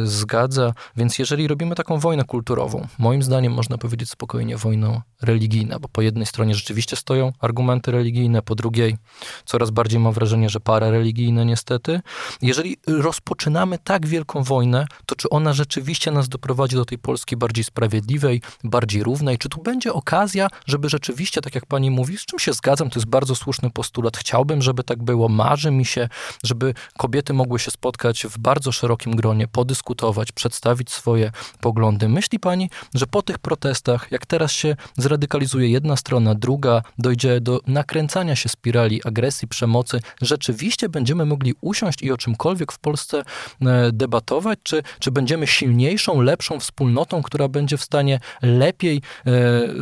zgadza. 0.05 0.73
Więc 0.97 1.19
jeżeli 1.19 1.49
robimy 1.49 1.75
taką 1.75 1.99
wojnę 1.99 2.25
kulturową, 2.25 2.87
moim 2.99 3.23
zdaniem 3.23 3.53
można 3.53 3.79
powiedzieć 3.79 4.09
spokojnie 4.23 4.57
wojną 4.57 5.01
religijna, 5.23 5.79
bo 5.79 5.89
po 5.89 6.03
jednej 6.03 6.27
stronie 6.27 6.55
rzeczywiście 6.55 6.97
stoją 6.97 7.33
argumenty 7.41 7.91
religijne, 7.91 8.43
po 8.43 8.55
drugiej 8.55 8.97
coraz 9.45 9.71
bardziej 9.71 10.01
mam 10.01 10.13
wrażenie, 10.13 10.49
że 10.49 10.61
parareligijne 10.61 11.45
niestety. 11.45 12.01
Jeżeli 12.43 12.77
rozpoczynamy 12.87 13.79
tak 13.79 14.07
wielką 14.07 14.43
wojnę, 14.43 14.87
to 15.07 15.17
czy 15.17 15.29
ona 15.29 15.53
rzeczywiście 15.53 16.11
nas 16.11 16.29
doprowadzi 16.29 16.77
do 16.77 16.85
tej 16.85 16.99
Polski 16.99 17.37
bardziej 17.37 17.65
sprawiedliwej, 17.65 18.43
bardziej 18.65 19.03
równej? 19.03 19.39
Czy 19.39 19.49
tu 19.49 19.63
będzie 19.63 19.93
okazja, 19.93 20.49
żeby 20.67 20.89
rzeczywiście, 20.89 21.41
tak 21.41 21.55
jak 21.55 21.67
pani 21.67 21.91
mówi, 21.91 22.19
z 22.19 22.25
czym 22.25 22.39
się 22.39 22.53
zgadzam, 22.53 22.91
to 22.91 22.99
jest 22.99 23.09
bardzo 23.09 23.35
słuszny 23.35 23.71
postulat. 23.71 24.17
Chciałbym, 24.17 24.63
żeby 24.63 24.85
tak 24.85 25.03
było. 25.03 25.29
Marzy 25.29 25.71
mi 25.71 25.85
się, 25.85 26.09
żeby 26.45 26.75
kobiety 26.99 27.33
mogły 27.33 27.59
się 27.59 27.71
spotkać 27.71 28.27
w 28.27 28.39
bardzo 28.39 28.73
szerokim 28.73 29.17
gronie, 29.17 29.49
podyskutować, 29.49 30.33
przedstawić 30.33 30.91
swoje 30.91 31.33
poglądy. 31.61 32.09
Myśli 32.09 32.39
pani, 32.39 32.71
że 32.95 33.07
po 33.07 33.23
tych 33.23 33.39
protestach, 33.39 34.12
jak 34.13 34.27
teraz 34.27 34.53
się 34.53 34.77
zradykalizuje 34.97 35.69
jedna 35.69 35.97
strona, 35.97 36.35
druga, 36.35 36.83
dojdzie 36.99 37.41
do 37.41 37.61
nakręcania 37.67 38.37
się 38.37 38.49
spirali 38.49 39.01
agresji, 39.05 39.49
przemocy, 39.49 40.01
rzeczywiście 40.21 40.89
będziemy 40.89 41.27
mogli 41.27 41.55
usiąść 41.61 42.03
i 42.03 42.13
o 42.13 42.17
czymkolwiek 42.17 42.73
w 42.73 42.79
Polsce 42.79 43.23
e, 43.63 43.93
debatować, 43.93 44.59
czy, 44.63 44.83
czy 44.99 45.11
będziemy 45.11 45.47
silniejszą, 45.47 46.21
lepszą 46.21 46.61
wspólnotą, 46.61 47.23
która 47.23 47.49
będzie 47.49 47.77
w 47.77 47.83
stanie 47.83 48.21
lepiej 48.43 49.03
e, 49.27 49.33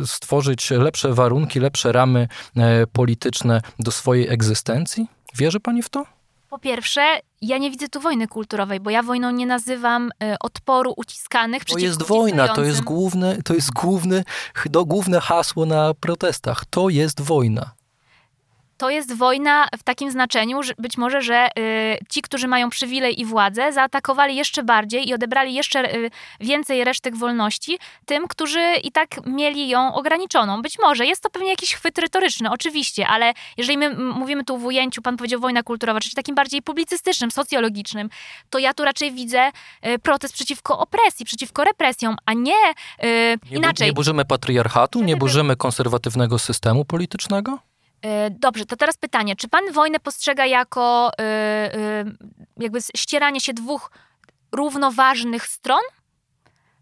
stworzyć 0.05 0.71
lepsze 0.71 1.13
warunki, 1.13 1.59
lepsze 1.59 1.91
ramy 1.91 2.27
e, 2.57 2.87
polityczne 2.87 3.61
do 3.79 3.91
swojej 3.91 4.29
egzystencji? 4.29 5.07
Wierzy 5.35 5.59
pani 5.59 5.83
w 5.83 5.89
to? 5.89 6.20
Po 6.51 6.59
pierwsze, 6.59 7.01
ja 7.41 7.57
nie 7.57 7.71
widzę 7.71 7.87
tu 7.87 7.99
wojny 7.99 8.27
kulturowej, 8.27 8.79
bo 8.79 8.89
ja 8.89 9.03
wojną 9.03 9.31
nie 9.31 9.45
nazywam 9.45 10.11
y, 10.23 10.35
odporu 10.39 10.93
uciskanych 10.97 11.65
To 11.65 11.77
jest 11.77 12.03
wojna, 12.03 12.47
to 12.47 12.63
jest 12.63 12.81
główne, 12.81 13.41
to 13.41 13.53
jest 13.53 13.71
główne, 13.71 14.23
no, 14.73 14.85
główne 14.85 15.19
hasło 15.19 15.65
na 15.65 15.93
protestach. 15.93 16.65
To 16.69 16.89
jest 16.89 17.21
wojna. 17.21 17.71
To 18.81 18.89
jest 18.89 19.17
wojna 19.17 19.67
w 19.79 19.83
takim 19.83 20.11
znaczeniu, 20.11 20.63
że 20.63 20.73
być 20.77 20.97
może, 20.97 21.21
że 21.21 21.47
y, 21.59 21.97
ci, 22.09 22.21
którzy 22.21 22.47
mają 22.47 22.69
przywilej 22.69 23.21
i 23.21 23.25
władzę, 23.25 23.73
zaatakowali 23.73 24.35
jeszcze 24.35 24.63
bardziej 24.63 25.09
i 25.09 25.13
odebrali 25.13 25.53
jeszcze 25.53 25.95
y, 25.95 26.11
więcej 26.39 26.83
resztek 26.83 27.15
wolności 27.15 27.79
tym, 28.05 28.27
którzy 28.27 28.61
i 28.83 28.91
tak 28.91 29.25
mieli 29.25 29.69
ją 29.69 29.93
ograniczoną. 29.93 30.61
Być 30.61 30.79
może 30.79 31.05
jest 31.05 31.23
to 31.23 31.29
pewnie 31.29 31.49
jakiś 31.49 31.75
chwyt 31.75 31.97
retoryczny, 31.97 32.51
oczywiście, 32.51 33.07
ale 33.07 33.33
jeżeli 33.57 33.77
my 33.77 33.95
mówimy 33.95 34.43
tu 34.43 34.57
w 34.57 34.65
ujęciu, 34.65 35.01
pan 35.01 35.17
powiedział 35.17 35.39
wojna 35.39 35.63
kulturowa, 35.63 35.99
czyli 35.99 36.15
takim 36.15 36.35
bardziej 36.35 36.61
publicystycznym, 36.61 37.31
socjologicznym, 37.31 38.09
to 38.49 38.59
ja 38.59 38.73
tu 38.73 38.85
raczej 38.85 39.11
widzę 39.11 39.51
y, 39.87 39.99
protest 39.99 40.33
przeciwko 40.33 40.79
opresji, 40.79 41.25
przeciwko 41.25 41.63
represjom, 41.63 42.15
a 42.25 42.33
nie 42.33 42.71
y, 43.03 43.37
Nie, 43.51 43.57
inaczej. 43.57 43.87
nie 43.87 43.93
burzymy 43.93 44.25
patriarchatu, 44.25 45.03
nie 45.03 45.17
burzymy 45.17 45.55
konserwatywnego 45.55 46.39
systemu 46.39 46.85
politycznego? 46.85 47.70
E, 48.01 48.29
Dobrze, 48.29 48.65
to 48.65 48.75
teraz 48.75 48.97
pytanie. 48.97 49.35
Czy 49.35 49.47
pan 49.47 49.71
wojnę 49.73 49.99
postrzega 49.99 50.45
jako 50.45 51.11
y, 51.21 51.23
y, 51.23 52.05
jakby 52.57 52.79
ścieranie 52.97 53.41
się 53.41 53.53
dwóch 53.53 53.91
równoważnych 54.51 55.47
stron? 55.47 55.79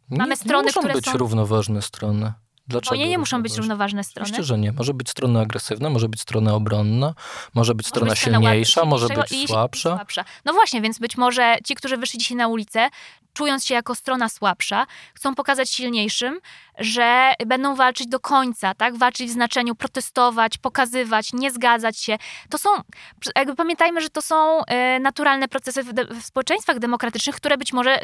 Mamy 0.09 0.29
nie, 0.29 0.35
strony, 0.37 0.63
nie 0.63 0.67
muszą 0.67 0.79
które 0.79 0.93
być 0.93 1.05
są- 1.05 1.17
równoważne 1.17 1.81
strony. 1.81 2.33
Dlaczego? 2.67 2.89
Wojnie 2.89 3.07
nie 3.09 3.17
muszą 3.17 3.43
być 3.43 3.57
równoważne? 3.57 4.03
strony. 4.03 4.23
Oczywiście, 4.25 4.43
że 4.43 4.57
nie. 4.57 4.71
Może 4.71 4.93
być 4.93 5.09
strona 5.09 5.41
agresywna, 5.41 5.89
może 5.89 6.09
być 6.09 6.21
strona 6.21 6.53
obronna, 6.53 7.13
może 7.53 7.75
być 7.75 7.85
Może 7.85 7.89
strona 7.89 8.09
być 8.11 8.19
silniejsza, 8.19 8.85
może 8.85 9.07
być 9.07 9.47
słabsza. 9.47 9.89
słabsza. 9.95 10.25
No 10.45 10.53
właśnie, 10.53 10.81
więc 10.81 10.99
być 10.99 11.17
może 11.17 11.55
ci, 11.65 11.75
którzy 11.75 11.97
wyszli 11.97 12.19
dzisiaj 12.19 12.37
na 12.37 12.47
ulicę, 12.47 12.89
czując 13.33 13.65
się 13.65 13.73
jako 13.73 13.95
strona 13.95 14.29
słabsza, 14.29 14.85
chcą 15.13 15.35
pokazać 15.35 15.69
silniejszym, 15.69 16.39
że 16.79 17.33
będą 17.45 17.75
walczyć 17.75 18.07
do 18.07 18.19
końca, 18.19 18.73
tak? 18.73 18.97
Walczyć 18.97 19.29
w 19.29 19.33
znaczeniu 19.33 19.75
protestować, 19.75 20.57
pokazywać, 20.57 21.33
nie 21.33 21.51
zgadzać 21.51 21.99
się. 21.99 22.17
To 22.49 22.57
są, 22.57 22.69
jakby 23.35 23.55
pamiętajmy, 23.55 24.01
że 24.01 24.09
to 24.09 24.21
są 24.21 24.65
e, 24.65 24.99
naturalne 24.99 25.47
procesy 25.47 25.83
w, 25.83 25.93
de, 25.93 26.05
w 26.05 26.23
społeczeństwach 26.23 26.79
demokratycznych, 26.79 27.35
które 27.35 27.57
być 27.57 27.73
może 27.73 27.99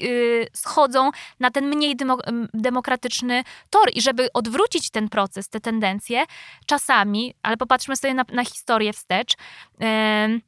y, 0.00 0.46
schodzą 0.52 1.10
na 1.40 1.50
ten 1.50 1.68
mniej 1.68 1.96
demo, 1.96 2.24
em, 2.24 2.48
demokratyczny 2.54 3.44
tor 3.70 3.90
i 3.94 4.00
żeby 4.00 4.32
odwrócić 4.32 4.90
ten 4.90 5.08
proces, 5.08 5.48
te 5.48 5.60
tendencje, 5.60 6.24
czasami, 6.66 7.34
ale 7.42 7.56
popatrzmy 7.56 7.96
sobie 7.96 8.14
na, 8.14 8.24
na 8.32 8.44
historię 8.44 8.92
wstecz, 8.92 9.34
em, 9.78 10.40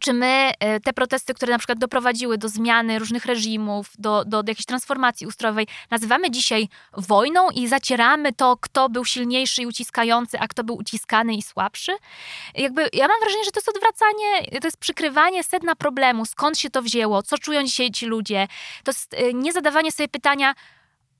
czy 0.00 0.12
my 0.12 0.52
e, 0.58 0.80
te 0.80 0.92
protesty, 0.92 1.34
które 1.34 1.52
na 1.52 1.58
przykład 1.58 1.78
doprowadziły 1.78 2.38
do 2.38 2.48
zmiany 2.48 2.98
różnych 2.98 3.26
reżimów, 3.26 3.90
do, 3.98 4.24
do, 4.24 4.42
do 4.42 4.50
jakiejś 4.50 4.66
transformacji 4.66 5.26
ustrojowej, 5.26 5.66
nazywamy 5.90 6.30
dzisiaj 6.30 6.68
wojną 6.96 7.50
i 7.50 7.68
zacieramy 7.68 8.32
to, 8.32 8.56
kto 8.60 8.88
był 8.88 9.04
silniejszy 9.04 9.62
i 9.62 9.66
uciskający, 9.66 10.40
a 10.40 10.48
kto 10.48 10.64
był 10.64 10.76
uciskany 10.76 11.34
i 11.34 11.42
słabszy? 11.42 11.92
Jakby 12.54 12.88
ja 12.92 13.08
mam 13.08 13.20
wrażenie, 13.20 13.44
że 13.44 13.50
to 13.50 13.60
jest 13.60 13.68
odwracanie, 13.68 14.60
to 14.60 14.66
jest 14.66 14.76
przykrywanie 14.76 15.44
sedna 15.44 15.74
problemu, 15.74 16.26
skąd 16.26 16.58
się 16.58 16.70
to 16.70 16.82
wzięło, 16.82 17.22
co 17.22 17.38
czują 17.38 17.64
dzisiaj 17.64 17.90
ci 17.90 18.06
ludzie. 18.06 18.48
To 18.84 18.90
jest 18.90 19.14
e, 19.14 19.34
nie 19.34 19.52
zadawanie 19.52 19.92
sobie 19.92 20.08
pytania, 20.08 20.54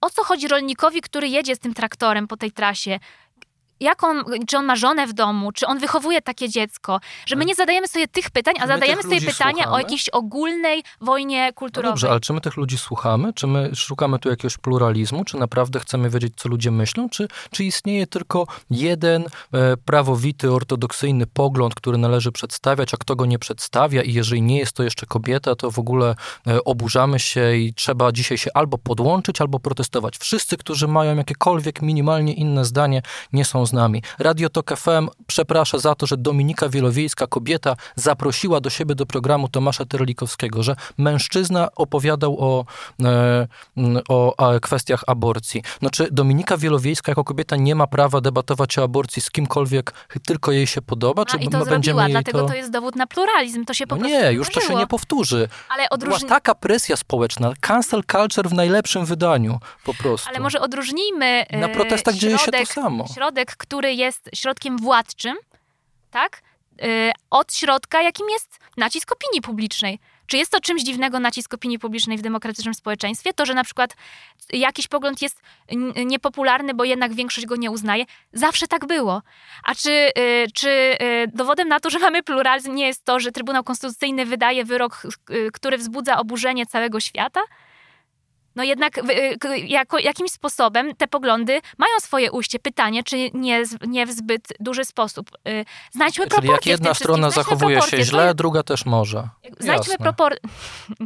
o 0.00 0.10
co 0.10 0.24
chodzi 0.24 0.48
rolnikowi, 0.48 1.00
który 1.00 1.28
jedzie 1.28 1.56
z 1.56 1.58
tym 1.58 1.74
traktorem 1.74 2.28
po 2.28 2.36
tej 2.36 2.52
trasie? 2.52 2.98
Jak 3.80 4.04
on, 4.04 4.24
czy 4.46 4.58
on 4.58 4.64
ma 4.64 4.76
żonę 4.76 5.06
w 5.06 5.12
domu, 5.12 5.52
czy 5.52 5.66
on 5.66 5.78
wychowuje 5.78 6.22
takie 6.22 6.48
dziecko, 6.48 7.00
że 7.26 7.36
my 7.36 7.44
nie 7.44 7.54
zadajemy 7.54 7.88
sobie 7.88 8.08
tych 8.08 8.30
pytań, 8.30 8.54
a 8.58 8.66
my 8.66 8.68
zadajemy 8.68 9.02
sobie 9.02 9.20
pytania 9.20 9.58
o 9.58 9.62
słuchamy? 9.62 9.82
jakiejś 9.82 10.08
ogólnej 10.08 10.82
wojnie 11.00 11.46
No 11.46 11.52
kulturowej. 11.52 11.90
dobrze, 11.90 12.10
ale 12.10 12.20
czy 12.20 12.32
my 12.32 12.40
tych 12.40 12.56
ludzi 12.56 12.78
słuchamy? 12.78 13.32
Czy 13.32 13.46
my 13.46 13.70
szukamy 13.74 14.18
tu 14.18 14.28
jakiegoś 14.28 14.58
pluralizmu? 14.58 15.24
Czy 15.24 15.36
naprawdę 15.36 15.80
chcemy 15.80 16.10
wiedzieć, 16.10 16.32
co 16.36 16.48
ludzie 16.48 16.70
myślą? 16.70 17.08
Czy, 17.08 17.28
czy 17.50 17.64
istnieje 17.64 18.06
tylko 18.06 18.46
jeden 18.70 19.24
e, 19.52 19.76
prawowity, 19.76 20.52
ortodoksyjny 20.52 21.26
pogląd, 21.26 21.74
który 21.74 21.98
należy 21.98 22.32
przedstawiać, 22.32 22.94
a 22.94 22.96
kto 22.96 23.16
go 23.16 23.26
nie 23.26 23.38
przedstawia 23.38 24.02
i 24.02 24.12
jeżeli 24.12 24.42
nie 24.42 24.58
jest 24.58 24.72
to 24.72 24.82
jeszcze 24.82 25.06
kobieta, 25.06 25.54
to 25.54 25.70
w 25.70 25.78
ogóle 25.78 26.14
e, 26.46 26.64
oburzamy 26.64 27.18
się 27.18 27.56
i 27.56 27.74
trzeba 27.74 28.12
dzisiaj 28.12 28.38
się 28.38 28.50
albo 28.54 28.78
podłączyć, 28.78 29.40
albo 29.40 29.60
protestować. 29.60 30.18
Wszyscy, 30.18 30.56
którzy 30.56 30.88
mają 30.88 31.16
jakiekolwiek 31.16 31.82
minimalnie 31.82 32.32
inne 32.34 32.64
zdanie, 32.64 33.02
nie 33.32 33.44
są 33.44 33.66
z 33.70 33.72
nami. 33.72 34.02
Radio 34.18 34.48
Tok 34.48 34.76
FM 34.76 35.08
przeprasza 35.26 35.78
za 35.78 35.94
to, 35.94 36.06
że 36.06 36.16
Dominika 36.16 36.68
Wielowiejska, 36.68 37.26
kobieta, 37.26 37.76
zaprosiła 37.96 38.60
do 38.60 38.70
siebie 38.70 38.94
do 38.94 39.06
programu 39.06 39.48
Tomasza 39.48 39.84
Terlikowskiego, 39.84 40.62
że 40.62 40.76
mężczyzna 40.98 41.68
opowiadał 41.76 42.36
o, 42.40 42.64
e, 43.04 43.46
o 44.08 44.34
a, 44.54 44.60
kwestiach 44.60 45.04
aborcji. 45.06 45.62
No 45.82 45.90
czy 45.90 46.08
Dominika 46.12 46.56
Wielowiejska 46.56 47.10
jako 47.12 47.24
kobieta 47.24 47.56
nie 47.56 47.74
ma 47.74 47.86
prawa 47.86 48.20
debatować 48.20 48.78
o 48.78 48.82
aborcji 48.82 49.22
z 49.22 49.30
kimkolwiek, 49.30 49.92
tylko 50.26 50.52
jej 50.52 50.66
się 50.66 50.82
podoba? 50.82 51.22
A, 51.22 51.24
czy 51.24 51.36
I 51.36 51.48
b- 51.48 51.58
to 51.58 51.64
zrobiła, 51.64 52.08
dlatego 52.08 52.40
to... 52.42 52.46
to 52.48 52.54
jest 52.54 52.70
dowód 52.70 52.96
na 52.96 53.06
pluralizm. 53.06 53.64
To 53.64 53.74
się 53.74 53.86
po 53.86 53.94
No 53.96 54.00
prostu 54.00 54.18
nie, 54.18 54.32
już 54.32 54.50
to 54.50 54.60
się 54.60 54.74
nie 54.74 54.86
powtórzy. 54.86 55.48
Ale, 55.68 55.82
Była 55.82 55.88
odróżni... 55.90 56.28
taka 56.28 56.54
presja 56.54 56.96
społeczna, 56.96 57.52
cancel 57.60 58.02
culture 58.12 58.48
w 58.48 58.52
najlepszym 58.52 59.04
wydaniu, 59.04 59.58
po 59.84 59.94
prostu. 59.94 60.28
Ale 60.28 60.40
może 60.40 60.60
odróżnijmy 60.60 61.46
Na 61.52 61.66
e, 61.66 61.74
protestach 61.74 62.14
dzieje 62.14 62.38
się 62.38 62.44
to 62.44 62.50
środek, 62.58 62.68
samo. 62.72 63.06
środek, 63.14 63.56
który 63.60 63.94
jest 63.94 64.30
środkiem 64.34 64.78
władczym, 64.78 65.36
tak? 66.10 66.42
E, 66.82 67.12
Od 67.30 67.54
środka, 67.54 68.02
jakim 68.02 68.30
jest 68.30 68.58
nacisk 68.76 69.12
opinii 69.12 69.40
publicznej. 69.42 69.98
Czy 70.26 70.36
jest 70.36 70.52
to 70.52 70.60
czymś 70.60 70.82
dziwnego 70.82 71.20
nacisk 71.20 71.54
opinii 71.54 71.78
publicznej 71.78 72.18
w 72.18 72.22
demokratycznym 72.22 72.74
społeczeństwie? 72.74 73.32
To, 73.32 73.46
że 73.46 73.54
na 73.54 73.64
przykład 73.64 73.96
jakiś 74.52 74.88
pogląd 74.88 75.22
jest 75.22 75.42
niepopularny, 76.06 76.74
bo 76.74 76.84
jednak 76.84 77.14
większość 77.14 77.46
go 77.46 77.56
nie 77.56 77.70
uznaje? 77.70 78.04
Zawsze 78.32 78.68
tak 78.68 78.86
było. 78.86 79.22
A 79.64 79.74
czy, 79.74 79.90
y, 80.18 80.46
czy 80.54 80.68
y, 80.68 81.26
dowodem 81.34 81.68
na 81.68 81.80
to, 81.80 81.90
że 81.90 81.98
mamy 81.98 82.22
pluralizm 82.22 82.74
nie 82.74 82.86
jest 82.86 83.04
to, 83.04 83.20
że 83.20 83.32
Trybunał 83.32 83.64
Konstytucyjny 83.64 84.26
wydaje 84.26 84.64
wyrok, 84.64 85.02
y, 85.30 85.50
który 85.52 85.78
wzbudza 85.78 86.18
oburzenie 86.18 86.66
całego 86.66 87.00
świata? 87.00 87.40
No 88.56 88.62
jednak 88.64 88.98
y, 88.98 89.58
jako, 89.58 89.98
jakimś 89.98 90.30
sposobem 90.30 90.96
te 90.96 91.08
poglądy 91.08 91.60
mają 91.78 92.00
swoje 92.00 92.32
ujście. 92.32 92.58
Pytanie, 92.58 93.02
czy 93.02 93.30
nie, 93.34 93.62
nie 93.86 94.06
w 94.06 94.10
zbyt 94.10 94.48
duży 94.60 94.84
sposób. 94.84 95.30
Y, 95.48 95.64
znajdźmy 95.90 96.26
Czyli 96.26 96.48
jak 96.48 96.66
jedna 96.66 96.94
strona 96.94 97.30
zachowuje 97.30 97.82
się 97.82 98.04
źle, 98.04 98.34
druga 98.34 98.62
też 98.62 98.86
może. 98.86 99.28
Znajdźmy 99.58 99.98
proporcje. 99.98 100.40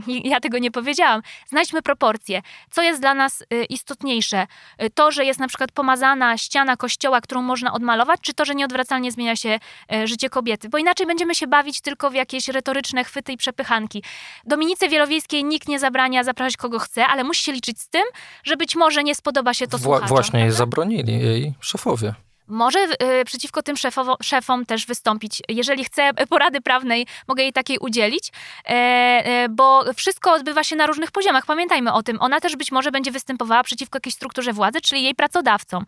Ja 0.24 0.40
tego 0.40 0.58
nie 0.58 0.70
powiedziałam. 0.70 1.22
Znajdźmy 1.46 1.82
proporcje. 1.82 2.42
Co 2.70 2.82
jest 2.82 3.00
dla 3.00 3.14
nas 3.14 3.40
y, 3.40 3.64
istotniejsze? 3.64 4.46
To, 4.94 5.10
że 5.10 5.24
jest 5.24 5.40
na 5.40 5.48
przykład 5.48 5.72
pomazana 5.72 6.38
ściana 6.38 6.76
kościoła, 6.76 7.20
którą 7.20 7.42
można 7.42 7.72
odmalować, 7.72 8.20
czy 8.20 8.34
to, 8.34 8.44
że 8.44 8.54
nieodwracalnie 8.54 9.12
zmienia 9.12 9.36
się 9.36 9.58
życie 10.04 10.30
kobiety? 10.30 10.68
Bo 10.68 10.78
inaczej 10.78 11.06
będziemy 11.06 11.34
się 11.34 11.46
bawić 11.46 11.80
tylko 11.80 12.10
w 12.10 12.14
jakieś 12.14 12.48
retoryczne 12.48 13.04
chwyty 13.04 13.32
i 13.32 13.36
przepychanki. 13.36 14.02
Dominice 14.44 14.88
Wielowiejskiej 14.88 15.44
nikt 15.44 15.68
nie 15.68 15.78
zabrania 15.78 16.24
zapraszać 16.24 16.56
kogo 16.56 16.78
chce, 16.78 17.06
ale 17.06 17.24
musi 17.24 17.33
się 17.38 17.52
liczyć 17.52 17.80
z 17.80 17.88
tym, 17.88 18.02
że 18.44 18.56
być 18.56 18.76
może 18.76 19.04
nie 19.04 19.14
spodoba 19.14 19.54
się 19.54 19.66
to 19.66 19.78
Wła, 19.78 19.84
słuchaczom. 19.84 20.08
Właśnie 20.08 20.40
jej 20.40 20.50
zabronili, 20.50 21.12
jej 21.20 21.54
szefowie 21.60 22.14
może 22.48 22.78
y, 23.20 23.24
przeciwko 23.24 23.62
tym 23.62 23.76
szefowo, 23.76 24.16
szefom 24.22 24.66
też 24.66 24.86
wystąpić. 24.86 25.42
Jeżeli 25.48 25.84
chcę 25.84 26.10
porady 26.30 26.60
prawnej, 26.60 27.06
mogę 27.28 27.42
jej 27.42 27.52
takiej 27.52 27.78
udzielić, 27.78 28.32
e, 28.64 28.70
e, 28.70 29.48
bo 29.48 29.84
wszystko 29.96 30.32
odbywa 30.32 30.64
się 30.64 30.76
na 30.76 30.86
różnych 30.86 31.10
poziomach. 31.10 31.46
Pamiętajmy 31.46 31.92
o 31.92 32.02
tym. 32.02 32.16
Ona 32.20 32.40
też 32.40 32.56
być 32.56 32.72
może 32.72 32.90
będzie 32.90 33.10
występowała 33.10 33.62
przeciwko 33.62 33.96
jakiejś 33.96 34.14
strukturze 34.14 34.52
władzy, 34.52 34.80
czyli 34.80 35.02
jej 35.02 35.14
pracodawcom. 35.14 35.84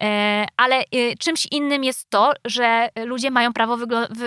E, 0.00 0.46
ale 0.56 0.80
y, 0.94 1.14
czymś 1.18 1.46
innym 1.50 1.84
jest 1.84 2.10
to, 2.10 2.32
że 2.44 2.88
ludzie 3.04 3.30
mają 3.30 3.52
prawo 3.52 3.78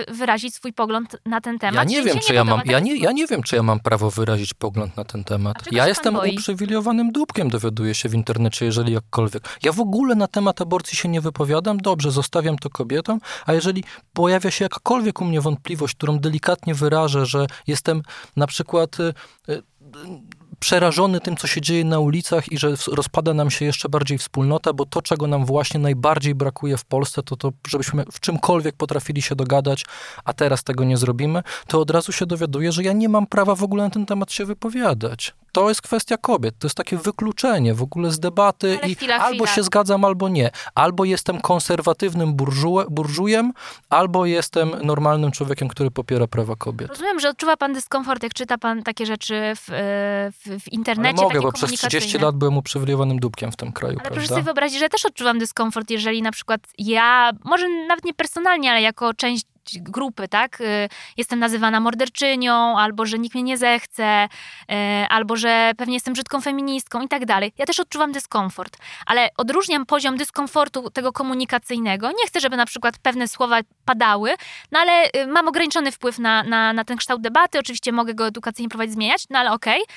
wyrazić 0.08 0.54
swój 0.54 0.72
pogląd 0.72 1.16
na 1.26 1.40
ten 1.40 1.58
temat. 1.58 1.74
Ja 1.74 1.84
nie 1.84 2.02
wiem, 2.02 2.18
czy 2.26 2.34
ja 2.34 2.44
mam, 2.44 2.60
ja 2.64 2.80
nie, 2.80 2.96
ja 2.96 3.12
nie 3.12 3.26
wiem, 3.26 3.42
czy 3.42 3.56
ja 3.56 3.62
mam 3.62 3.80
prawo 3.80 4.10
wyrazić 4.10 4.54
pogląd 4.54 4.96
na 4.96 5.04
ten 5.04 5.24
temat. 5.24 5.56
Ja 5.72 5.88
jestem 5.88 6.16
uprzywilejowanym 6.16 7.12
dupkiem, 7.12 7.48
dowiaduję 7.48 7.94
się 7.94 8.08
w 8.08 8.14
internecie, 8.14 8.64
jeżeli 8.64 8.92
jakkolwiek. 8.92 9.42
Ja 9.62 9.72
w 9.72 9.80
ogóle 9.80 10.14
na 10.14 10.26
temat 10.26 10.60
aborcji 10.60 10.96
się 10.96 11.08
nie 11.08 11.20
wypowiadam 11.20 11.69
dobrze, 11.78 12.10
zostawiam 12.10 12.58
to 12.58 12.70
kobietom, 12.70 13.20
a 13.46 13.52
jeżeli 13.52 13.84
pojawia 14.12 14.50
się 14.50 14.64
jakakolwiek 14.64 15.20
u 15.20 15.24
mnie 15.24 15.40
wątpliwość, 15.40 15.94
którą 15.94 16.18
delikatnie 16.18 16.74
wyrażę, 16.74 17.26
że 17.26 17.46
jestem 17.66 18.02
na 18.36 18.46
przykład 18.46 19.00
y, 19.00 19.14
y, 19.48 19.62
przerażony 20.60 21.20
tym, 21.20 21.36
co 21.36 21.46
się 21.46 21.60
dzieje 21.60 21.84
na 21.84 21.98
ulicach 21.98 22.52
i 22.52 22.58
że 22.58 22.74
rozpada 22.86 23.34
nam 23.34 23.50
się 23.50 23.64
jeszcze 23.64 23.88
bardziej 23.88 24.18
wspólnota, 24.18 24.72
bo 24.72 24.86
to, 24.86 25.02
czego 25.02 25.26
nam 25.26 25.44
właśnie 25.44 25.80
najbardziej 25.80 26.34
brakuje 26.34 26.76
w 26.76 26.84
Polsce, 26.84 27.22
to 27.22 27.36
to, 27.36 27.52
żebyśmy 27.68 28.04
w 28.12 28.20
czymkolwiek 28.20 28.76
potrafili 28.76 29.22
się 29.22 29.34
dogadać, 29.34 29.84
a 30.24 30.32
teraz 30.32 30.64
tego 30.64 30.84
nie 30.84 30.96
zrobimy, 30.96 31.42
to 31.66 31.80
od 31.80 31.90
razu 31.90 32.12
się 32.12 32.26
dowiaduję, 32.26 32.72
że 32.72 32.82
ja 32.82 32.92
nie 32.92 33.08
mam 33.08 33.26
prawa 33.26 33.54
w 33.54 33.62
ogóle 33.62 33.84
na 33.84 33.90
ten 33.90 34.06
temat 34.06 34.32
się 34.32 34.44
wypowiadać 34.44 35.34
to 35.52 35.68
jest 35.68 35.82
kwestia 35.82 36.16
kobiet. 36.16 36.54
To 36.58 36.66
jest 36.66 36.76
takie 36.76 36.96
wykluczenie 36.96 37.74
w 37.74 37.82
ogóle 37.82 38.10
z 38.10 38.20
debaty 38.20 38.78
Ale 38.82 38.90
i 38.90 38.94
chwila, 38.94 39.16
albo 39.16 39.44
chwila. 39.44 39.56
się 39.56 39.62
zgadzam, 39.62 40.04
albo 40.04 40.28
nie. 40.28 40.50
Albo 40.74 41.04
jestem 41.04 41.40
konserwatywnym 41.40 42.34
burżu, 42.34 42.78
burżujem, 42.90 43.52
albo 43.88 44.26
jestem 44.26 44.70
normalnym 44.82 45.30
człowiekiem, 45.30 45.68
który 45.68 45.90
popiera 45.90 46.26
prawa 46.26 46.56
kobiet. 46.56 46.88
Rozumiem, 46.88 47.20
że 47.20 47.28
odczuwa 47.28 47.56
pan 47.56 47.72
dyskomfort, 47.72 48.22
jak 48.22 48.34
czyta 48.34 48.58
pan 48.58 48.82
takie 48.82 49.06
rzeczy 49.06 49.52
w, 49.56 49.66
w, 50.32 50.49
w 50.58 50.72
internecie. 50.72 51.18
Ale 51.18 51.28
mogę, 51.28 51.40
bo 51.40 51.52
przez 51.52 51.72
30 51.72 52.18
lat 52.18 52.36
byłem 52.36 52.56
uprzywilejowanym 52.56 53.18
dupkiem 53.18 53.52
w 53.52 53.56
tym 53.56 53.72
kraju. 53.72 53.92
Ale 53.92 54.00
prawda? 54.00 54.14
proszę 54.14 54.28
sobie 54.28 54.42
wyobrazić, 54.42 54.78
że 54.78 54.88
też 54.88 55.04
odczuwam 55.04 55.38
dyskomfort, 55.38 55.90
jeżeli 55.90 56.22
na 56.22 56.32
przykład 56.32 56.60
ja, 56.78 57.30
może 57.44 57.68
nawet 57.68 58.04
nie 58.04 58.14
personalnie, 58.14 58.70
ale 58.70 58.82
jako 58.82 59.14
część 59.14 59.46
grupy, 59.78 60.28
tak? 60.28 60.60
Y, 60.60 60.88
jestem 61.16 61.38
nazywana 61.38 61.80
morderczynią, 61.80 62.78
albo 62.78 63.06
że 63.06 63.18
nikt 63.18 63.34
mnie 63.34 63.42
nie 63.42 63.58
zechce, 63.58 64.28
y, 64.70 64.74
albo 65.08 65.36
że 65.36 65.72
pewnie 65.76 65.94
jestem 65.94 66.14
brzydką 66.14 66.40
feministką 66.40 67.02
i 67.02 67.08
tak 67.08 67.26
dalej. 67.26 67.52
Ja 67.58 67.66
też 67.66 67.80
odczuwam 67.80 68.12
dyskomfort, 68.12 68.76
ale 69.06 69.28
odróżniam 69.36 69.86
poziom 69.86 70.16
dyskomfortu 70.16 70.90
tego 70.90 71.12
komunikacyjnego. 71.12 72.08
Nie 72.08 72.26
chcę, 72.26 72.40
żeby 72.40 72.56
na 72.56 72.66
przykład 72.66 72.98
pewne 72.98 73.28
słowa 73.28 73.60
padały, 73.84 74.34
no 74.72 74.78
ale 74.78 75.06
y, 75.06 75.26
mam 75.26 75.48
ograniczony 75.48 75.92
wpływ 75.92 76.18
na, 76.18 76.42
na, 76.42 76.72
na 76.72 76.84
ten 76.84 76.96
kształt 76.96 77.22
debaty. 77.22 77.58
Oczywiście 77.58 77.92
mogę 77.92 78.14
go 78.14 78.26
edukacyjnie 78.26 78.68
prowadzić, 78.68 78.94
zmieniać, 78.94 79.24
no 79.30 79.38
ale 79.38 79.52
okej. 79.52 79.82
Okay. 79.82 79.96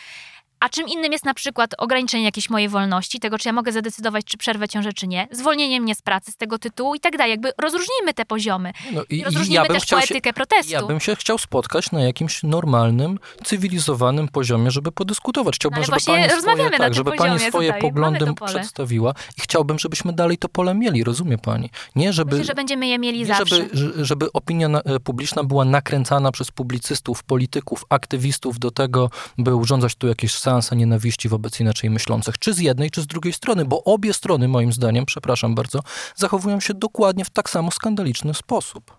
A 0.63 0.69
czym 0.69 0.87
innym 0.87 1.11
jest 1.11 1.25
na 1.25 1.33
przykład 1.33 1.71
ograniczenie 1.77 2.23
jakiejś 2.23 2.49
mojej 2.49 2.69
wolności, 2.69 3.19
tego, 3.19 3.37
czy 3.37 3.49
ja 3.49 3.53
mogę 3.53 3.71
zadecydować, 3.71 4.25
czy 4.25 4.37
przerwę 4.37 4.67
ciążę, 4.67 4.93
czy 4.93 5.07
nie, 5.07 5.27
zwolnienie 5.31 5.81
mnie 5.81 5.95
z 5.95 6.01
pracy 6.01 6.31
z 6.31 6.35
tego 6.35 6.59
tytułu 6.59 6.95
i 6.95 6.99
tak 6.99 7.17
dalej. 7.17 7.31
Jakby 7.31 7.51
rozróżnijmy 7.57 8.13
te 8.13 8.25
poziomy. 8.25 8.73
No 8.91 9.01
i, 9.09 9.23
rozróżnijmy 9.23 9.65
ja 9.67 9.73
też 9.73 9.85
poetykę 9.85 10.29
się, 10.29 10.33
protestu. 10.33 10.71
Ja 10.71 10.83
bym 10.83 10.99
się 10.99 11.15
chciał 11.15 11.37
spotkać 11.37 11.91
na 11.91 12.01
jakimś 12.01 12.43
normalnym, 12.43 13.19
cywilizowanym 13.43 14.27
poziomie, 14.27 14.71
żeby 14.71 14.91
podyskutować. 14.91 15.55
Chciałbym, 15.55 15.79
no, 15.79 15.85
żeby 15.85 15.97
pani 16.05 16.23
swoje, 16.29 16.77
tak, 16.77 16.93
żeby 16.93 17.11
pani 17.11 17.39
swoje 17.39 17.67
tutaj, 17.67 17.81
poglądy 17.81 18.25
przedstawiła 18.45 19.13
i 19.37 19.41
chciałbym, 19.41 19.79
żebyśmy 19.79 20.13
dalej 20.13 20.37
to 20.37 20.49
pole 20.49 20.73
mieli, 20.73 21.03
rozumie 21.03 21.37
pani? 21.37 21.69
Nie, 21.95 22.13
żeby... 22.13 22.31
Myślę, 22.31 22.45
że 22.45 22.55
będziemy 22.55 22.87
je 22.87 22.99
mieli 22.99 23.19
nie, 23.19 23.25
zawsze. 23.25 23.67
Żeby, 23.73 24.05
żeby 24.05 24.31
opinia 24.33 24.67
e, 24.67 24.99
publiczna 24.99 25.43
była 25.43 25.65
nakręcana 25.65 26.31
przez 26.31 26.51
publicystów, 26.51 27.23
polityków, 27.23 27.85
aktywistów 27.89 28.59
do 28.59 28.71
tego, 28.71 29.09
by 29.37 29.55
urządzać 29.55 29.95
tu 29.95 30.07
jakieś 30.07 30.33
seanse 30.53 30.75
nienawiści 30.75 31.29
wobec 31.29 31.59
inaczej 31.59 31.89
myślących, 31.89 32.39
czy 32.39 32.53
z 32.53 32.59
jednej, 32.59 32.91
czy 32.91 33.01
z 33.01 33.07
drugiej 33.07 33.33
strony, 33.33 33.65
bo 33.65 33.83
obie 33.83 34.13
strony, 34.13 34.47
moim 34.47 34.73
zdaniem, 34.73 35.05
przepraszam 35.05 35.55
bardzo, 35.55 35.79
zachowują 36.15 36.59
się 36.59 36.73
dokładnie 36.73 37.25
w 37.25 37.29
tak 37.29 37.49
samo 37.49 37.71
skandaliczny 37.71 38.33
sposób. 38.33 38.97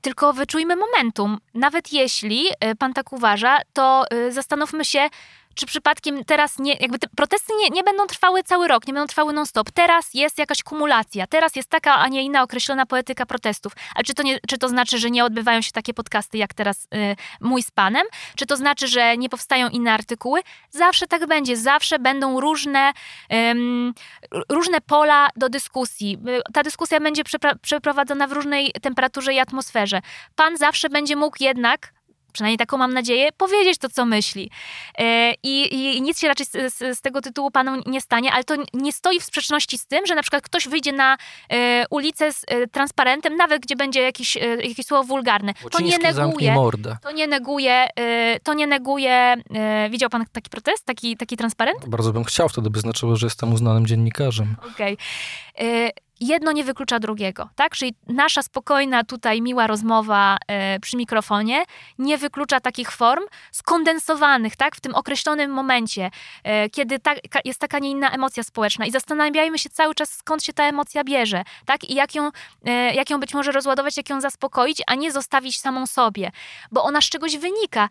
Tylko 0.00 0.32
wyczujmy 0.32 0.76
momentum. 0.76 1.38
Nawet 1.54 1.92
jeśli 1.92 2.46
y, 2.48 2.76
pan 2.78 2.92
tak 2.92 3.12
uważa, 3.12 3.58
to 3.72 4.04
y, 4.12 4.32
zastanówmy 4.32 4.84
się, 4.84 5.08
czy 5.54 5.66
przypadkiem 5.66 6.24
teraz 6.24 6.58
nie, 6.58 6.74
jakby 6.74 6.98
te 6.98 7.08
protesty 7.16 7.52
nie, 7.60 7.68
nie 7.68 7.82
będą 7.82 8.06
trwały 8.06 8.42
cały 8.42 8.68
rok, 8.68 8.86
nie 8.86 8.92
będą 8.92 9.06
trwały 9.06 9.32
non-stop. 9.32 9.70
Teraz 9.70 10.14
jest 10.14 10.38
jakaś 10.38 10.62
kumulacja, 10.62 11.26
teraz 11.26 11.56
jest 11.56 11.68
taka, 11.68 11.94
a 11.94 12.08
nie 12.08 12.22
inna 12.22 12.42
określona 12.42 12.86
poetyka 12.86 13.26
protestów. 13.26 13.72
Ale 13.94 14.04
czy 14.04 14.14
to, 14.14 14.22
nie, 14.22 14.38
czy 14.48 14.58
to 14.58 14.68
znaczy, 14.68 14.98
że 14.98 15.10
nie 15.10 15.24
odbywają 15.24 15.60
się 15.60 15.72
takie 15.72 15.94
podcasty 15.94 16.38
jak 16.38 16.54
teraz 16.54 16.84
y, 16.84 17.16
mój 17.40 17.62
z 17.62 17.70
panem? 17.70 18.06
Czy 18.36 18.46
to 18.46 18.56
znaczy, 18.56 18.88
że 18.88 19.16
nie 19.16 19.28
powstają 19.28 19.68
inne 19.68 19.92
artykuły? 19.92 20.40
Zawsze 20.70 21.06
tak 21.06 21.26
będzie, 21.26 21.56
zawsze 21.56 21.98
będą 21.98 22.40
różne, 22.40 22.92
ym, 23.50 23.94
różne 24.48 24.80
pola 24.80 25.28
do 25.36 25.48
dyskusji. 25.48 26.18
Y, 26.28 26.52
ta 26.52 26.62
dyskusja 26.62 27.00
będzie 27.00 27.22
przeprowadzona 27.62 28.26
w 28.26 28.32
różnej 28.32 28.72
temperaturze 28.82 29.34
i 29.34 29.38
atmosferze. 29.38 30.00
Pan 30.36 30.56
zawsze 30.56 30.88
będzie 30.88 31.16
mógł 31.16 31.36
jednak 31.40 31.92
przynajmniej 32.32 32.58
taką 32.58 32.76
mam 32.76 32.94
nadzieję, 32.94 33.28
powiedzieć 33.36 33.78
to, 33.78 33.88
co 33.88 34.04
myśli. 34.04 34.50
E, 34.98 35.34
I, 35.42 35.74
i 35.96 36.02
nic 36.02 36.20
się 36.20 36.28
raczej 36.28 36.46
z, 36.46 36.74
z, 36.98 37.00
tego 37.00 37.20
tytułu 37.20 37.50
panu 37.50 37.82
nie 37.86 38.00
stanie, 38.00 38.32
ale 38.32 38.44
to 38.44 38.54
nie 38.74 38.92
stoi 38.92 39.20
w 39.20 39.24
sprzeczności 39.24 39.78
z 39.78 39.86
tym, 39.86 40.06
że 40.06 40.14
na 40.14 40.22
przykład 40.22 40.42
ktoś 40.42 40.68
wyjdzie 40.68 40.92
na 40.92 41.16
e, 41.48 41.84
ulicę 41.90 42.32
z 42.32 42.44
e, 42.48 42.66
transparentem, 42.66 43.36
nawet 43.36 43.62
gdzie 43.62 43.76
będzie 43.76 44.02
jakiś, 44.02 44.36
jakieś 44.36 44.86
słowo 44.86 45.04
wulgarne. 45.04 45.54
To 45.70 45.80
nie 45.80 45.98
neguje, 45.98 46.56
to 47.02 47.12
nie 47.12 47.26
neguje, 47.26 47.88
to 48.42 48.54
nie 48.54 48.66
neguje, 48.66 49.34
widział 49.90 50.10
pan 50.10 50.24
taki 50.32 50.50
protest, 50.50 50.84
taki, 50.84 51.16
taki 51.16 51.36
transparent? 51.36 51.88
Bardzo 51.88 52.12
bym 52.12 52.24
chciał, 52.24 52.48
wtedy 52.48 52.70
by 52.70 52.80
znaczyło, 52.80 53.16
że 53.16 53.26
jestem 53.26 53.52
uznanym 53.52 53.86
dziennikarzem. 53.86 54.56
Okej. 54.72 54.96
Okay 55.54 55.92
jedno 56.26 56.52
nie 56.52 56.64
wyklucza 56.64 56.98
drugiego, 56.98 57.48
tak? 57.56 57.76
Czyli 57.76 57.94
nasza 58.06 58.42
spokojna 58.42 59.04
tutaj 59.04 59.42
miła 59.42 59.66
rozmowa 59.66 60.36
e, 60.48 60.80
przy 60.80 60.96
mikrofonie 60.96 61.64
nie 61.98 62.18
wyklucza 62.18 62.60
takich 62.60 62.90
form 62.90 63.24
skondensowanych, 63.52 64.56
tak? 64.56 64.76
W 64.76 64.80
tym 64.80 64.94
określonym 64.94 65.50
momencie, 65.50 66.10
e, 66.44 66.70
kiedy 66.70 66.98
ta, 66.98 67.14
jest 67.44 67.60
taka, 67.60 67.78
nie 67.78 67.90
inna 67.90 68.10
emocja 68.10 68.42
społeczna 68.42 68.86
i 68.86 68.90
zastanawiajmy 68.90 69.58
się 69.58 69.70
cały 69.70 69.94
czas, 69.94 70.12
skąd 70.12 70.44
się 70.44 70.52
ta 70.52 70.64
emocja 70.64 71.04
bierze, 71.04 71.42
tak? 71.66 71.84
I 71.84 71.94
jak 71.94 72.14
ją, 72.14 72.30
e, 72.64 72.94
jak 72.94 73.10
ją 73.10 73.20
być 73.20 73.34
może 73.34 73.52
rozładować, 73.52 73.96
jak 73.96 74.10
ją 74.10 74.20
zaspokoić, 74.20 74.82
a 74.86 74.94
nie 74.94 75.12
zostawić 75.12 75.60
samą 75.60 75.86
sobie, 75.86 76.30
bo 76.72 76.84
ona 76.84 77.00
z 77.00 77.04
czegoś 77.04 77.36
wynika 77.36 77.88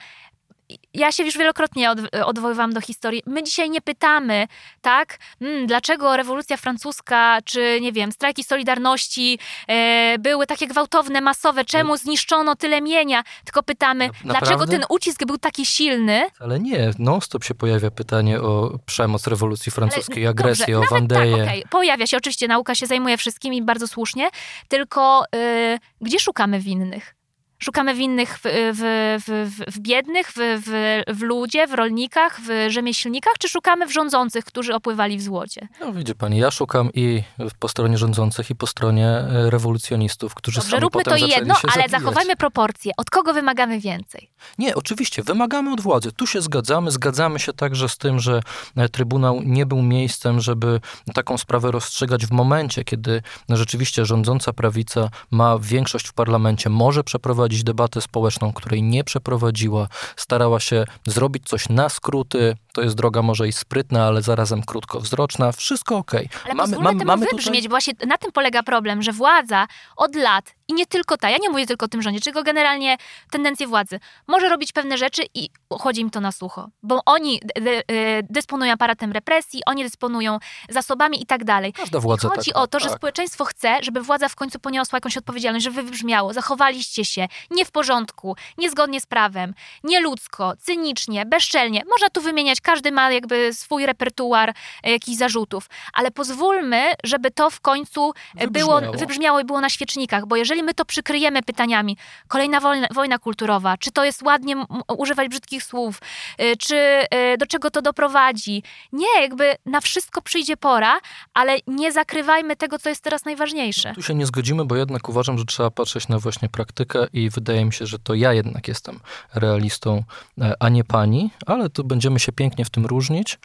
ja 0.93 1.11
się 1.11 1.23
już 1.23 1.37
wielokrotnie 1.37 1.91
od, 1.91 1.99
odwoływałam 2.25 2.73
do 2.73 2.81
historii. 2.81 3.23
My 3.25 3.43
dzisiaj 3.43 3.69
nie 3.69 3.81
pytamy, 3.81 4.47
tak, 4.81 5.17
hmm, 5.39 5.67
dlaczego 5.67 6.17
rewolucja 6.17 6.57
francuska, 6.57 7.37
czy 7.45 7.79
nie 7.81 7.91
wiem, 7.91 8.11
strajki 8.11 8.43
Solidarności 8.43 9.39
e, 9.67 10.19
były 10.19 10.47
takie 10.47 10.67
gwałtowne, 10.67 11.21
masowe, 11.21 11.65
czemu 11.65 11.97
zniszczono 11.97 12.55
tyle 12.55 12.81
mienia, 12.81 13.23
tylko 13.45 13.63
pytamy, 13.63 14.09
Na, 14.23 14.33
dlaczego 14.33 14.67
ten 14.67 14.83
ucisk 14.89 15.25
był 15.25 15.37
taki 15.37 15.65
silny. 15.65 16.21
Ale 16.39 16.59
nie, 16.59 16.91
non-stop 16.99 17.43
się 17.43 17.55
pojawia 17.55 17.91
pytanie 17.91 18.41
o 18.41 18.79
przemoc 18.85 19.27
rewolucji 19.27 19.71
francuskiej, 19.71 20.23
Ale, 20.23 20.29
agresję, 20.29 20.73
dobrze, 20.73 20.87
o 20.87 20.89
Wandeję. 20.89 21.37
Tak, 21.37 21.45
okay. 21.45 21.63
Pojawia 21.69 22.07
się, 22.07 22.17
oczywiście 22.17 22.47
nauka 22.47 22.75
się 22.75 22.85
zajmuje 22.85 23.17
wszystkim 23.17 23.53
i 23.53 23.61
bardzo 23.61 23.87
słusznie, 23.87 24.29
tylko 24.67 25.23
y, 25.35 25.79
gdzie 26.01 26.19
szukamy 26.19 26.59
winnych? 26.59 27.20
Szukamy 27.63 27.95
winnych 27.95 28.37
w, 28.37 28.41
w, 28.43 29.17
w, 29.27 29.75
w 29.75 29.79
biednych, 29.79 30.31
w, 30.31 30.35
w, 30.37 31.01
w 31.17 31.21
ludzie, 31.21 31.67
w 31.67 31.73
rolnikach, 31.73 32.39
w 32.41 32.71
rzemieślnikach, 32.71 33.33
czy 33.39 33.49
szukamy 33.49 33.87
w 33.87 33.93
rządzących, 33.93 34.45
którzy 34.45 34.75
opływali 34.75 35.17
w 35.17 35.21
złocie? 35.21 35.67
No 35.79 35.93
widzi 35.93 36.15
pani, 36.15 36.37
ja 36.37 36.51
szukam 36.51 36.89
i 36.93 37.23
po 37.59 37.67
stronie 37.67 37.97
rządzących, 37.97 38.49
i 38.49 38.55
po 38.55 38.67
stronie 38.67 39.07
e, 39.07 39.49
rewolucjonistów, 39.49 40.35
którzy 40.35 40.55
Dobrze, 40.57 40.71
sami 40.71 40.81
róbmy 40.81 41.03
to 41.03 41.15
jedno, 41.15 41.55
ale 41.63 41.71
zabijać. 41.71 41.91
zachowajmy 41.91 42.35
proporcje. 42.35 42.91
Od 42.97 43.09
kogo 43.09 43.33
wymagamy 43.33 43.79
więcej? 43.79 44.29
Nie, 44.57 44.75
oczywiście, 44.75 45.23
wymagamy 45.23 45.73
od 45.73 45.81
władzy. 45.81 46.11
Tu 46.11 46.27
się 46.27 46.41
zgadzamy. 46.41 46.91
Zgadzamy 46.91 47.39
się 47.39 47.53
także 47.53 47.89
z 47.89 47.97
tym, 47.97 48.19
że 48.19 48.41
e, 48.75 48.89
Trybunał 48.89 49.41
nie 49.43 49.65
był 49.65 49.81
miejscem, 49.81 50.39
żeby 50.39 50.79
taką 51.13 51.37
sprawę 51.37 51.71
rozstrzygać 51.71 52.25
w 52.25 52.31
momencie, 52.31 52.83
kiedy 52.83 53.21
rzeczywiście 53.49 54.05
rządząca 54.05 54.53
prawica 54.53 55.09
ma 55.31 55.57
większość 55.59 56.07
w 56.07 56.13
parlamencie, 56.13 56.69
może 56.69 57.03
przeprowadzić 57.03 57.50
debatę 57.59 58.01
społeczną, 58.01 58.53
której 58.53 58.83
nie 58.83 59.03
przeprowadziła, 59.03 59.87
starała 60.15 60.59
się 60.59 60.85
zrobić 61.07 61.49
coś 61.49 61.69
na 61.69 61.89
skróty. 61.89 62.57
To 62.73 62.81
jest 62.81 62.95
droga 62.95 63.21
może 63.21 63.47
i 63.47 63.51
sprytna, 63.51 64.05
ale 64.05 64.21
zarazem 64.21 64.63
krótkowzroczna. 64.63 65.51
Wszystko 65.51 65.97
okej. 65.97 66.29
Ale 66.45 66.55
pozwólmy 66.55 67.05
temu 67.05 67.17
wybrzmieć, 67.17 67.67
bo 67.67 67.69
właśnie 67.69 67.93
na 68.07 68.17
tym 68.17 68.31
polega 68.31 68.63
problem, 68.63 69.01
że 69.01 69.11
władza 69.11 69.67
od 69.97 70.15
lat, 70.15 70.53
i 70.67 70.73
nie 70.73 70.85
tylko 70.85 71.17
ta, 71.17 71.29
ja 71.29 71.37
nie 71.41 71.49
mówię 71.49 71.65
tylko 71.65 71.85
o 71.85 71.89
tym 71.89 72.01
rządzie, 72.01 72.19
tylko 72.19 72.43
generalnie 72.43 72.97
tendencje 73.31 73.67
władzy, 73.67 73.99
może 74.27 74.49
robić 74.49 74.71
pewne 74.71 74.97
rzeczy 74.97 75.23
i 75.33 75.49
chodzi 75.79 76.01
im 76.01 76.09
to 76.09 76.21
na 76.21 76.31
sucho, 76.31 76.69
bo 76.83 77.01
oni 77.05 77.41
de, 77.61 77.83
dysponują 78.29 78.73
aparatem 78.73 79.11
represji, 79.11 79.61
oni 79.65 79.83
dysponują 79.83 80.39
zasobami 80.69 81.23
i 81.23 81.25
tak 81.25 81.43
dalej. 81.43 81.73
Każda 81.73 81.99
władza 81.99 82.27
I 82.27 82.31
chodzi 82.31 82.51
tak 82.51 82.63
o 82.63 82.67
to, 82.67 82.79
że 82.79 82.89
tak. 82.89 82.97
społeczeństwo 82.97 83.45
chce, 83.45 83.77
żeby 83.81 84.01
władza 84.01 84.29
w 84.29 84.35
końcu 84.35 84.59
poniosła 84.59 84.97
jakąś 84.97 85.17
odpowiedzialność, 85.17 85.63
żeby 85.65 85.83
wybrzmiało, 85.83 86.33
zachowaliście 86.33 87.05
się 87.05 87.27
nie 87.51 87.65
w 87.65 87.71
porządku, 87.71 88.35
niezgodnie 88.57 89.01
z 89.01 89.05
prawem, 89.05 89.53
nieludzko, 89.83 90.53
cynicznie, 90.59 91.25
bezczelnie. 91.25 91.83
Można 91.89 92.09
tu 92.09 92.21
wymieniać, 92.21 92.60
każdy 92.61 92.91
ma 92.91 93.11
jakby 93.11 93.53
swój 93.53 93.85
repertuar 93.85 94.53
e, 94.83 94.91
jakichś 94.91 95.17
zarzutów, 95.17 95.69
ale 95.93 96.11
pozwólmy, 96.11 96.81
żeby 97.03 97.31
to 97.31 97.49
w 97.49 97.61
końcu 97.61 98.13
e, 98.37 98.47
było, 98.47 98.75
Wybrzmiało. 98.75 98.97
wybrzmiało 98.97 99.39
i 99.39 99.45
było 99.45 99.61
na 99.61 99.69
świecznikach, 99.69 100.25
bo 100.25 100.35
jeżeli 100.35 100.63
my 100.63 100.73
to 100.73 100.85
przykryjemy 100.85 101.43
pytaniami, 101.43 101.97
kolejna 102.27 102.59
wojna, 102.59 102.87
wojna 102.91 103.19
kulturowa, 103.19 103.77
czy 103.77 103.91
to 103.91 104.03
jest 104.03 104.21
ładnie 104.21 104.55
używać 104.97 105.27
brzydkich 105.29 105.63
słów, 105.63 106.01
y, 106.41 106.57
czy 106.57 107.01
do 107.37 107.45
czego 107.45 107.71
to 107.71 107.81
doprowadzi. 107.81 108.63
Nie, 108.91 109.21
jakby 109.21 109.55
na 109.65 109.81
wszystko 109.81 110.21
przyjdzie 110.21 110.57
pora, 110.57 110.99
ale 111.33 111.57
nie 111.67 111.91
zakrywajmy 111.91 112.55
tego, 112.55 112.79
co 112.79 112.89
jest 112.89 113.03
teraz 113.03 113.25
najważniejsze. 113.25 113.93
Tu 113.95 114.01
się 114.01 114.13
nie 114.15 114.25
zgodzimy, 114.25 114.65
bo 114.65 114.75
jednak 114.75 115.09
uważam, 115.09 115.37
że 115.37 115.45
trzeba 115.45 115.71
patrzeć 115.71 116.07
na 116.07 116.19
właśnie 116.19 116.49
praktykę 116.49 117.07
i 117.13 117.29
wydaje 117.29 117.65
mi 117.65 117.73
się, 117.73 117.85
że 117.85 117.99
to 117.99 118.13
ja 118.13 118.33
jednak 118.33 118.67
jestem 118.67 118.99
realistą, 119.35 120.03
e, 120.41 120.53
a 120.59 120.69
nie 120.69 120.83
pani, 120.83 121.29
ale 121.45 121.69
tu 121.69 121.83
będziemy 121.83 122.19
się 122.19 122.31
pięknie 122.31 122.50
w 122.65 122.69
tym 122.69 122.85
różnić. 122.85 123.39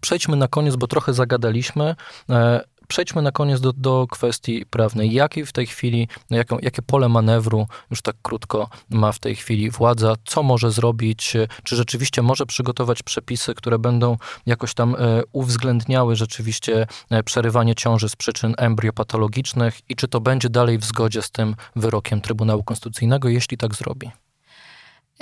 Przejdźmy 0.00 0.36
na 0.36 0.48
koniec, 0.48 0.76
bo 0.76 0.86
trochę 0.86 1.14
zagadaliśmy. 1.14 1.96
E, 2.30 2.60
Przejdźmy 2.88 3.22
na 3.22 3.32
koniec 3.32 3.60
do, 3.60 3.72
do 3.72 4.06
kwestii 4.10 4.66
prawnej. 4.66 5.12
Jakie 5.12 5.46
w 5.46 5.52
tej 5.52 5.66
chwili, 5.66 6.08
jaką, 6.30 6.58
jakie 6.58 6.82
pole 6.82 7.08
manewru, 7.08 7.66
już 7.90 8.02
tak 8.02 8.16
krótko, 8.22 8.68
ma 8.90 9.12
w 9.12 9.18
tej 9.18 9.36
chwili 9.36 9.70
władza? 9.70 10.14
Co 10.24 10.42
może 10.42 10.70
zrobić? 10.70 11.36
Czy 11.62 11.76
rzeczywiście 11.76 12.22
może 12.22 12.46
przygotować 12.46 13.02
przepisy, 13.02 13.54
które 13.54 13.78
będą 13.78 14.16
jakoś 14.46 14.74
tam 14.74 14.94
e, 14.94 15.22
uwzględniały 15.32 16.16
rzeczywiście 16.16 16.86
e, 17.10 17.22
przerywanie 17.22 17.74
ciąży 17.74 18.08
z 18.08 18.16
przyczyn 18.16 18.54
embryopatologicznych 18.58 19.90
i 19.90 19.96
czy 19.96 20.08
to 20.08 20.20
będzie 20.20 20.48
dalej 20.50 20.78
w 20.78 20.84
zgodzie 20.84 21.22
z 21.22 21.30
tym 21.30 21.56
wyrokiem 21.76 22.20
Trybunału 22.20 22.64
Konstytucyjnego, 22.64 23.28
jeśli 23.28 23.56
tak 23.56 23.74
zrobi? 23.74 24.10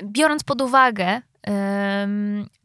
Biorąc 0.05 0.45
pod 0.45 0.63
uwagę 0.63 1.23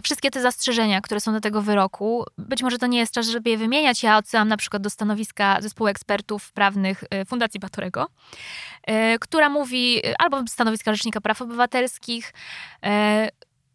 wszystkie 0.03 0.31
te 0.31 0.41
zastrzeżenia, 0.41 1.01
które 1.01 1.19
są 1.19 1.33
do 1.33 1.41
tego 1.41 1.61
wyroku, 1.61 2.25
być 2.37 2.63
może 2.63 2.77
to 2.77 2.87
nie 2.87 2.99
jest 2.99 3.13
czas, 3.13 3.27
żeby 3.27 3.49
je 3.49 3.57
wymieniać. 3.57 4.03
Ja 4.03 4.17
odsyłam 4.17 4.47
na 4.47 4.57
przykład 4.57 4.83
do 4.83 4.89
stanowiska 4.89 5.61
zespołu 5.61 5.87
ekspertów 5.87 6.51
prawnych 6.51 7.03
y, 7.03 7.25
Fundacji 7.25 7.59
Batorego, 7.59 8.07
y, 8.89 9.19
która 9.19 9.49
mówi, 9.49 10.07
y, 10.07 10.13
albo 10.17 10.47
stanowiska 10.47 10.93
Rzecznika 10.93 11.21
Praw 11.21 11.41
Obywatelskich. 11.41 12.33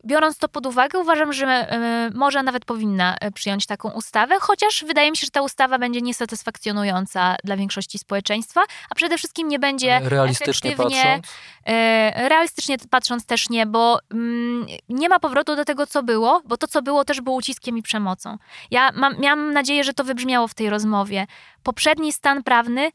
Biorąc 0.07 0.39
to 0.39 0.49
pod 0.49 0.67
uwagę, 0.67 0.99
uważam, 0.99 1.33
że 1.33 1.75
y, 2.11 2.15
może 2.15 2.43
nawet 2.43 2.65
powinna 2.65 3.17
y, 3.25 3.33
przyjąć 3.33 3.67
taką 3.67 3.91
ustawę, 3.91 4.37
chociaż 4.41 4.85
wydaje 4.85 5.11
mi 5.11 5.17
się, 5.17 5.25
że 5.25 5.31
ta 5.31 5.43
ustawa 5.43 5.79
będzie 5.79 6.03
niesatysfakcjonująca 6.03 7.37
dla 7.45 7.57
większości 7.57 7.99
społeczeństwa, 7.99 8.63
a 8.91 8.95
przede 8.95 9.19
wszystkim 9.19 9.49
nie 9.49 9.59
będzie 9.59 10.01
Realistycznie 10.03 10.71
efektywnie, 10.71 11.03
patrząc, 11.03 11.27
E, 11.67 12.29
Realistycznie 12.29 12.77
patrząc 12.91 13.27
też 13.27 13.49
nie, 13.49 13.67
bo 13.67 13.99
mm, 14.13 14.67
nie 14.89 15.09
ma 15.09 15.19
powrotu 15.21 15.57
do 15.57 15.65
tego, 15.65 15.87
co 15.87 16.03
było, 16.03 16.43
bo 16.45 16.57
to, 16.57 16.69
co 16.69 16.83
było, 16.83 17.05
też 17.05 17.21
było 17.21 17.37
uciskiem 17.37 17.79
i 17.79 17.83
przemocą. 17.83 18.39
Ja 18.71 18.93
mam, 18.95 19.21
miałam 19.21 19.53
nadzieję, 19.53 19.85
że 19.85 19.95
to 19.95 20.05
wybrzmiało 20.05 20.49
w 20.49 20.55
tej 20.55 20.71
rozmowie. 20.71 21.27
Poprzedni 21.63 22.13
stan 22.13 22.43
prawny 22.43 22.91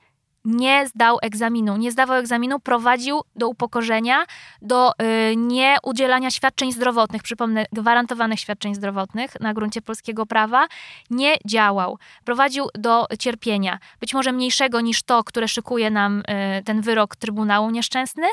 nie 0.45 0.87
zdał 0.87 1.17
egzaminu. 1.21 1.77
Nie 1.77 1.91
zdawał 1.91 2.17
egzaminu, 2.17 2.59
prowadził 2.59 3.21
do 3.35 3.47
upokorzenia, 3.47 4.25
do 4.61 4.91
y, 4.91 5.35
nieudzielania 5.35 6.31
świadczeń 6.31 6.71
zdrowotnych, 6.71 7.23
przypomnę, 7.23 7.65
gwarantowanych 7.71 8.39
świadczeń 8.39 8.75
zdrowotnych 8.75 9.39
na 9.39 9.53
gruncie 9.53 9.81
polskiego 9.81 10.25
prawa. 10.25 10.67
Nie 11.09 11.37
działał. 11.45 11.97
Prowadził 12.25 12.67
do 12.73 13.07
cierpienia, 13.19 13.79
być 13.99 14.13
może 14.13 14.31
mniejszego 14.31 14.81
niż 14.81 15.03
to, 15.03 15.23
które 15.23 15.47
szykuje 15.47 15.89
nam 15.89 16.19
y, 16.19 16.63
ten 16.63 16.81
wyrok 16.81 17.15
Trybunału 17.15 17.69
nieszczęsny, 17.69 18.27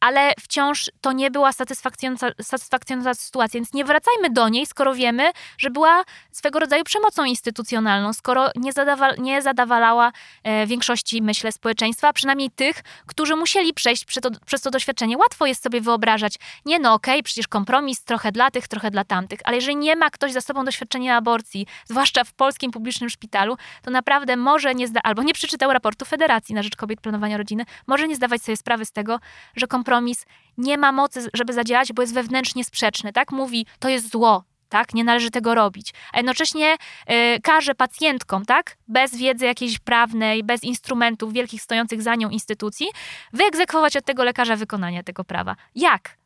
ale 0.00 0.32
wciąż 0.40 0.90
to 1.00 1.12
nie 1.12 1.30
była 1.30 1.52
satysfakcjonująca, 1.52 2.30
satysfakcjonująca 2.42 3.14
sytuacja, 3.14 3.58
więc 3.58 3.72
nie 3.72 3.84
wracajmy 3.84 4.30
do 4.30 4.48
niej, 4.48 4.66
skoro 4.66 4.94
wiemy, 4.94 5.30
że 5.58 5.70
była 5.70 6.04
swego 6.30 6.58
rodzaju 6.58 6.84
przemocą 6.84 7.24
instytucjonalną, 7.24 8.12
skoro 8.12 8.50
nie, 8.56 8.72
zadawa, 8.72 9.14
nie 9.14 9.42
zadawalała 9.42 10.12
e, 10.44 10.66
większości, 10.66 11.22
myślę, 11.22 11.51
społeczeństwa, 11.52 12.12
przynajmniej 12.12 12.50
tych, 12.50 12.82
którzy 13.06 13.36
musieli 13.36 13.74
przejść 13.74 14.04
przez 14.04 14.22
to, 14.22 14.30
przez 14.46 14.60
to 14.60 14.70
doświadczenie. 14.70 15.18
Łatwo 15.18 15.46
jest 15.46 15.62
sobie 15.62 15.80
wyobrażać, 15.80 16.34
nie 16.64 16.78
no 16.78 16.94
okej, 16.94 17.22
przecież 17.22 17.48
kompromis 17.48 18.04
trochę 18.04 18.32
dla 18.32 18.50
tych, 18.50 18.68
trochę 18.68 18.90
dla 18.90 19.04
tamtych, 19.04 19.40
ale 19.44 19.56
jeżeli 19.56 19.76
nie 19.76 19.96
ma 19.96 20.10
ktoś 20.10 20.32
za 20.32 20.40
sobą 20.40 20.64
doświadczenia 20.64 21.16
aborcji, 21.16 21.66
zwłaszcza 21.84 22.24
w 22.24 22.32
polskim 22.32 22.70
publicznym 22.70 23.10
szpitalu, 23.10 23.56
to 23.82 23.90
naprawdę 23.90 24.36
może 24.36 24.74
nie 24.74 24.88
zda, 24.88 25.00
albo 25.02 25.22
nie 25.22 25.34
przeczytał 25.34 25.72
raportu 25.72 26.04
Federacji 26.04 26.54
na 26.54 26.62
Rzecz 26.62 26.76
Kobiet 26.76 27.00
Planowania 27.00 27.36
Rodziny, 27.36 27.64
może 27.86 28.08
nie 28.08 28.16
zdawać 28.16 28.42
sobie 28.42 28.56
sprawy 28.56 28.84
z 28.84 28.92
tego, 28.92 29.18
że 29.56 29.66
kompromis 29.66 30.26
nie 30.58 30.78
ma 30.78 30.92
mocy, 30.92 31.30
żeby 31.34 31.52
zadziałać, 31.52 31.92
bo 31.92 32.02
jest 32.02 32.14
wewnętrznie 32.14 32.64
sprzeczny, 32.64 33.12
tak? 33.12 33.32
Mówi, 33.32 33.66
to 33.78 33.88
jest 33.88 34.10
zło, 34.10 34.44
tak? 34.72 34.94
Nie 34.94 35.04
należy 35.04 35.30
tego 35.30 35.54
robić. 35.54 35.92
A 36.12 36.16
jednocześnie 36.16 36.74
y, 36.74 37.40
każe 37.42 37.74
pacjentkom, 37.74 38.44
tak? 38.44 38.76
Bez 38.88 39.16
wiedzy 39.16 39.44
jakiejś 39.44 39.78
prawnej, 39.78 40.44
bez 40.44 40.64
instrumentów 40.64 41.32
wielkich 41.32 41.62
stojących 41.62 42.02
za 42.02 42.14
nią 42.14 42.28
instytucji, 42.30 42.86
wyegzekwować 43.32 43.96
od 43.96 44.04
tego 44.04 44.24
lekarza 44.24 44.56
wykonanie 44.56 45.04
tego 45.04 45.24
prawa. 45.24 45.56
Jak? 45.74 46.16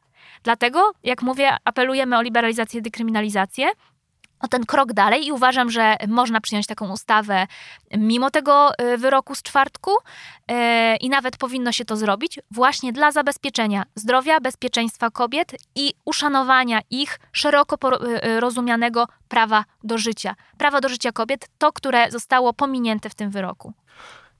Dlatego, 0.43 0.93
jak 1.05 1.23
mówię, 1.23 1.57
apelujemy 1.65 2.19
o 2.19 2.23
liberalizację, 2.23 2.83
dekryminalizację, 2.83 3.69
o 4.41 4.49
ten 4.49 4.67
krok 4.67 4.93
dalej 4.93 5.27
i 5.27 5.33
uważam, 5.33 5.71
że 5.71 5.97
można 6.09 6.41
przyjąć 6.41 6.67
taką 6.67 6.93
ustawę 6.93 7.47
mimo 7.99 8.31
tego 8.31 8.71
y, 8.81 8.99
wyroku 8.99 9.35
z 9.35 9.43
czwartku 9.43 9.91
y, 9.91 10.55
i 10.97 11.09
nawet 11.09 11.37
powinno 11.37 11.73
się 11.73 11.85
to 11.85 11.97
zrobić 11.97 12.39
właśnie 12.51 12.93
dla 12.93 13.13
zabezpieczenia 13.13 13.83
zdrowia, 13.95 14.41
bezpieczeństwa 14.41 15.11
kobiet 15.11 15.53
i 15.75 15.95
uszanowania 16.05 16.81
ich 16.91 17.21
szeroko 17.33 17.77
y, 17.77 18.41
rozumianego 18.41 19.09
prawa 19.29 19.65
do 19.85 19.99
życia. 19.99 20.35
Prawa 20.59 20.81
do 20.81 20.89
życia 20.89 21.13
kobiet, 21.13 21.49
to, 21.59 21.73
które 21.73 22.11
zostało 22.11 22.53
pominięte 22.53 23.11
w 23.11 23.15
tym 23.15 23.31
wyroku. 23.31 23.73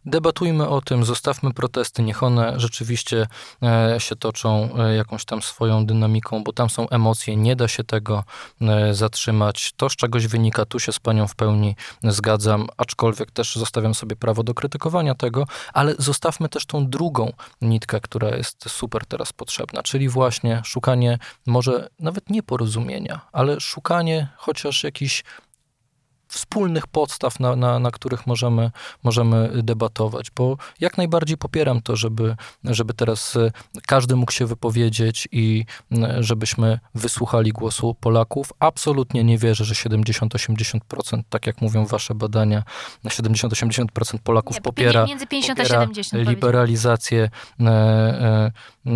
Debatujmy 0.07 0.69
o 0.69 0.81
tym, 0.81 1.05
zostawmy 1.05 1.53
protesty, 1.53 2.03
niech 2.03 2.23
one 2.23 2.61
rzeczywiście 2.61 3.27
e, 3.63 3.97
się 3.99 4.17
toczą 4.17 4.69
e, 4.79 4.95
jakąś 4.95 5.25
tam 5.25 5.43
swoją 5.43 5.87
dynamiką, 5.87 6.45
bo 6.45 6.53
tam 6.53 6.71
są 6.71 6.89
emocje, 6.89 7.37
nie 7.37 7.57
da 7.57 7.69
się 7.69 7.85
tego 7.85 8.25
e, 8.61 8.95
zatrzymać. 8.95 9.73
To 9.77 9.91
z 9.91 9.97
czegoś 9.97 10.27
wynika, 10.27 10.65
tu 10.65 10.79
się 10.79 10.93
z 10.93 10.99
panią 10.99 11.27
w 11.27 11.35
pełni 11.35 11.77
zgadzam, 12.03 12.67
aczkolwiek 12.77 13.31
też 13.31 13.57
zostawiam 13.57 13.95
sobie 13.95 14.17
prawo 14.17 14.43
do 14.43 14.55
krytykowania 14.55 15.15
tego, 15.15 15.47
ale 15.73 15.95
zostawmy 15.99 16.49
też 16.49 16.67
tą 16.67 16.87
drugą 16.87 17.33
nitkę, 17.63 18.01
która 18.01 18.37
jest 18.37 18.71
super 18.71 19.07
teraz 19.07 19.33
potrzebna, 19.33 19.83
czyli 19.83 20.09
właśnie 20.09 20.63
szukanie 20.65 21.19
może 21.47 21.89
nawet 22.01 22.31
nie 22.31 22.43
porozumienia, 22.43 23.21
ale 23.33 23.61
szukanie 23.61 24.29
chociaż 24.37 24.85
jakichś 24.85 25.25
wspólnych 26.37 26.87
podstaw, 26.87 27.41
na, 27.41 27.57
na, 27.57 27.79
na 27.79 27.91
których 27.91 28.27
możemy, 28.27 28.71
możemy 29.03 29.63
debatować, 29.63 30.31
bo 30.37 30.57
jak 30.81 30.99
najbardziej 30.99 31.37
popieram 31.37 31.83
to, 31.83 31.97
żeby, 31.97 32.37
żeby 32.65 32.95
teraz 32.95 33.37
e, 33.37 33.51
każdy 33.87 34.17
mógł 34.17 34.33
się 34.33 34.47
wypowiedzieć 34.47 35.29
i 35.33 35.65
żebyśmy 36.21 36.79
wysłuchali 36.95 37.53
głosu 37.53 37.95
Polaków. 38.01 38.53
Absolutnie 38.59 39.25
nie 39.25 39.39
wierzę, 39.39 39.65
że 39.65 39.75
70-80%, 39.75 40.79
tak 41.29 41.47
jak 41.47 41.61
mówią 41.61 41.87
wasze 41.87 42.15
badania, 42.15 42.63
70-80% 43.05 43.87
Polaków 44.25 44.57
nie, 44.57 44.63
popiera, 44.63 45.07
między 45.07 45.27
50 45.27 45.59
popiera 45.59 45.79
a 45.79 45.83
70, 45.83 46.29
liberalizację 46.29 47.31
e, 47.61 47.67
e, 47.67 48.51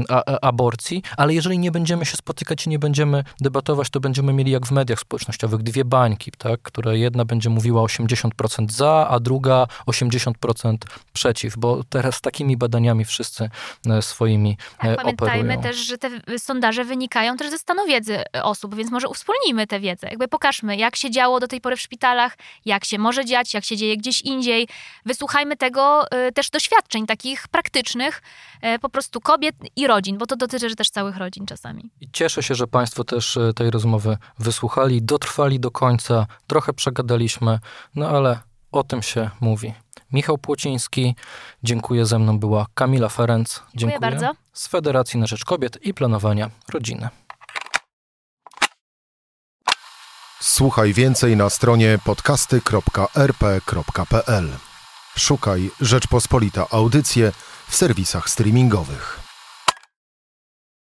a, 0.08 0.40
aborcji, 0.40 1.02
ale 1.16 1.34
jeżeli 1.34 1.58
nie 1.58 1.70
będziemy 1.70 2.06
się 2.06 2.16
spotykać 2.16 2.66
i 2.66 2.70
nie 2.70 2.78
będziemy 2.78 3.24
debatować, 3.40 3.90
to 3.90 4.00
będziemy 4.00 4.32
mieli 4.32 4.50
jak 4.50 4.66
w 4.66 4.70
mediach 4.70 5.00
społecznościowych 5.00 5.62
dwie 5.62 5.84
bańki, 5.84 6.32
tak, 6.38 6.62
które 6.62 6.98
jedna 6.98 7.24
będzie 7.30 7.50
mówiła 7.50 7.82
80% 7.82 8.70
za, 8.70 9.08
a 9.08 9.20
druga 9.20 9.66
80% 9.86 10.76
przeciw, 11.12 11.58
bo 11.58 11.84
teraz 11.84 12.20
takimi 12.20 12.56
badaniami 12.56 13.04
wszyscy 13.04 13.50
e, 13.86 14.02
swoimi 14.02 14.56
tak, 14.56 14.96
Pamiętajmy 14.96 15.54
operują. 15.54 15.62
też, 15.62 15.76
że 15.76 15.98
te 15.98 16.38
sondaże 16.38 16.84
wynikają 16.84 17.36
też 17.36 17.50
ze 17.50 17.58
stanu 17.58 17.86
wiedzy 17.86 18.22
osób, 18.42 18.74
więc 18.74 18.90
może 18.90 19.08
uwspólnijmy 19.08 19.66
tę 19.66 19.80
wiedzę. 19.80 20.08
Jakby 20.08 20.28
pokażmy, 20.28 20.76
jak 20.76 20.96
się 20.96 21.10
działo 21.10 21.40
do 21.40 21.48
tej 21.48 21.60
pory 21.60 21.76
w 21.76 21.80
szpitalach, 21.80 22.36
jak 22.64 22.84
się 22.84 22.98
może 22.98 23.24
dziać, 23.24 23.54
jak 23.54 23.64
się 23.64 23.76
dzieje 23.76 23.96
gdzieś 23.96 24.22
indziej. 24.22 24.68
Wysłuchajmy 25.06 25.56
tego 25.56 26.04
też 26.34 26.50
doświadczeń 26.50 27.06
takich 27.06 27.48
praktycznych, 27.48 28.22
po 28.80 28.88
prostu 28.88 29.20
kobiet 29.20 29.54
i 29.76 29.86
rodzin, 29.86 30.18
bo 30.18 30.26
to 30.26 30.36
dotyczy 30.36 30.76
też 30.76 30.90
całych 30.90 31.16
rodzin 31.16 31.46
czasami. 31.46 31.90
I 32.00 32.10
cieszę 32.12 32.42
się, 32.42 32.54
że 32.54 32.66
Państwo 32.66 33.04
też 33.04 33.38
tej 33.56 33.70
rozmowy 33.70 34.16
wysłuchali, 34.38 35.02
dotrwali 35.02 35.60
do 35.60 35.70
końca, 35.70 36.26
trochę 36.46 36.72
no 37.94 38.08
ale 38.08 38.40
o 38.72 38.84
tym 38.84 39.02
się 39.02 39.30
mówi. 39.40 39.74
Michał 40.12 40.38
Płociński, 40.38 41.14
dziękuję, 41.62 42.06
ze 42.06 42.18
mną 42.18 42.38
była 42.38 42.66
Kamila 42.74 43.08
Ferenc. 43.08 43.54
Dziękuję, 43.54 43.70
dziękuję 43.74 44.00
bardzo. 44.00 44.32
Z 44.52 44.68
Federacji 44.68 45.20
na 45.20 45.26
Rzecz 45.26 45.44
Kobiet 45.44 45.78
i 45.82 45.94
Planowania 45.94 46.50
Rodziny. 46.72 47.08
Słuchaj 50.40 50.92
więcej 50.92 51.36
na 51.36 51.50
stronie 51.50 51.98
podcasty.rp.pl. 52.04 54.48
Szukaj 55.16 55.70
Rzeczpospolita 55.80 56.66
Audycje 56.70 57.32
w 57.68 57.76
serwisach 57.76 58.30
streamingowych. 58.30 59.19